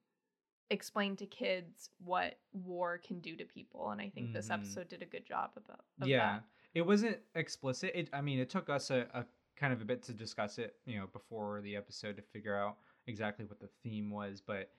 explain 0.70 1.16
to 1.16 1.26
kids 1.26 1.90
what 2.02 2.38
war 2.52 2.96
can 2.98 3.20
do 3.20 3.36
to 3.36 3.44
people 3.44 3.90
and 3.90 4.00
i 4.00 4.08
think 4.08 4.32
this 4.32 4.48
Mhm. 4.48 4.54
episode 4.54 4.88
did 4.88 5.02
a 5.02 5.06
good 5.06 5.26
job 5.26 5.50
about 5.54 5.84
of 6.00 6.08
yeah 6.08 6.36
that. 6.36 6.44
it 6.72 6.80
wasn't 6.80 7.18
explicit 7.34 7.90
it 7.94 8.08
i 8.14 8.22
mean 8.22 8.38
it 8.38 8.48
took 8.48 8.70
us 8.70 8.88
a, 8.90 9.00
a 9.12 9.26
kind 9.54 9.74
of 9.74 9.82
a 9.82 9.84
bit 9.84 10.02
to 10.02 10.14
discuss 10.14 10.58
it 10.58 10.80
you 10.86 10.98
know 10.98 11.06
before 11.08 11.60
the 11.60 11.76
episode 11.76 12.16
to 12.16 12.22
figure 12.22 12.56
out 12.56 12.78
exactly 13.06 13.44
what 13.44 13.60
the 13.60 13.68
theme 13.82 14.08
was 14.10 14.40
but 14.40 14.70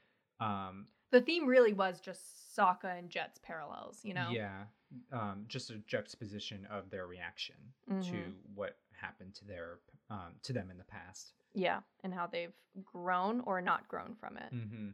um 0.43 0.87
the 1.11 1.21
theme 1.21 1.47
really 1.47 1.73
was 1.73 1.99
just 1.99 2.21
Sokka 2.57 2.97
and 2.97 3.09
Jet's 3.09 3.39
parallels, 3.43 3.99
you 4.03 4.13
know. 4.13 4.29
yeah 4.31 4.63
um 5.11 5.45
just 5.47 5.69
a 5.71 5.77
juxtaposition 5.87 6.67
of 6.69 6.89
their 6.91 7.07
reaction 7.07 7.55
to 7.87 7.93
Mhm. 7.93 8.33
what 8.55 8.77
happened 8.91 9.33
to 9.35 9.45
their 9.45 9.79
um 10.09 10.35
to 10.43 10.53
them 10.53 10.69
in 10.71 10.77
the 10.77 10.83
past 10.83 11.33
Yeah, 11.55 11.81
and 12.03 12.13
how 12.13 12.27
they've 12.27 12.53
grown 12.83 13.41
or 13.41 13.61
not 13.61 13.87
grown 13.87 14.15
from 14.15 14.37
it. 14.37 14.51
mm-hmm. 14.53 14.89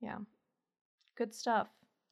Yeah. 0.00 0.18
Good 1.16 1.34
stuff. 1.34 1.68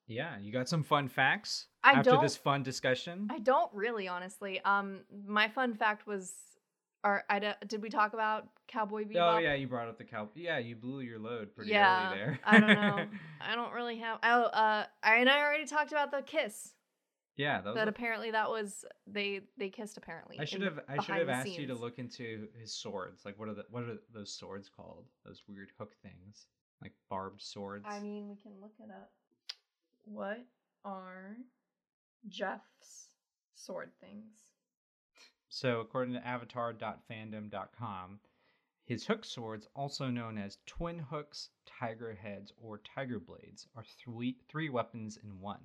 yeah 0.07 0.39
you 0.39 0.53
got 0.53 0.69
some 0.69 0.83
fun 0.83 1.09
facts 1.09 1.67
I 1.83 1.93
after 1.93 2.19
this 2.21 2.37
fun 2.37 2.63
discussion 2.63 3.29
I 3.31 3.39
don't 3.39 3.73
really 3.75 4.07
honestly. 4.09 4.61
Um 4.65 5.01
my 5.27 5.49
fun 5.49 5.75
fact 5.75 6.07
was 6.07 6.33
or 7.03 7.23
I 7.29 7.39
did 7.67 7.83
we 7.83 7.91
talk 7.91 8.13
about 8.15 8.49
Cowboy 8.69 9.05
Bebop? 9.05 9.35
oh 9.35 9.39
yeah 9.39 9.55
you 9.55 9.67
brought 9.69 9.89
up 9.89 9.99
the 9.99 10.05
cow 10.05 10.29
yeah 10.35 10.59
you 10.59 10.75
blew 10.75 11.01
your 11.01 11.19
load 11.19 11.55
pretty 11.55 11.71
yeah, 11.71 12.09
early 12.09 12.19
there 12.19 12.41
I 12.45 12.61
don't 12.61 12.69
know. 12.69 13.07
I 13.41 13.55
don't 13.55 13.73
really 13.73 13.99
have. 13.99 14.19
Oh, 14.23 14.45
uh, 14.45 14.85
I 15.03 15.17
and 15.17 15.29
I 15.29 15.41
already 15.41 15.67
talked 15.67 15.93
about 15.93 16.11
the 16.11 16.23
kiss. 16.23 16.73
yeah 17.37 17.61
that 17.61 17.67
was 17.67 17.75
that 17.77 17.89
a- 17.89 17.91
apparently 17.91 18.31
that 18.31 18.49
was 18.49 18.85
they 19.07 19.41
they 19.59 19.69
kissed 19.69 19.97
apparently. 19.97 20.39
I 20.41 20.45
should 20.45 20.63
have 20.63 20.81
I 20.89 21.03
should 21.03 21.17
have 21.17 21.27
the 21.27 21.33
asked 21.33 21.59
you 21.59 21.67
to 21.67 21.75
look 21.75 21.99
into 21.99 22.49
his 22.61 22.73
swords. 22.73 23.25
Like 23.25 23.39
what 23.39 23.49
are 23.49 23.55
the 23.55 23.65
what 23.71 23.85
are 23.85 23.99
those 24.13 24.33
swords 24.33 24.69
called? 24.75 25.05
Those 25.25 25.43
weird 25.49 25.71
hook 25.79 25.95
things. 26.03 26.47
Like 26.83 26.93
barbed 27.09 27.41
swords. 27.41 27.87
I 27.89 28.01
mean, 28.01 28.29
we 28.29 28.37
can 28.37 28.53
look 28.61 28.75
it 28.79 28.91
up. 28.91 29.11
What 30.05 30.45
are 30.85 31.37
Jeff's 32.29 33.09
sword 33.55 33.91
things? 34.01 34.35
so 35.49 35.79
according 35.81 36.15
to 36.15 36.27
avatar.fandom.com, 36.27 38.19
his 38.85 39.07
hook 39.07 39.25
swords, 39.25 39.67
also 39.75 40.09
known 40.09 40.37
as 40.39 40.59
twin 40.67 40.99
hooks, 40.99 41.49
tiger 41.67 42.15
heads, 42.15 42.53
or 42.61 42.79
tiger 42.79 43.19
blades, 43.19 43.67
are 43.77 43.85
three 44.03 44.37
three 44.49 44.69
weapons 44.69 45.19
in 45.23 45.41
one. 45.41 45.61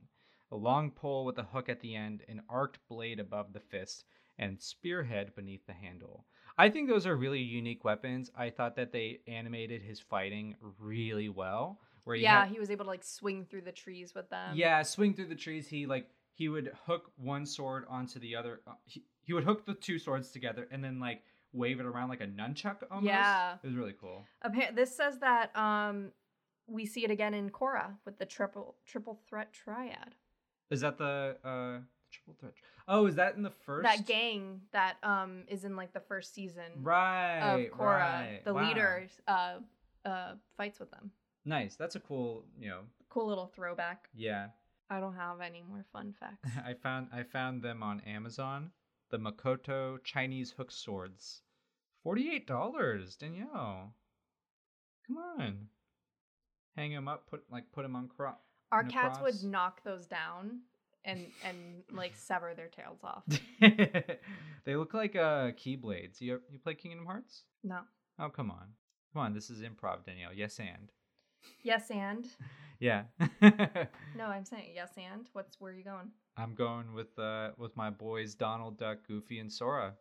A 0.51 0.55
long 0.55 0.89
pole 0.91 1.25
with 1.25 1.37
a 1.37 1.43
hook 1.43 1.69
at 1.69 1.79
the 1.81 1.95
end, 1.95 2.23
an 2.27 2.41
arced 2.49 2.79
blade 2.87 3.19
above 3.19 3.53
the 3.53 3.59
fist, 3.59 4.05
and 4.37 4.59
spearhead 4.59 5.35
beneath 5.35 5.65
the 5.67 5.73
handle. 5.73 6.25
I 6.57 6.69
think 6.69 6.89
those 6.89 7.05
are 7.05 7.15
really 7.15 7.39
unique 7.41 7.83
weapons. 7.83 8.31
I 8.35 8.49
thought 8.49 8.75
that 8.77 8.91
they 8.91 9.19
animated 9.27 9.81
his 9.81 9.99
fighting 9.99 10.55
really 10.79 11.29
well, 11.29 11.79
Where 12.05 12.15
yeah, 12.15 12.41
had- 12.45 12.49
he 12.51 12.59
was 12.59 12.71
able 12.71 12.85
to 12.85 12.89
like 12.89 13.03
swing 13.03 13.45
through 13.45 13.61
the 13.61 13.71
trees 13.71 14.15
with 14.15 14.29
them. 14.29 14.55
yeah, 14.55 14.81
swing 14.83 15.13
through 15.13 15.27
the 15.27 15.35
trees. 15.35 15.67
He 15.67 15.85
like 15.85 16.09
he 16.33 16.47
would 16.49 16.71
hook 16.85 17.11
one 17.17 17.45
sword 17.45 17.85
onto 17.89 18.17
the 18.19 18.35
other. 18.35 18.61
Uh, 18.65 18.71
he, 18.85 19.03
he 19.21 19.33
would 19.33 19.43
hook 19.43 19.65
the 19.65 19.73
two 19.75 19.99
swords 19.99 20.31
together 20.31 20.67
and 20.71 20.81
then 20.83 20.99
like 20.99 21.21
wave 21.53 21.79
it 21.79 21.85
around 21.85 22.09
like 22.09 22.21
a 22.21 22.27
nunchuck 22.27 22.77
almost. 22.91 23.07
Yeah. 23.07 23.55
it 23.63 23.67
was 23.67 23.75
really 23.75 23.95
cool. 23.99 24.25
Appa- 24.43 24.73
this 24.75 24.95
says 24.95 25.19
that 25.19 25.55
um 25.57 26.11
we 26.67 26.85
see 26.85 27.03
it 27.03 27.11
again 27.11 27.33
in 27.33 27.49
Korra 27.49 27.93
with 28.05 28.19
the 28.19 28.25
triple 28.25 28.75
triple 28.85 29.19
threat 29.27 29.51
triad. 29.53 30.15
Is 30.69 30.81
that 30.81 30.97
the 30.97 31.37
uh 31.43 31.79
triple 32.11 32.35
threat? 32.39 32.53
Oh, 32.87 33.05
is 33.07 33.15
that 33.15 33.35
in 33.35 33.43
the 33.43 33.51
first? 33.65 33.83
That 33.83 34.05
gang 34.05 34.61
that 34.71 34.97
um 35.03 35.43
is 35.47 35.63
in 35.65 35.75
like 35.75 35.93
the 35.93 35.99
first 35.99 36.33
season 36.33 36.71
right 36.81 37.39
of 37.39 37.59
Korra, 37.77 37.99
right. 37.99 38.41
the 38.45 38.53
Wow. 38.53 38.67
leader 38.67 39.07
uh 39.27 39.55
uh 40.05 40.33
fights 40.57 40.79
with 40.79 40.91
them. 40.91 41.11
Nice. 41.45 41.75
That's 41.75 41.95
a 41.95 41.99
cool. 41.99 42.43
You 42.59 42.69
know. 42.69 42.79
Cool 43.09 43.27
little 43.27 43.47
throwback. 43.47 44.07
Yeah. 44.15 44.47
I 44.91 44.99
don't 44.99 45.15
have 45.15 45.39
any 45.41 45.63
more 45.67 45.85
fun 45.91 46.13
facts. 46.19 46.47
I 46.65 46.73
found 46.75 47.07
I 47.13 47.23
found 47.23 47.63
them 47.63 47.81
on 47.81 48.01
Amazon. 48.01 48.71
The 49.09 49.17
Makoto 49.17 50.03
Chinese 50.03 50.51
hook 50.51 50.71
swords, 50.71 51.41
forty 52.03 52.31
eight 52.31 52.47
dollars. 52.47 53.15
Danielle, 53.15 53.95
come 55.07 55.17
on, 55.17 55.67
hang 56.75 56.93
them 56.93 57.07
up. 57.07 57.27
Put 57.27 57.43
like 57.51 57.71
put 57.71 57.83
them 57.83 57.95
on 57.95 58.07
crop. 58.07 58.43
Our 58.71 58.83
cats 58.83 59.17
across. 59.17 59.41
would 59.41 59.51
knock 59.51 59.83
those 59.83 60.05
down 60.05 60.61
and 61.05 61.25
and 61.43 61.83
like 61.91 62.15
sever 62.15 62.53
their 62.55 62.67
tails 62.67 62.99
off. 63.03 63.23
they 63.59 64.75
look 64.75 64.93
like 64.93 65.15
uh 65.15 65.51
keyblades. 65.51 66.21
You 66.21 66.41
you 66.51 66.59
play 66.59 66.75
Kingdom 66.75 67.05
Hearts? 67.05 67.43
No. 67.63 67.79
Oh 68.19 68.29
come 68.29 68.51
on, 68.51 68.67
come 69.13 69.21
on. 69.23 69.33
This 69.33 69.49
is 69.49 69.61
improv, 69.61 70.05
Danielle. 70.05 70.33
Yes 70.33 70.59
and 70.59 70.91
Yes 71.63 71.91
and 71.91 72.25
yeah. 72.79 73.03
no, 73.41 74.25
I'm 74.25 74.45
saying 74.45 74.71
yes 74.73 74.91
and. 74.97 75.27
What's 75.33 75.59
where 75.59 75.71
are 75.71 75.75
you 75.75 75.83
going? 75.83 76.11
I'm 76.37 76.55
going 76.55 76.93
with 76.93 77.17
uh 77.19 77.49
with 77.57 77.75
my 77.75 77.89
boys 77.89 78.35
Donald 78.35 78.77
Duck, 78.77 78.99
Goofy, 79.07 79.39
and 79.39 79.51
Sora. 79.51 79.93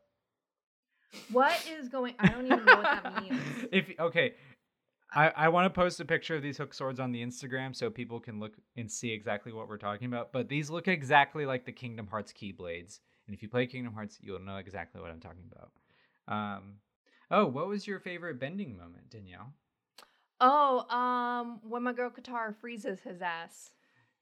What 1.32 1.66
is 1.68 1.88
going? 1.88 2.14
I 2.18 2.28
don't 2.28 2.46
even 2.46 2.64
know 2.64 2.76
what 2.76 3.02
that 3.02 3.22
means. 3.22 3.40
if 3.72 3.90
okay, 3.98 4.34
I 5.12 5.28
I 5.28 5.48
want 5.48 5.66
to 5.66 5.70
post 5.70 5.98
a 6.00 6.04
picture 6.04 6.36
of 6.36 6.42
these 6.42 6.58
hook 6.58 6.72
swords 6.72 7.00
on 7.00 7.10
the 7.10 7.24
Instagram 7.24 7.74
so 7.74 7.90
people 7.90 8.20
can 8.20 8.38
look 8.38 8.52
and 8.76 8.90
see 8.90 9.10
exactly 9.10 9.52
what 9.52 9.68
we're 9.68 9.78
talking 9.78 10.06
about. 10.06 10.32
But 10.32 10.48
these 10.48 10.70
look 10.70 10.86
exactly 10.86 11.46
like 11.46 11.64
the 11.64 11.72
Kingdom 11.72 12.06
Hearts 12.06 12.32
keyblades, 12.32 13.00
and 13.26 13.34
if 13.34 13.42
you 13.42 13.48
play 13.48 13.66
Kingdom 13.66 13.94
Hearts, 13.94 14.18
you'll 14.20 14.40
know 14.40 14.58
exactly 14.58 15.00
what 15.00 15.10
I'm 15.10 15.20
talking 15.20 15.50
about. 15.50 15.70
Um, 16.28 16.74
oh, 17.30 17.46
what 17.46 17.66
was 17.66 17.86
your 17.86 17.98
favorite 17.98 18.38
bending 18.38 18.76
moment, 18.76 19.10
Danielle? 19.10 19.52
Oh, 20.40 20.88
um, 20.94 21.60
when 21.68 21.82
my 21.82 21.92
girl 21.92 22.10
Katara 22.10 22.54
freezes 22.54 23.00
his 23.00 23.20
ass, 23.22 23.70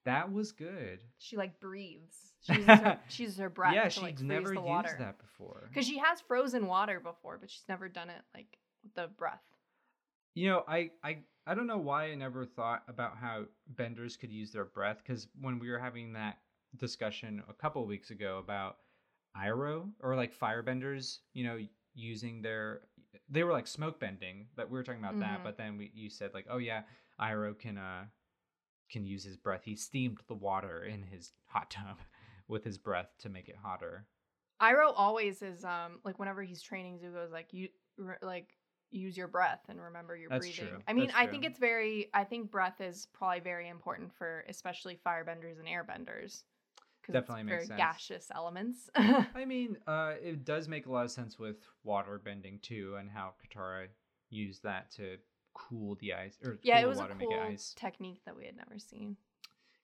That 0.05 0.31
was 0.31 0.51
good. 0.51 0.99
she 1.19 1.37
like 1.37 1.59
breathes. 1.59 2.33
She 2.47 2.53
uses 2.53 2.67
her, 2.67 2.97
she 3.09 3.23
uses 3.23 3.37
her 3.39 3.49
breath 3.49 3.73
yeah, 3.75 3.89
to 3.89 3.99
like 3.99 4.15
freeze 4.15 4.23
never 4.27 4.53
the 4.53 4.61
water. 4.61 4.87
used 4.87 4.99
that 4.99 5.17
before. 5.19 5.63
Because 5.69 5.85
she 5.85 5.97
has 5.97 6.21
frozen 6.21 6.67
water 6.67 6.99
before, 7.01 7.37
but 7.39 7.49
she's 7.49 7.65
never 7.67 7.89
done 7.89 8.09
it 8.09 8.21
like 8.33 8.57
with 8.83 8.93
the 8.95 9.07
breath. 9.17 9.41
You 10.33 10.49
know, 10.49 10.63
I, 10.67 10.91
I 11.03 11.17
I 11.45 11.55
don't 11.55 11.67
know 11.67 11.77
why 11.77 12.05
I 12.11 12.15
never 12.15 12.45
thought 12.45 12.83
about 12.87 13.17
how 13.17 13.45
benders 13.67 14.15
could 14.17 14.31
use 14.31 14.51
their 14.51 14.65
breath 14.65 14.99
because 15.05 15.27
when 15.41 15.59
we 15.59 15.69
were 15.69 15.79
having 15.79 16.13
that 16.13 16.37
discussion 16.77 17.43
a 17.49 17.53
couple 17.53 17.81
of 17.81 17.87
weeks 17.87 18.11
ago 18.11 18.37
about 18.37 18.77
Iroh 19.37 19.89
or 20.01 20.15
like 20.15 20.37
firebenders, 20.37 21.19
you 21.33 21.43
know, 21.43 21.57
using 21.97 22.41
their 22.41 22.81
they 23.29 23.43
were 23.43 23.51
like 23.51 23.67
smoke 23.67 23.99
bending 23.99 24.47
that 24.55 24.69
we 24.69 24.77
were 24.77 24.83
talking 24.83 25.03
about 25.03 25.19
that, 25.19 25.39
Mhm. 25.39 25.43
but 25.43 25.57
then 25.57 25.77
we 25.77 25.91
you 25.93 26.09
said 26.09 26.33
like, 26.33 26.45
oh 26.49 26.57
yeah, 26.59 26.83
Iroh 27.19 27.57
can 27.57 27.77
uh 27.77 28.05
can 28.89 29.05
use 29.05 29.23
his 29.23 29.35
breath. 29.35 29.63
He 29.65 29.75
steamed 29.75 30.21
the 30.27 30.33
water 30.35 30.83
in 30.83 31.03
his 31.03 31.33
hot 31.47 31.69
tub 31.71 31.97
with 32.47 32.63
his 32.63 32.77
breath 32.77 33.09
to 33.19 33.29
make 33.29 33.49
it 33.49 33.57
hotter. 33.57 34.05
Iroh 34.61 34.93
always 34.95 35.41
is 35.41 35.65
um 35.65 35.99
like 36.03 36.19
whenever 36.19 36.43
he's 36.43 36.61
training 36.61 36.99
Zuko's 36.99 37.31
like 37.31 37.51
you 37.53 37.69
re- 37.97 38.15
like 38.21 38.55
use 38.89 39.17
your 39.17 39.27
breath 39.27 39.65
and 39.67 39.81
remember 39.81 40.15
your 40.15 40.29
That's 40.29 40.45
breathing. 40.47 40.69
true. 40.69 40.83
I 40.87 40.93
mean, 40.93 41.07
That's 41.07 41.17
I 41.17 41.23
true. 41.23 41.31
think 41.31 41.45
it's 41.45 41.59
very 41.59 42.09
I 42.13 42.23
think 42.23 42.51
breath 42.51 42.79
is 42.79 43.07
probably 43.13 43.41
very 43.41 43.67
important 43.67 44.13
for 44.13 44.45
especially 44.47 44.97
firebenders 45.05 45.59
and 45.59 45.67
airbenders. 45.67 46.43
Definitely 47.13 47.43
makes 47.43 47.67
very 47.67 47.79
sense. 47.79 47.79
gaseous 47.79 48.31
elements. 48.33 48.89
I 48.95 49.45
mean, 49.45 49.77
uh, 49.87 50.13
it 50.21 50.45
does 50.45 50.67
make 50.67 50.85
a 50.85 50.91
lot 50.91 51.05
of 51.05 51.11
sense 51.11 51.37
with 51.39 51.57
water 51.83 52.21
bending 52.23 52.59
too, 52.61 52.95
and 52.99 53.09
how 53.09 53.33
Katara 53.43 53.87
used 54.29 54.63
that 54.63 54.91
to 54.91 55.17
cool 55.53 55.95
the 56.01 56.13
ice 56.13 56.37
or 56.43 56.59
yeah, 56.61 56.81
cool 56.81 56.85
it 56.85 56.89
was 56.89 56.99
a 56.99 57.07
cool 57.19 57.33
ice. 57.39 57.73
technique 57.77 58.21
that 58.25 58.35
we 58.35 58.45
had 58.45 58.55
never 58.55 58.77
seen. 58.77 59.15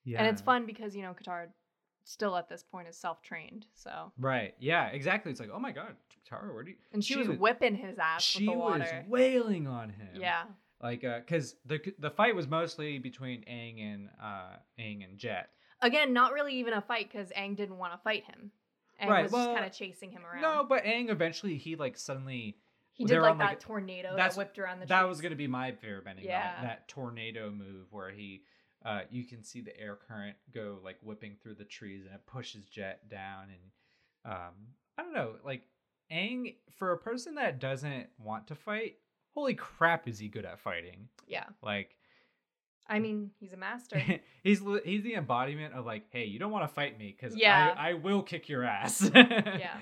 Yeah, 0.04 0.18
And 0.18 0.28
it's 0.28 0.42
fun 0.42 0.66
because, 0.66 0.94
you 0.94 1.02
know, 1.02 1.14
Katara 1.14 1.46
still 2.04 2.36
at 2.36 2.48
this 2.48 2.62
point 2.62 2.88
is 2.88 2.96
self 2.96 3.22
trained. 3.22 3.66
So 3.74 4.12
Right? 4.18 4.54
Yeah, 4.58 4.86
exactly. 4.88 5.30
It's 5.32 5.40
like, 5.40 5.50
oh 5.52 5.58
my 5.58 5.72
god, 5.72 5.96
Katara, 6.30 6.52
where 6.52 6.62
do 6.62 6.70
you? 6.70 6.76
and 6.92 7.02
she, 7.04 7.16
was 7.16 7.28
whipping 7.28 7.74
his 7.74 7.98
ass 7.98 8.22
She 8.22 8.46
with 8.46 8.54
the 8.54 8.60
was 8.60 8.88
wailing 9.08 9.66
on 9.66 9.90
him. 9.90 10.08
Yeah. 10.14 10.44
like 10.82 11.04
uh, 11.04 11.20
because 11.20 11.56
the 11.64 11.80
the 11.98 12.10
fight 12.10 12.36
was 12.36 12.46
mostly 12.46 12.98
between 12.98 13.40
Aang 13.50 13.80
and 13.82 14.08
uh 14.22 14.56
Aang 14.78 15.04
and 15.04 15.18
Jet. 15.18 15.48
Again, 15.84 16.12
not 16.12 16.32
really 16.32 16.54
even 16.54 16.72
a 16.72 16.80
fight 16.80 17.10
because 17.12 17.28
Aang 17.30 17.56
didn't 17.56 17.76
want 17.78 17.92
to 17.92 17.98
fight 17.98 18.24
him. 18.24 18.50
Aang 19.02 19.08
Right, 19.08 19.22
was 19.24 19.32
well, 19.32 19.44
just 19.46 19.54
kind 19.56 19.66
of 19.66 19.72
chasing 19.76 20.10
him 20.10 20.22
around. 20.24 20.40
No, 20.42 20.64
but 20.68 20.84
Aang 20.84 21.10
eventually 21.10 21.58
he 21.58 21.76
like 21.76 21.98
suddenly 21.98 22.56
he 22.92 23.04
did 23.04 23.20
like 23.20 23.32
on, 23.32 23.38
that 23.38 23.50
like, 23.50 23.60
tornado 23.60 24.16
that 24.16 24.34
whipped 24.36 24.58
around 24.58 24.80
the 24.80 24.86
that 24.86 25.00
trees. 25.00 25.08
was 25.08 25.20
gonna 25.20 25.36
be 25.36 25.46
my 25.46 25.72
favorite 25.72 26.04
bending 26.04 26.24
Yeah. 26.24 26.38
moment. 26.38 26.62
That 26.62 26.88
tornado 26.88 27.50
move 27.50 27.92
where 27.92 28.10
he, 28.10 28.44
uh, 28.84 29.02
you 29.10 29.24
can 29.24 29.42
see 29.42 29.60
the 29.60 29.78
air 29.78 29.96
current 29.96 30.36
go 30.52 30.78
like 30.82 30.96
whipping 31.02 31.36
through 31.42 31.56
the 31.56 31.64
trees 31.64 32.06
and 32.06 32.14
it 32.14 32.24
pushes 32.26 32.64
Jet 32.66 33.08
down 33.10 33.48
and, 33.50 34.32
um, 34.32 34.54
I 34.96 35.02
don't 35.02 35.12
know, 35.12 35.36
like 35.44 35.66
Aang 36.10 36.54
for 36.70 36.92
a 36.92 36.98
person 36.98 37.34
that 37.34 37.58
doesn't 37.58 38.06
want 38.18 38.46
to 38.46 38.54
fight. 38.54 38.98
Holy 39.34 39.54
crap, 39.54 40.06
is 40.06 40.18
he 40.18 40.28
good 40.28 40.44
at 40.44 40.60
fighting? 40.60 41.08
Yeah. 41.26 41.46
Like 41.62 41.96
I 42.86 42.98
mean, 42.98 43.30
he's 43.40 43.52
a 43.52 43.56
master. 43.56 43.98
he's 44.42 44.60
he's 44.84 45.02
the 45.02 45.14
embodiment 45.14 45.74
of 45.74 45.86
like, 45.86 46.04
hey, 46.10 46.24
you 46.26 46.38
don't 46.38 46.52
want 46.52 46.68
to 46.68 46.74
fight 46.74 46.98
me 46.98 47.14
because 47.18 47.36
Yeah. 47.36 47.74
I, 47.76 47.90
I 47.90 47.92
will 47.94 48.22
kick 48.22 48.48
your 48.48 48.64
ass. 48.64 49.08
yeah. 49.14 49.78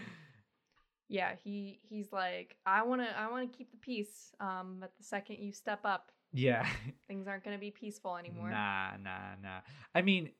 Yeah, 1.09 1.33
he 1.45 1.79
he's 1.83 2.11
like, 2.12 2.57
I 2.65 2.85
wanna 2.85 3.09
I 3.17 3.31
wanna 3.31 3.49
keep 3.49 3.71
the 3.71 3.77
peace. 3.77 4.33
Um, 4.41 4.77
but 4.81 4.93
the 4.97 5.05
second 5.05 5.37
you 5.41 5.53
step 5.53 5.81
up, 5.85 6.11
yeah. 6.33 6.67
things 7.09 7.27
aren't 7.29 7.45
gonna 7.45 7.59
be 7.59 7.71
peaceful 7.71 8.17
anymore. 8.17 8.49
Nah, 8.51 8.93
nah, 9.03 9.35
nah. 9.43 9.61
I 9.95 10.01
mean, 10.03 10.31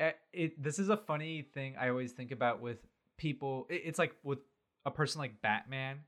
eh, 0.00 0.12
it. 0.32 0.62
This 0.62 0.78
is 0.78 0.88
a 0.88 0.96
funny 0.96 1.42
thing 1.52 1.74
I 1.78 1.90
always 1.90 2.12
think 2.12 2.30
about 2.30 2.60
with 2.62 2.78
people. 3.18 3.66
it- 3.68 3.82
It's 3.84 3.98
like 3.98 4.14
with 4.22 4.38
a 4.86 4.90
person 4.90 5.20
like 5.20 5.42
Batman, 5.42 5.98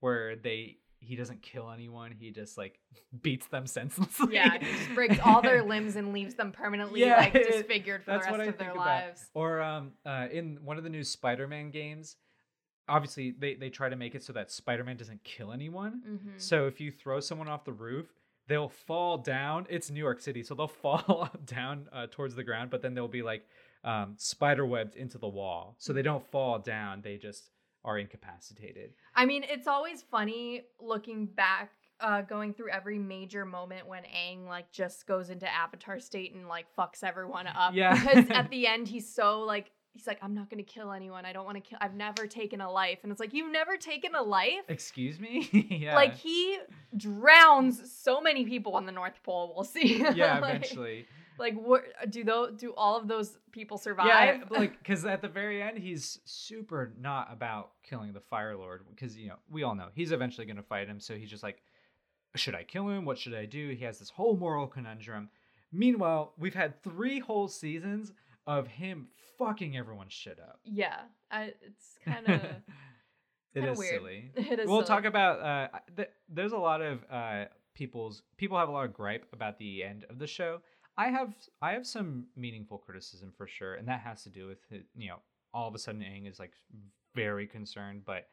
where 0.00 0.36
they 0.36 0.78
he 1.04 1.16
doesn't 1.16 1.42
kill 1.42 1.70
anyone. 1.70 2.12
He 2.18 2.30
just 2.30 2.56
like 2.56 2.78
beats 3.22 3.46
them 3.48 3.66
senselessly. 3.66 4.34
Yeah, 4.34 4.58
he 4.58 4.64
just 4.78 4.94
breaks 4.94 5.18
all 5.24 5.42
their 5.42 5.62
limbs 5.62 5.96
and 5.96 6.12
leaves 6.12 6.34
them 6.34 6.52
permanently 6.52 7.00
Yeah, 7.00 7.16
like 7.16 7.32
disfigured 7.32 8.04
for 8.04 8.12
the 8.12 8.18
rest 8.18 8.30
what 8.30 8.40
I 8.40 8.44
of 8.44 8.58
their 8.58 8.70
about. 8.70 8.86
lives. 8.86 9.26
Or 9.34 9.60
um, 9.60 9.92
uh, 10.06 10.28
in 10.30 10.58
one 10.64 10.78
of 10.78 10.84
the 10.84 10.90
new 10.90 11.04
Spider-Man 11.04 11.70
games, 11.70 12.16
obviously 12.88 13.30
they 13.38 13.54
they 13.54 13.70
try 13.70 13.88
to 13.88 13.96
make 13.96 14.14
it 14.14 14.22
so 14.22 14.32
that 14.32 14.50
Spider-Man 14.50 14.96
doesn't 14.96 15.22
kill 15.24 15.52
anyone. 15.52 16.02
Mhm. 16.06 16.40
So 16.40 16.66
if 16.66 16.80
you 16.80 16.90
throw 16.90 17.20
someone 17.20 17.48
off 17.48 17.64
the 17.64 17.72
roof, 17.72 18.06
they'll 18.48 18.68
fall 18.68 19.18
down. 19.18 19.66
It's 19.70 19.90
New 19.90 20.00
York 20.00 20.20
City, 20.20 20.42
so 20.42 20.54
they'll 20.54 20.66
fall 20.86 21.28
down 21.46 21.88
uh, 21.92 22.06
towards 22.10 22.34
the 22.34 22.44
ground, 22.44 22.70
but 22.70 22.82
then 22.82 22.94
they'll 22.94 23.08
be 23.08 23.22
like 23.22 23.46
um, 23.84 24.14
spider 24.16 24.64
webbed 24.64 24.94
into 24.96 25.18
the 25.18 25.28
wall, 25.28 25.74
so 25.78 25.92
they 25.92 26.02
don't 26.02 26.24
fall 26.30 26.58
down. 26.58 27.00
They 27.02 27.16
just 27.16 27.50
are 27.84 27.98
incapacitated. 27.98 28.92
I 29.14 29.24
mean, 29.26 29.44
it's 29.48 29.66
always 29.66 30.02
funny 30.02 30.62
looking 30.80 31.26
back, 31.26 31.72
uh, 32.00 32.22
going 32.22 32.52
through 32.54 32.70
every 32.70 32.98
major 32.98 33.44
moment 33.44 33.86
when 33.86 34.02
Aang 34.04 34.46
like 34.46 34.70
just 34.72 35.06
goes 35.06 35.30
into 35.30 35.48
Avatar 35.52 35.98
state 36.00 36.34
and 36.34 36.48
like 36.48 36.66
fucks 36.76 37.02
everyone 37.04 37.46
up. 37.46 37.74
Yeah. 37.74 37.92
Because 38.02 38.30
at 38.30 38.50
the 38.50 38.66
end 38.66 38.88
he's 38.88 39.08
so 39.12 39.40
like 39.40 39.70
he's 39.94 40.06
like, 40.06 40.18
I'm 40.22 40.34
not 40.34 40.48
gonna 40.48 40.62
kill 40.62 40.90
anyone. 40.92 41.24
I 41.26 41.32
don't 41.32 41.44
want 41.44 41.56
to 41.56 41.60
kill. 41.60 41.78
I've 41.80 41.94
never 41.94 42.26
taken 42.26 42.60
a 42.60 42.70
life, 42.70 43.00
and 43.02 43.12
it's 43.12 43.20
like 43.20 43.34
you've 43.34 43.52
never 43.52 43.76
taken 43.76 44.14
a 44.14 44.22
life. 44.22 44.64
Excuse 44.68 45.20
me. 45.20 45.48
yeah. 45.70 45.94
Like 45.94 46.14
he 46.14 46.58
drowns 46.96 47.92
so 47.92 48.20
many 48.20 48.44
people 48.44 48.74
on 48.74 48.86
the 48.86 48.92
North 48.92 49.22
Pole. 49.22 49.52
We'll 49.54 49.64
see. 49.64 49.98
yeah, 50.14 50.38
Like- 50.38 50.56
eventually. 50.56 51.06
Like, 51.42 51.54
what 51.60 51.82
do 52.08 52.22
those? 52.22 52.52
Do 52.56 52.72
all 52.76 52.96
of 52.96 53.08
those 53.08 53.36
people 53.50 53.76
survive? 53.76 54.06
Yeah, 54.06 54.44
like 54.48 54.78
because 54.82 55.04
at 55.04 55.22
the 55.22 55.28
very 55.28 55.60
end, 55.60 55.76
he's 55.78 56.20
super 56.24 56.92
not 57.00 57.32
about 57.32 57.72
killing 57.82 58.12
the 58.12 58.20
Fire 58.20 58.56
Lord 58.56 58.82
because 58.94 59.16
you 59.16 59.26
know 59.28 59.34
we 59.50 59.64
all 59.64 59.74
know 59.74 59.88
he's 59.92 60.12
eventually 60.12 60.46
going 60.46 60.56
to 60.56 60.62
fight 60.62 60.86
him. 60.86 61.00
So 61.00 61.16
he's 61.16 61.28
just 61.28 61.42
like, 61.42 61.60
should 62.36 62.54
I 62.54 62.62
kill 62.62 62.88
him? 62.88 63.04
What 63.04 63.18
should 63.18 63.34
I 63.34 63.44
do? 63.46 63.70
He 63.76 63.84
has 63.84 63.98
this 63.98 64.10
whole 64.10 64.36
moral 64.36 64.68
conundrum. 64.68 65.30
Meanwhile, 65.72 66.32
we've 66.38 66.54
had 66.54 66.80
three 66.84 67.18
whole 67.18 67.48
seasons 67.48 68.12
of 68.46 68.68
him 68.68 69.08
fucking 69.36 69.76
everyone's 69.76 70.12
shit 70.12 70.38
up. 70.38 70.60
yeah. 70.64 71.00
I, 71.30 71.54
it's 71.62 71.98
kind 72.04 72.28
of. 72.28 72.40
it 73.54 73.64
is 73.64 73.78
weird. 73.78 74.00
silly. 74.00 74.30
It 74.36 74.60
is 74.60 74.68
we'll 74.68 74.84
silly. 74.84 74.86
talk 74.86 75.04
about. 75.06 75.40
Uh, 75.40 75.78
th- 75.96 76.10
there's 76.28 76.52
a 76.52 76.58
lot 76.58 76.82
of 76.82 77.00
uh, 77.10 77.46
people's 77.74 78.22
people 78.36 78.58
have 78.58 78.68
a 78.68 78.72
lot 78.72 78.84
of 78.84 78.92
gripe 78.94 79.26
about 79.32 79.58
the 79.58 79.82
end 79.82 80.04
of 80.08 80.18
the 80.18 80.26
show. 80.26 80.60
I 80.96 81.08
have 81.08 81.34
I 81.60 81.72
have 81.72 81.86
some 81.86 82.26
meaningful 82.36 82.78
criticism 82.78 83.32
for 83.36 83.46
sure, 83.46 83.74
and 83.74 83.88
that 83.88 84.00
has 84.00 84.22
to 84.24 84.30
do 84.30 84.46
with 84.46 84.58
it, 84.70 84.84
you 84.94 85.08
know 85.08 85.18
all 85.54 85.68
of 85.68 85.74
a 85.74 85.78
sudden 85.78 86.00
Aang 86.00 86.26
is 86.30 86.38
like 86.38 86.52
very 87.14 87.46
concerned, 87.46 88.02
but 88.06 88.28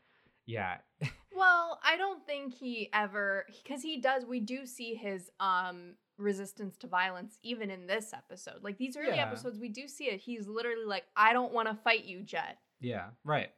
yeah, 0.45 0.77
Well, 1.35 1.79
I 1.83 1.95
don't 1.95 2.25
think 2.25 2.53
he 2.53 2.89
ever 2.93 3.45
because 3.63 3.81
he 3.81 4.01
does. 4.01 4.25
We 4.25 4.39
do 4.39 4.65
see 4.65 4.95
his 4.95 5.29
um 5.39 5.95
resistance 6.17 6.75
to 6.77 6.87
violence 6.87 7.37
even 7.43 7.69
in 7.71 7.87
this 7.87 8.13
episode. 8.13 8.61
Like 8.61 8.77
these 8.77 8.97
early 8.97 9.17
Yeah. 9.17 9.23
episodes, 9.23 9.57
we 9.59 9.69
do 9.69 9.87
see 9.87 10.05
it. 10.05 10.19
He's 10.19 10.47
literally 10.47 10.85
like, 10.85 11.05
"I 11.15 11.31
don't 11.33 11.53
want 11.53 11.67
to 11.69 11.75
fight 11.75 12.05
you, 12.05 12.23
Jet." 12.23 12.57
yeah, 12.81 13.09
right. 13.23 13.51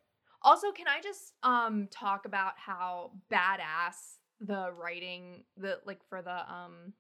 Also, 0.44 0.72
can 0.72 0.88
I 0.88 1.02
just 1.02 1.34
um 1.44 1.88
talk 1.92 2.26
about 2.26 2.54
how 2.58 3.12
badass 3.32 4.18
the 4.40 4.72
writing 4.74 5.44
the 5.58 5.80
like 5.86 6.02
for 6.10 6.22
the 6.22 6.52
um 6.52 6.94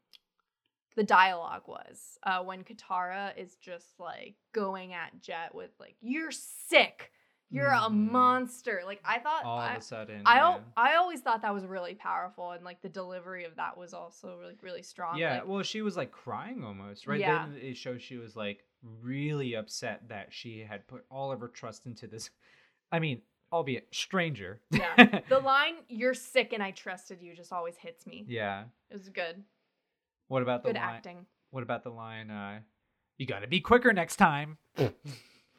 the 0.95 1.03
dialogue 1.03 1.63
was 1.67 2.17
uh 2.23 2.43
when 2.43 2.63
Katara 2.63 3.37
is 3.37 3.55
just 3.55 3.99
like 3.99 4.35
going 4.53 4.93
at 4.93 5.21
Jet 5.21 5.53
with 5.55 5.71
like 5.79 5.95
you're 6.01 6.31
sick. 6.31 7.11
You're 7.53 7.67
a 7.67 7.79
Mhm. 7.89 8.11
monster. 8.11 8.81
Like 8.85 9.01
I 9.03 9.19
thought 9.19 9.43
All 9.43 9.57
I, 9.59 9.73
of 9.73 9.79
a 9.79 9.81
sudden, 9.81 10.21
I 10.25 10.35
yeah. 10.37 10.59
I 10.77 10.95
always 10.95 11.19
thought 11.19 11.41
that 11.41 11.53
was 11.53 11.65
really 11.65 11.95
powerful 11.95 12.51
and 12.51 12.63
like 12.63 12.81
the 12.81 12.87
delivery 12.87 13.43
of 13.43 13.57
that 13.57 13.77
was 13.77 13.93
also 13.93 14.37
really 14.37 14.55
really 14.61 14.83
strong. 14.83 15.17
Yeah, 15.17 15.39
Like, 15.39 15.47
well, 15.47 15.63
she 15.63 15.81
was 15.81 15.97
like 15.97 16.11
crying 16.11 16.63
almost, 16.63 17.07
right? 17.07 17.19
Yeah. 17.19 17.45
Then 17.47 17.57
it 17.61 17.75
shows 17.75 18.01
she 18.01 18.15
was 18.17 18.35
like 18.37 18.63
really 19.01 19.53
upset 19.55 20.07
that 20.07 20.27
she 20.33 20.59
had 20.61 20.87
put 20.87 21.03
all 21.11 21.31
of 21.31 21.41
her 21.41 21.49
trust 21.49 21.85
into 21.85 22.07
this. 22.07 22.29
I 22.91 22.99
mean, 22.99 23.21
albeit 23.51 23.87
stranger. 23.93 24.61
yeah. 24.71 25.19
the 25.29 25.39
line 25.39 25.75
"You're 25.89 26.13
sick 26.13 26.53
and 26.53 26.63
I 26.63 26.71
trusted 26.71 27.21
you" 27.21 27.35
just 27.35 27.51
always 27.51 27.75
hits 27.75 28.07
me. 28.07 28.23
yeah. 28.29 28.63
It 28.89 28.93
was 28.93 29.09
good. 29.09 29.43
What 30.31 30.43
about 30.43 30.63
the 30.63 30.69
Good 30.69 30.77
line? 30.77 30.95
acting. 30.95 31.25
What 31.49 31.61
about 31.61 31.83
the 31.83 31.89
line? 31.89 32.31
Uh, 32.31 32.59
you 33.17 33.25
got 33.25 33.39
to 33.39 33.47
be 33.47 33.59
quicker 33.59 33.91
next 33.91 34.15
time. 34.15 34.57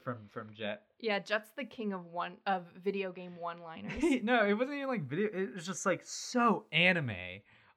from 0.03 0.17
from 0.31 0.55
Jet. 0.55 0.85
Yeah, 0.99 1.19
Jet's 1.19 1.51
the 1.55 1.65
king 1.65 1.93
of 1.93 2.07
one 2.07 2.39
of 2.47 2.65
video 2.83 3.13
game 3.13 3.37
one-liners. 3.37 4.03
no, 4.23 4.47
it 4.47 4.55
wasn't 4.55 4.79
even 4.79 4.89
like 4.89 5.03
video. 5.07 5.29
It 5.31 5.55
was 5.57 5.67
just 5.67 5.85
like 5.85 6.01
so 6.05 6.65
anime. 6.73 7.13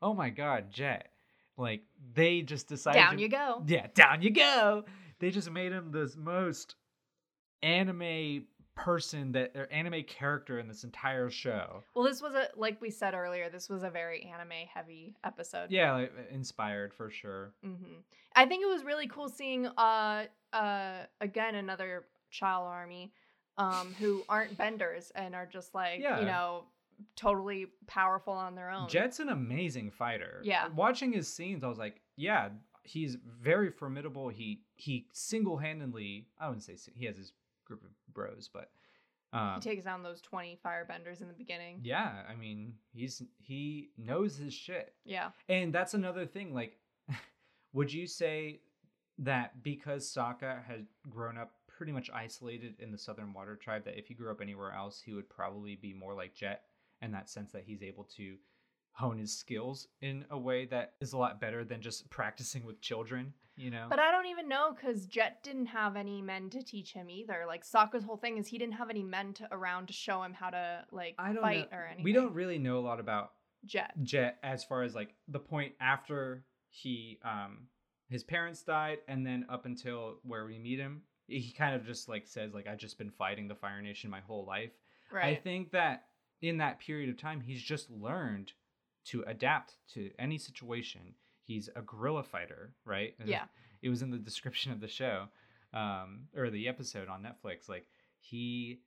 Oh 0.01 0.13
my 0.13 0.29
god, 0.29 0.71
Jet. 0.71 1.09
Like 1.57 1.81
they 2.13 2.41
just 2.41 2.69
decided. 2.69 2.97
Down 2.97 3.17
to- 3.17 3.21
you 3.21 3.27
go. 3.27 3.61
Yeah, 3.67 3.87
down 3.93 4.21
you 4.21 4.29
go. 4.29 4.85
They 5.19 5.31
just 5.31 5.51
made 5.51 5.73
him 5.73 5.91
the 5.91 6.09
most 6.17 6.75
anime 7.61 8.45
person 8.75 9.31
that 9.31 9.51
or 9.55 9.67
anime 9.71 10.03
character 10.03 10.59
in 10.59 10.67
this 10.67 10.83
entire 10.83 11.29
show. 11.29 11.83
Well, 11.95 12.03
this 12.05 12.21
was 12.21 12.33
a 12.33 12.47
like 12.55 12.81
we 12.81 12.89
said 12.91 13.13
earlier. 13.13 13.49
This 13.49 13.69
was 13.69 13.83
a 13.83 13.89
very 13.89 14.23
anime 14.23 14.67
heavy 14.73 15.15
episode. 15.23 15.71
Yeah, 15.71 15.93
like, 15.93 16.13
inspired 16.29 16.93
for 16.93 17.09
sure. 17.09 17.53
hmm 17.63 17.99
I 18.35 18.45
think 18.45 18.63
it 18.63 18.67
was 18.67 18.83
really 18.83 19.07
cool 19.07 19.29
seeing 19.29 19.65
uh 19.67 20.25
uh 20.53 20.93
again 21.21 21.55
another 21.55 22.05
child 22.29 22.67
army 22.67 23.13
um 23.57 23.95
who 23.97 24.23
aren't 24.29 24.57
benders 24.57 25.11
and 25.15 25.33
are 25.35 25.45
just 25.45 25.73
like 25.73 26.01
Yeah. 26.01 26.19
you 26.19 26.25
know 26.25 26.65
totally 27.15 27.67
powerful 27.87 28.33
on 28.33 28.55
their 28.55 28.69
own. 28.69 28.87
Jet's 28.89 29.19
an 29.19 29.29
amazing 29.29 29.91
fighter. 29.91 30.41
Yeah. 30.43 30.67
Watching 30.75 31.11
his 31.11 31.27
scenes, 31.27 31.61
I 31.63 31.67
was 31.67 31.77
like, 31.77 32.01
yeah, 32.15 32.49
he's 32.83 33.17
very 33.41 33.69
formidable. 33.69 34.29
He 34.29 34.61
he 34.75 35.07
single 35.13 35.57
handedly, 35.57 36.27
I 36.39 36.47
wouldn't 36.47 36.63
say 36.63 36.75
he 36.93 37.05
has 37.05 37.17
his 37.17 37.31
group 37.65 37.83
of 37.83 37.89
bros, 38.15 38.49
but 38.51 38.71
um, 39.33 39.55
he 39.55 39.69
takes 39.69 39.83
down 39.83 40.01
those 40.01 40.21
20 40.21 40.57
firebenders 40.65 41.21
in 41.21 41.27
the 41.27 41.33
beginning. 41.33 41.81
yeah, 41.83 42.23
I 42.29 42.35
mean, 42.35 42.73
he's 42.93 43.21
he 43.37 43.89
knows 43.97 44.37
his 44.37 44.53
shit. 44.53 44.93
Yeah. 45.03 45.29
And 45.49 45.73
that's 45.73 45.93
another 45.93 46.25
thing. 46.25 46.53
Like, 46.53 46.77
would 47.73 47.91
you 47.93 48.07
say 48.07 48.61
that 49.19 49.61
because 49.61 50.11
Sokka 50.11 50.63
had 50.63 50.85
grown 51.09 51.37
up 51.37 51.51
pretty 51.67 51.91
much 51.91 52.09
isolated 52.13 52.75
in 52.79 52.91
the 52.91 52.97
Southern 52.97 53.33
Water 53.33 53.55
Tribe, 53.55 53.83
that 53.85 53.99
if 53.99 54.07
he 54.07 54.13
grew 54.13 54.31
up 54.31 54.41
anywhere 54.41 54.71
else, 54.71 55.01
he 55.05 55.13
would 55.13 55.29
probably 55.29 55.75
be 55.75 55.93
more 55.93 56.13
like 56.13 56.33
Jet 56.33 56.63
in 57.01 57.11
that 57.11 57.29
sense 57.29 57.51
that 57.51 57.63
he's 57.65 57.83
able 57.83 58.05
to 58.15 58.37
hone 58.95 59.17
his 59.17 59.37
skills 59.37 59.87
in 60.01 60.25
a 60.31 60.37
way 60.37 60.65
that 60.65 60.93
is 61.01 61.13
a 61.13 61.17
lot 61.17 61.41
better 61.41 61.63
than 61.65 61.81
just 61.81 62.09
practicing 62.09 62.65
with 62.65 62.79
children, 62.81 63.33
you 63.57 63.69
know? 63.69 63.87
But 63.89 63.99
I 63.99 64.09
don't 64.09 64.27
even 64.27 64.47
know 64.47 64.73
because 64.73 65.05
Jet 65.05 65.43
didn't 65.43 65.67
have 65.67 65.97
any 65.97 66.21
men 66.21 66.49
to 66.51 66.63
teach 66.63 66.93
him 66.93 67.09
either. 67.09 67.43
Like 67.45 67.65
Sokka's 67.65 68.05
whole 68.05 68.17
thing 68.17 68.37
is 68.37 68.47
he 68.47 68.57
didn't 68.57 68.75
have 68.75 68.89
any 68.89 69.03
men 69.03 69.33
to, 69.33 69.47
around 69.51 69.87
to 69.87 69.93
show 69.93 70.23
him 70.23 70.33
how 70.33 70.49
to 70.49 70.85
like 70.91 71.15
I 71.19 71.33
don't 71.33 71.41
fight 71.41 71.71
know. 71.71 71.77
or 71.77 71.85
anything. 71.85 72.03
We 72.05 72.13
don't 72.13 72.33
really 72.33 72.57
know 72.57 72.77
a 72.77 72.79
lot 72.79 72.99
about 72.99 73.31
Jet. 73.65 73.91
Jet 74.01 74.37
as 74.43 74.63
far 74.63 74.83
as 74.83 74.95
like 74.95 75.13
the 75.27 75.39
point 75.39 75.73
after 75.81 76.45
he 76.69 77.19
um 77.23 77.67
his 78.07 78.23
parents 78.23 78.63
died 78.63 78.99
and 79.07 79.25
then 79.25 79.45
up 79.49 79.65
until 79.65 80.19
where 80.23 80.45
we 80.45 80.59
meet 80.59 80.79
him 80.79 81.01
he 81.27 81.51
kind 81.57 81.75
of 81.75 81.85
just 81.85 82.07
like 82.07 82.27
says 82.27 82.53
like 82.53 82.67
I've 82.67 82.77
just 82.77 82.97
been 82.97 83.09
fighting 83.09 83.47
the 83.47 83.55
Fire 83.55 83.81
Nation 83.81 84.09
my 84.09 84.21
whole 84.21 84.45
life. 84.45 84.71
Right. 85.11 85.25
I 85.25 85.35
think 85.35 85.71
that 85.71 86.05
in 86.41 86.57
that 86.57 86.79
period 86.79 87.09
of 87.09 87.17
time 87.17 87.41
he's 87.41 87.61
just 87.61 87.89
learned 87.89 88.53
to 89.05 89.23
adapt 89.27 89.75
to 89.93 90.11
any 90.19 90.37
situation. 90.37 91.15
He's 91.43 91.69
a 91.75 91.81
guerrilla 91.81 92.23
fighter, 92.23 92.73
right? 92.85 93.13
And 93.19 93.29
Yeah. 93.29 93.45
It 93.81 93.89
was 93.89 94.01
in 94.01 94.09
the 94.09 94.17
description 94.17 94.71
of 94.71 94.79
the 94.79 94.87
show 94.87 95.27
um 95.73 96.27
or 96.35 96.49
the 96.49 96.67
episode 96.67 97.07
on 97.09 97.21
Netflix 97.23 97.67
like 97.67 97.87
he 98.19 98.79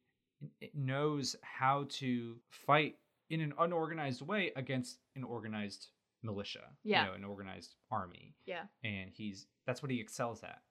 knows 0.74 1.36
how 1.42 1.86
to 1.88 2.36
fight 2.48 2.96
in 3.30 3.40
an 3.40 3.52
unorganized 3.58 4.22
way 4.22 4.52
against 4.56 4.98
an 5.16 5.24
organized 5.24 5.88
militia, 6.22 6.64
Yeah. 6.84 7.02
you 7.04 7.08
know, 7.10 7.14
an 7.14 7.24
organized 7.24 7.74
army, 7.90 8.34
yeah. 8.46 8.64
and 8.82 9.10
he's 9.12 9.46
that's 9.66 9.82
what 9.82 9.90
he 9.90 10.00
excels 10.00 10.42
at. 10.42 10.62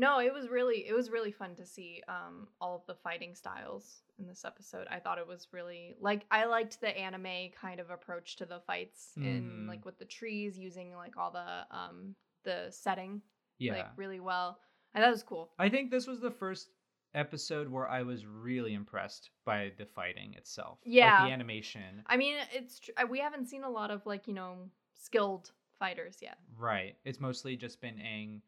No, 0.00 0.18
it 0.20 0.32
was 0.32 0.48
really 0.48 0.88
it 0.88 0.94
was 0.94 1.10
really 1.10 1.30
fun 1.30 1.54
to 1.56 1.66
see 1.66 2.02
um 2.08 2.48
all 2.60 2.74
of 2.74 2.86
the 2.86 2.94
fighting 2.94 3.34
styles 3.34 4.02
in 4.18 4.26
this 4.26 4.44
episode. 4.46 4.86
I 4.90 4.98
thought 4.98 5.18
it 5.18 5.26
was 5.26 5.48
really 5.52 5.94
like 6.00 6.24
I 6.30 6.46
liked 6.46 6.80
the 6.80 6.96
anime 6.96 7.50
kind 7.60 7.80
of 7.80 7.90
approach 7.90 8.36
to 8.36 8.46
the 8.46 8.60
fights 8.60 9.12
in 9.16 9.64
Mhm. 9.64 9.68
like 9.68 9.84
with 9.84 9.98
the 9.98 10.06
trees 10.06 10.58
using 10.58 10.94
like 10.96 11.16
all 11.18 11.30
the 11.30 11.66
um 11.70 12.14
the 12.44 12.68
setting 12.70 13.20
Yeah, 13.58 13.74
like 13.74 13.88
really 13.96 14.20
well. 14.20 14.58
I 14.94 15.00
thought 15.00 15.10
was 15.10 15.22
cool. 15.22 15.52
I 15.58 15.68
think 15.68 15.90
this 15.90 16.06
was 16.06 16.20
the 16.20 16.30
first 16.30 16.70
episode 17.12 17.68
where 17.68 17.88
I 17.88 18.02
was 18.02 18.24
really 18.24 18.72
impressed 18.72 19.30
by 19.44 19.72
the 19.76 19.84
fighting 19.84 20.32
itself. 20.34 20.78
like 20.84 20.94
Yeah. 20.94 21.26
the 21.26 21.32
animation. 21.32 22.02
I 22.06 22.16
mean, 22.16 22.36
it's 22.54 22.80
tr- 22.80 22.92
we 23.08 23.18
haven't 23.18 23.46
seen 23.46 23.64
a 23.64 23.70
lot 23.70 23.90
of 23.90 24.06
like, 24.06 24.26
you 24.26 24.34
know, 24.34 24.70
skilled 24.94 25.52
fighters 25.78 26.22
yet. 26.22 26.38
Right, 26.56 26.96
it's 27.04 27.20
mostly 27.20 27.56
just 27.56 27.80
been 27.80 27.96
Aang 27.96 28.40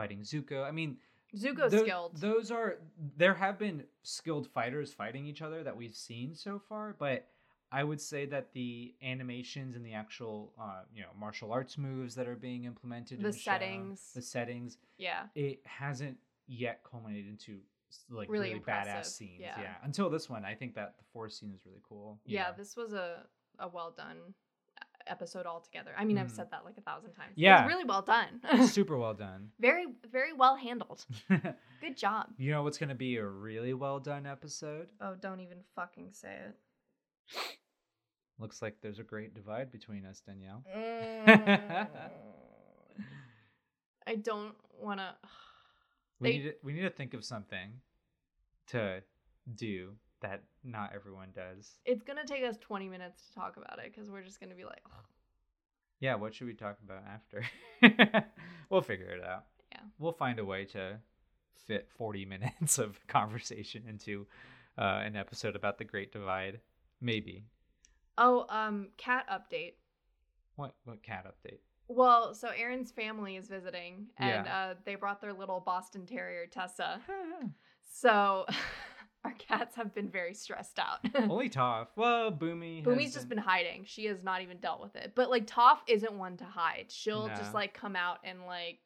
fighting 0.00 0.20
Zuko. 0.20 0.64
I 0.64 0.70
mean, 0.70 0.96
Zuko's 1.36 1.72
tho- 1.72 1.82
skilled. 1.84 2.16
Those 2.16 2.50
are 2.50 2.78
there 3.16 3.34
have 3.34 3.58
been 3.58 3.84
skilled 4.02 4.48
fighters 4.48 4.92
fighting 4.92 5.26
each 5.26 5.42
other 5.42 5.62
that 5.62 5.76
we've 5.76 5.94
seen 5.94 6.34
so 6.34 6.58
far, 6.68 6.96
but 6.98 7.26
I 7.72 7.84
would 7.84 8.00
say 8.00 8.26
that 8.26 8.52
the 8.52 8.94
animations 9.02 9.76
and 9.76 9.84
the 9.86 9.94
actual 9.94 10.52
uh, 10.60 10.82
you 10.94 11.02
know 11.02 11.08
martial 11.18 11.52
arts 11.52 11.78
moves 11.78 12.14
that 12.16 12.26
are 12.26 12.34
being 12.36 12.64
implemented, 12.64 13.20
The 13.20 13.32
shown, 13.32 13.40
settings. 13.54 14.12
the 14.14 14.22
settings, 14.22 14.78
yeah. 14.98 15.24
it 15.34 15.60
hasn't 15.64 16.16
yet 16.48 16.80
culminated 16.90 17.28
into 17.30 17.58
like 18.08 18.28
Really 18.28 18.48
really, 18.50 18.60
badass 18.60 19.06
scenes. 19.06 19.40
yeah. 19.40 19.60
Yeah. 19.60 19.74
Until 19.84 20.10
this 20.10 20.28
one, 20.28 20.44
I 20.44 20.54
think 20.54 20.74
that 20.74 20.94
the 20.98 21.04
forest 21.12 21.38
scene 21.38 21.52
is 21.54 21.60
really 21.66 21.80
cool. 21.88 22.18
Yeah, 22.24 22.44
know. 22.44 22.54
this 22.56 22.76
was 22.76 22.92
a 22.92 23.24
a 23.58 23.68
well 23.68 23.92
done 23.96 24.16
episode 25.10 25.44
altogether. 25.46 25.92
I 25.98 26.04
mean, 26.04 26.16
I've 26.18 26.28
Mm. 26.28 26.36
said 26.36 26.50
that 26.52 26.64
like 26.64 26.78
a 26.78 26.80
thousand 26.82 27.12
times. 27.12 27.32
Yeah. 27.36 27.60
It 27.60 27.64
was 27.66 27.72
really 27.74 27.84
well 27.84 28.02
done. 28.02 28.40
super 28.68 28.96
well 28.96 29.14
done. 29.14 29.50
very 29.58 29.86
very 30.10 30.32
well 30.32 30.56
handled. 30.56 31.04
Good 31.80 31.96
job. 31.96 32.28
you 32.38 32.50
know 32.52 32.62
what's 32.62 32.78
gonna 32.78 32.94
be 32.94 33.16
a 33.16 33.26
really 33.26 33.74
well 33.74 33.98
done 34.00 34.26
episode? 34.26 34.88
Oh, 35.00 35.14
don't 35.20 35.40
even 35.40 35.58
fucking 35.74 36.12
say 36.12 36.36
it. 36.48 36.56
Looks 38.38 38.62
like 38.62 38.76
there's 38.80 38.98
a 38.98 39.02
great 39.02 39.34
divide 39.34 39.70
between 39.70 40.04
us, 40.06 40.20
Danielle. 40.20 40.62
I 44.06 44.16
don't 44.16 44.54
want 44.80 45.00
to. 45.00 45.14
We 46.22 46.28
They- 46.32 46.36
need 46.38 46.42
to, 46.44 46.54
we 46.62 46.72
need 46.74 46.82
to 46.82 46.90
think 46.90 47.14
of 47.14 47.24
something 47.24 47.80
to 48.68 49.02
do 49.54 49.94
that 50.20 50.42
not 50.64 50.92
everyone 50.94 51.28
does. 51.34 51.76
It's 51.84 52.02
gonna 52.02 52.24
take 52.26 52.44
us 52.44 52.56
20 52.60 52.88
minutes 52.88 53.26
to 53.28 53.34
talk 53.34 53.56
about 53.56 53.78
it 53.78 53.92
because 53.94 54.10
we're 54.10 54.22
just 54.22 54.40
gonna 54.40 54.54
be 54.54 54.64
like, 54.64 54.82
"Ugh." 54.86 55.04
Yeah, 56.00 56.14
what 56.14 56.34
should 56.34 56.46
we 56.46 56.54
talk 56.54 56.78
about 56.82 57.02
after? 57.06 57.44
we'll 58.70 58.80
figure 58.82 59.10
it 59.10 59.22
out. 59.24 59.44
Yeah. 59.72 59.80
We'll 59.98 60.12
find 60.12 60.38
a 60.38 60.44
way 60.44 60.64
to 60.66 60.98
fit 61.66 61.88
40 61.96 62.24
minutes 62.26 62.78
of 62.78 62.98
conversation 63.06 63.84
into 63.88 64.26
uh, 64.78 65.02
an 65.04 65.14
episode 65.16 65.56
about 65.56 65.78
the 65.78 65.84
Great 65.84 66.12
Divide. 66.12 66.60
Maybe. 67.02 67.44
oh, 68.18 68.46
um, 68.48 68.88
cat 68.96 69.26
update. 69.30 69.74
What 70.56 70.74
what 70.84 71.02
cat 71.02 71.26
update? 71.26 71.60
Well, 71.88 72.34
so 72.34 72.48
Aaron's 72.56 72.92
family 72.92 73.36
is 73.36 73.48
visiting, 73.48 74.06
and 74.16 74.46
Yeah. 74.46 74.56
uh, 74.56 74.74
they 74.84 74.94
brought 74.94 75.20
their 75.20 75.32
little 75.32 75.60
Boston 75.60 76.06
Terrier 76.06 76.46
Tessa. 76.46 77.00
So 77.92 78.46
cats 79.48 79.76
have 79.76 79.94
been 79.94 80.08
very 80.08 80.34
stressed 80.34 80.78
out. 80.78 80.98
Only 81.30 81.48
Toph. 81.48 81.88
Well, 81.96 82.30
Boomy. 82.32 82.84
Boomy's 82.84 83.14
just 83.14 83.28
been 83.28 83.38
hiding. 83.38 83.84
She 83.86 84.06
has 84.06 84.22
not 84.22 84.42
even 84.42 84.58
dealt 84.58 84.80
with 84.80 84.96
it. 84.96 85.12
But 85.14 85.30
like 85.30 85.46
Toph 85.46 85.78
isn't 85.86 86.12
one 86.12 86.36
to 86.38 86.44
hide. 86.44 86.86
She'll 86.88 87.28
just 87.28 87.54
like 87.54 87.74
come 87.74 87.96
out 87.96 88.18
and 88.24 88.46
like, 88.46 88.78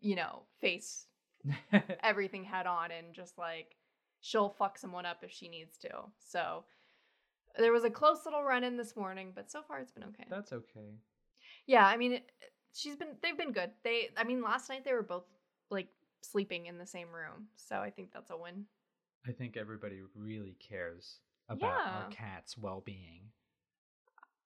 you 0.00 0.16
know, 0.16 0.42
face 0.60 1.06
everything 2.02 2.44
head 2.44 2.66
on 2.66 2.90
and 2.90 3.14
just 3.14 3.38
like 3.38 3.76
she'll 4.20 4.50
fuck 4.50 4.78
someone 4.78 5.06
up 5.06 5.18
if 5.22 5.30
she 5.30 5.48
needs 5.48 5.76
to. 5.78 5.90
So 6.18 6.64
there 7.58 7.72
was 7.72 7.84
a 7.84 7.90
close 7.90 8.24
little 8.24 8.42
run 8.42 8.64
in 8.64 8.76
this 8.76 8.96
morning, 8.96 9.32
but 9.34 9.50
so 9.50 9.62
far 9.62 9.80
it's 9.80 9.92
been 9.92 10.04
okay. 10.04 10.26
That's 10.30 10.52
okay. 10.52 10.94
Yeah, 11.66 11.86
I 11.86 11.96
mean, 11.96 12.14
it, 12.14 12.30
she's 12.74 12.96
been 12.96 13.16
they've 13.22 13.36
been 13.36 13.52
good. 13.52 13.70
They 13.84 14.10
I 14.16 14.24
mean, 14.24 14.42
last 14.42 14.68
night 14.68 14.84
they 14.84 14.92
were 14.92 15.02
both 15.02 15.24
like 15.70 15.88
sleeping 16.22 16.66
in 16.66 16.78
the 16.78 16.86
same 16.86 17.08
room. 17.08 17.48
So 17.56 17.76
I 17.76 17.90
think 17.90 18.12
that's 18.12 18.30
a 18.30 18.36
win. 18.36 18.66
I 19.28 19.32
think 19.32 19.56
everybody 19.56 20.00
really 20.14 20.56
cares 20.58 21.18
about 21.48 21.72
our 21.72 22.08
cat's 22.10 22.56
well 22.56 22.82
being. 22.84 23.22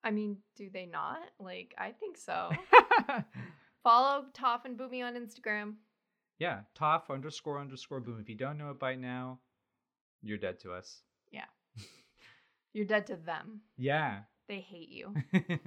I 0.03 0.11
mean, 0.11 0.37
do 0.55 0.69
they 0.71 0.85
not? 0.85 1.19
Like, 1.39 1.73
I 1.77 1.91
think 1.91 2.17
so. 2.17 2.51
Follow 3.83 4.25
Toph 4.33 4.65
and 4.65 4.77
Boomy 4.77 5.03
on 5.03 5.13
Instagram. 5.15 5.75
yeah, 6.39 6.59
Toph 6.79 7.09
underscore 7.09 7.59
underscore 7.59 7.99
boom. 7.99 8.19
If 8.19 8.29
you 8.29 8.35
don't 8.35 8.57
know 8.57 8.69
it 8.71 8.79
by 8.79 8.95
now, 8.95 9.39
you're 10.21 10.37
dead 10.37 10.59
to 10.61 10.73
us. 10.73 11.01
Yeah. 11.31 11.45
you're 12.73 12.85
dead 12.85 13.07
to 13.07 13.15
them. 13.15 13.61
Yeah. 13.77 14.19
They 14.47 14.59
hate 14.59 14.89
you. 14.89 15.11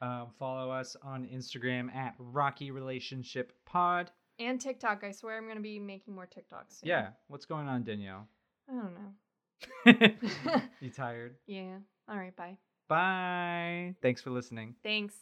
um, 0.00 0.28
follow 0.38 0.70
us 0.70 0.96
on 1.02 1.26
Instagram 1.26 1.94
at 1.94 2.14
Rocky 2.18 2.70
Relationship 2.70 3.52
Pod. 3.66 4.10
and 4.38 4.58
TikTok. 4.58 5.04
I 5.04 5.10
swear 5.10 5.36
I'm 5.36 5.44
going 5.44 5.56
to 5.56 5.62
be 5.62 5.78
making 5.78 6.14
more 6.14 6.26
TikToks. 6.26 6.80
soon. 6.80 6.88
Yeah. 6.88 7.08
What's 7.28 7.44
going 7.44 7.68
on, 7.68 7.84
Danielle? 7.84 8.26
I 8.68 8.72
don't 8.72 8.94
know. 8.94 10.62
you 10.80 10.90
tired? 10.90 11.36
yeah. 11.46 11.78
All 12.08 12.16
right. 12.16 12.34
Bye. 12.36 12.58
Bye. 12.88 13.94
Thanks 14.02 14.20
for 14.20 14.30
listening. 14.30 14.74
Thanks. 14.82 15.14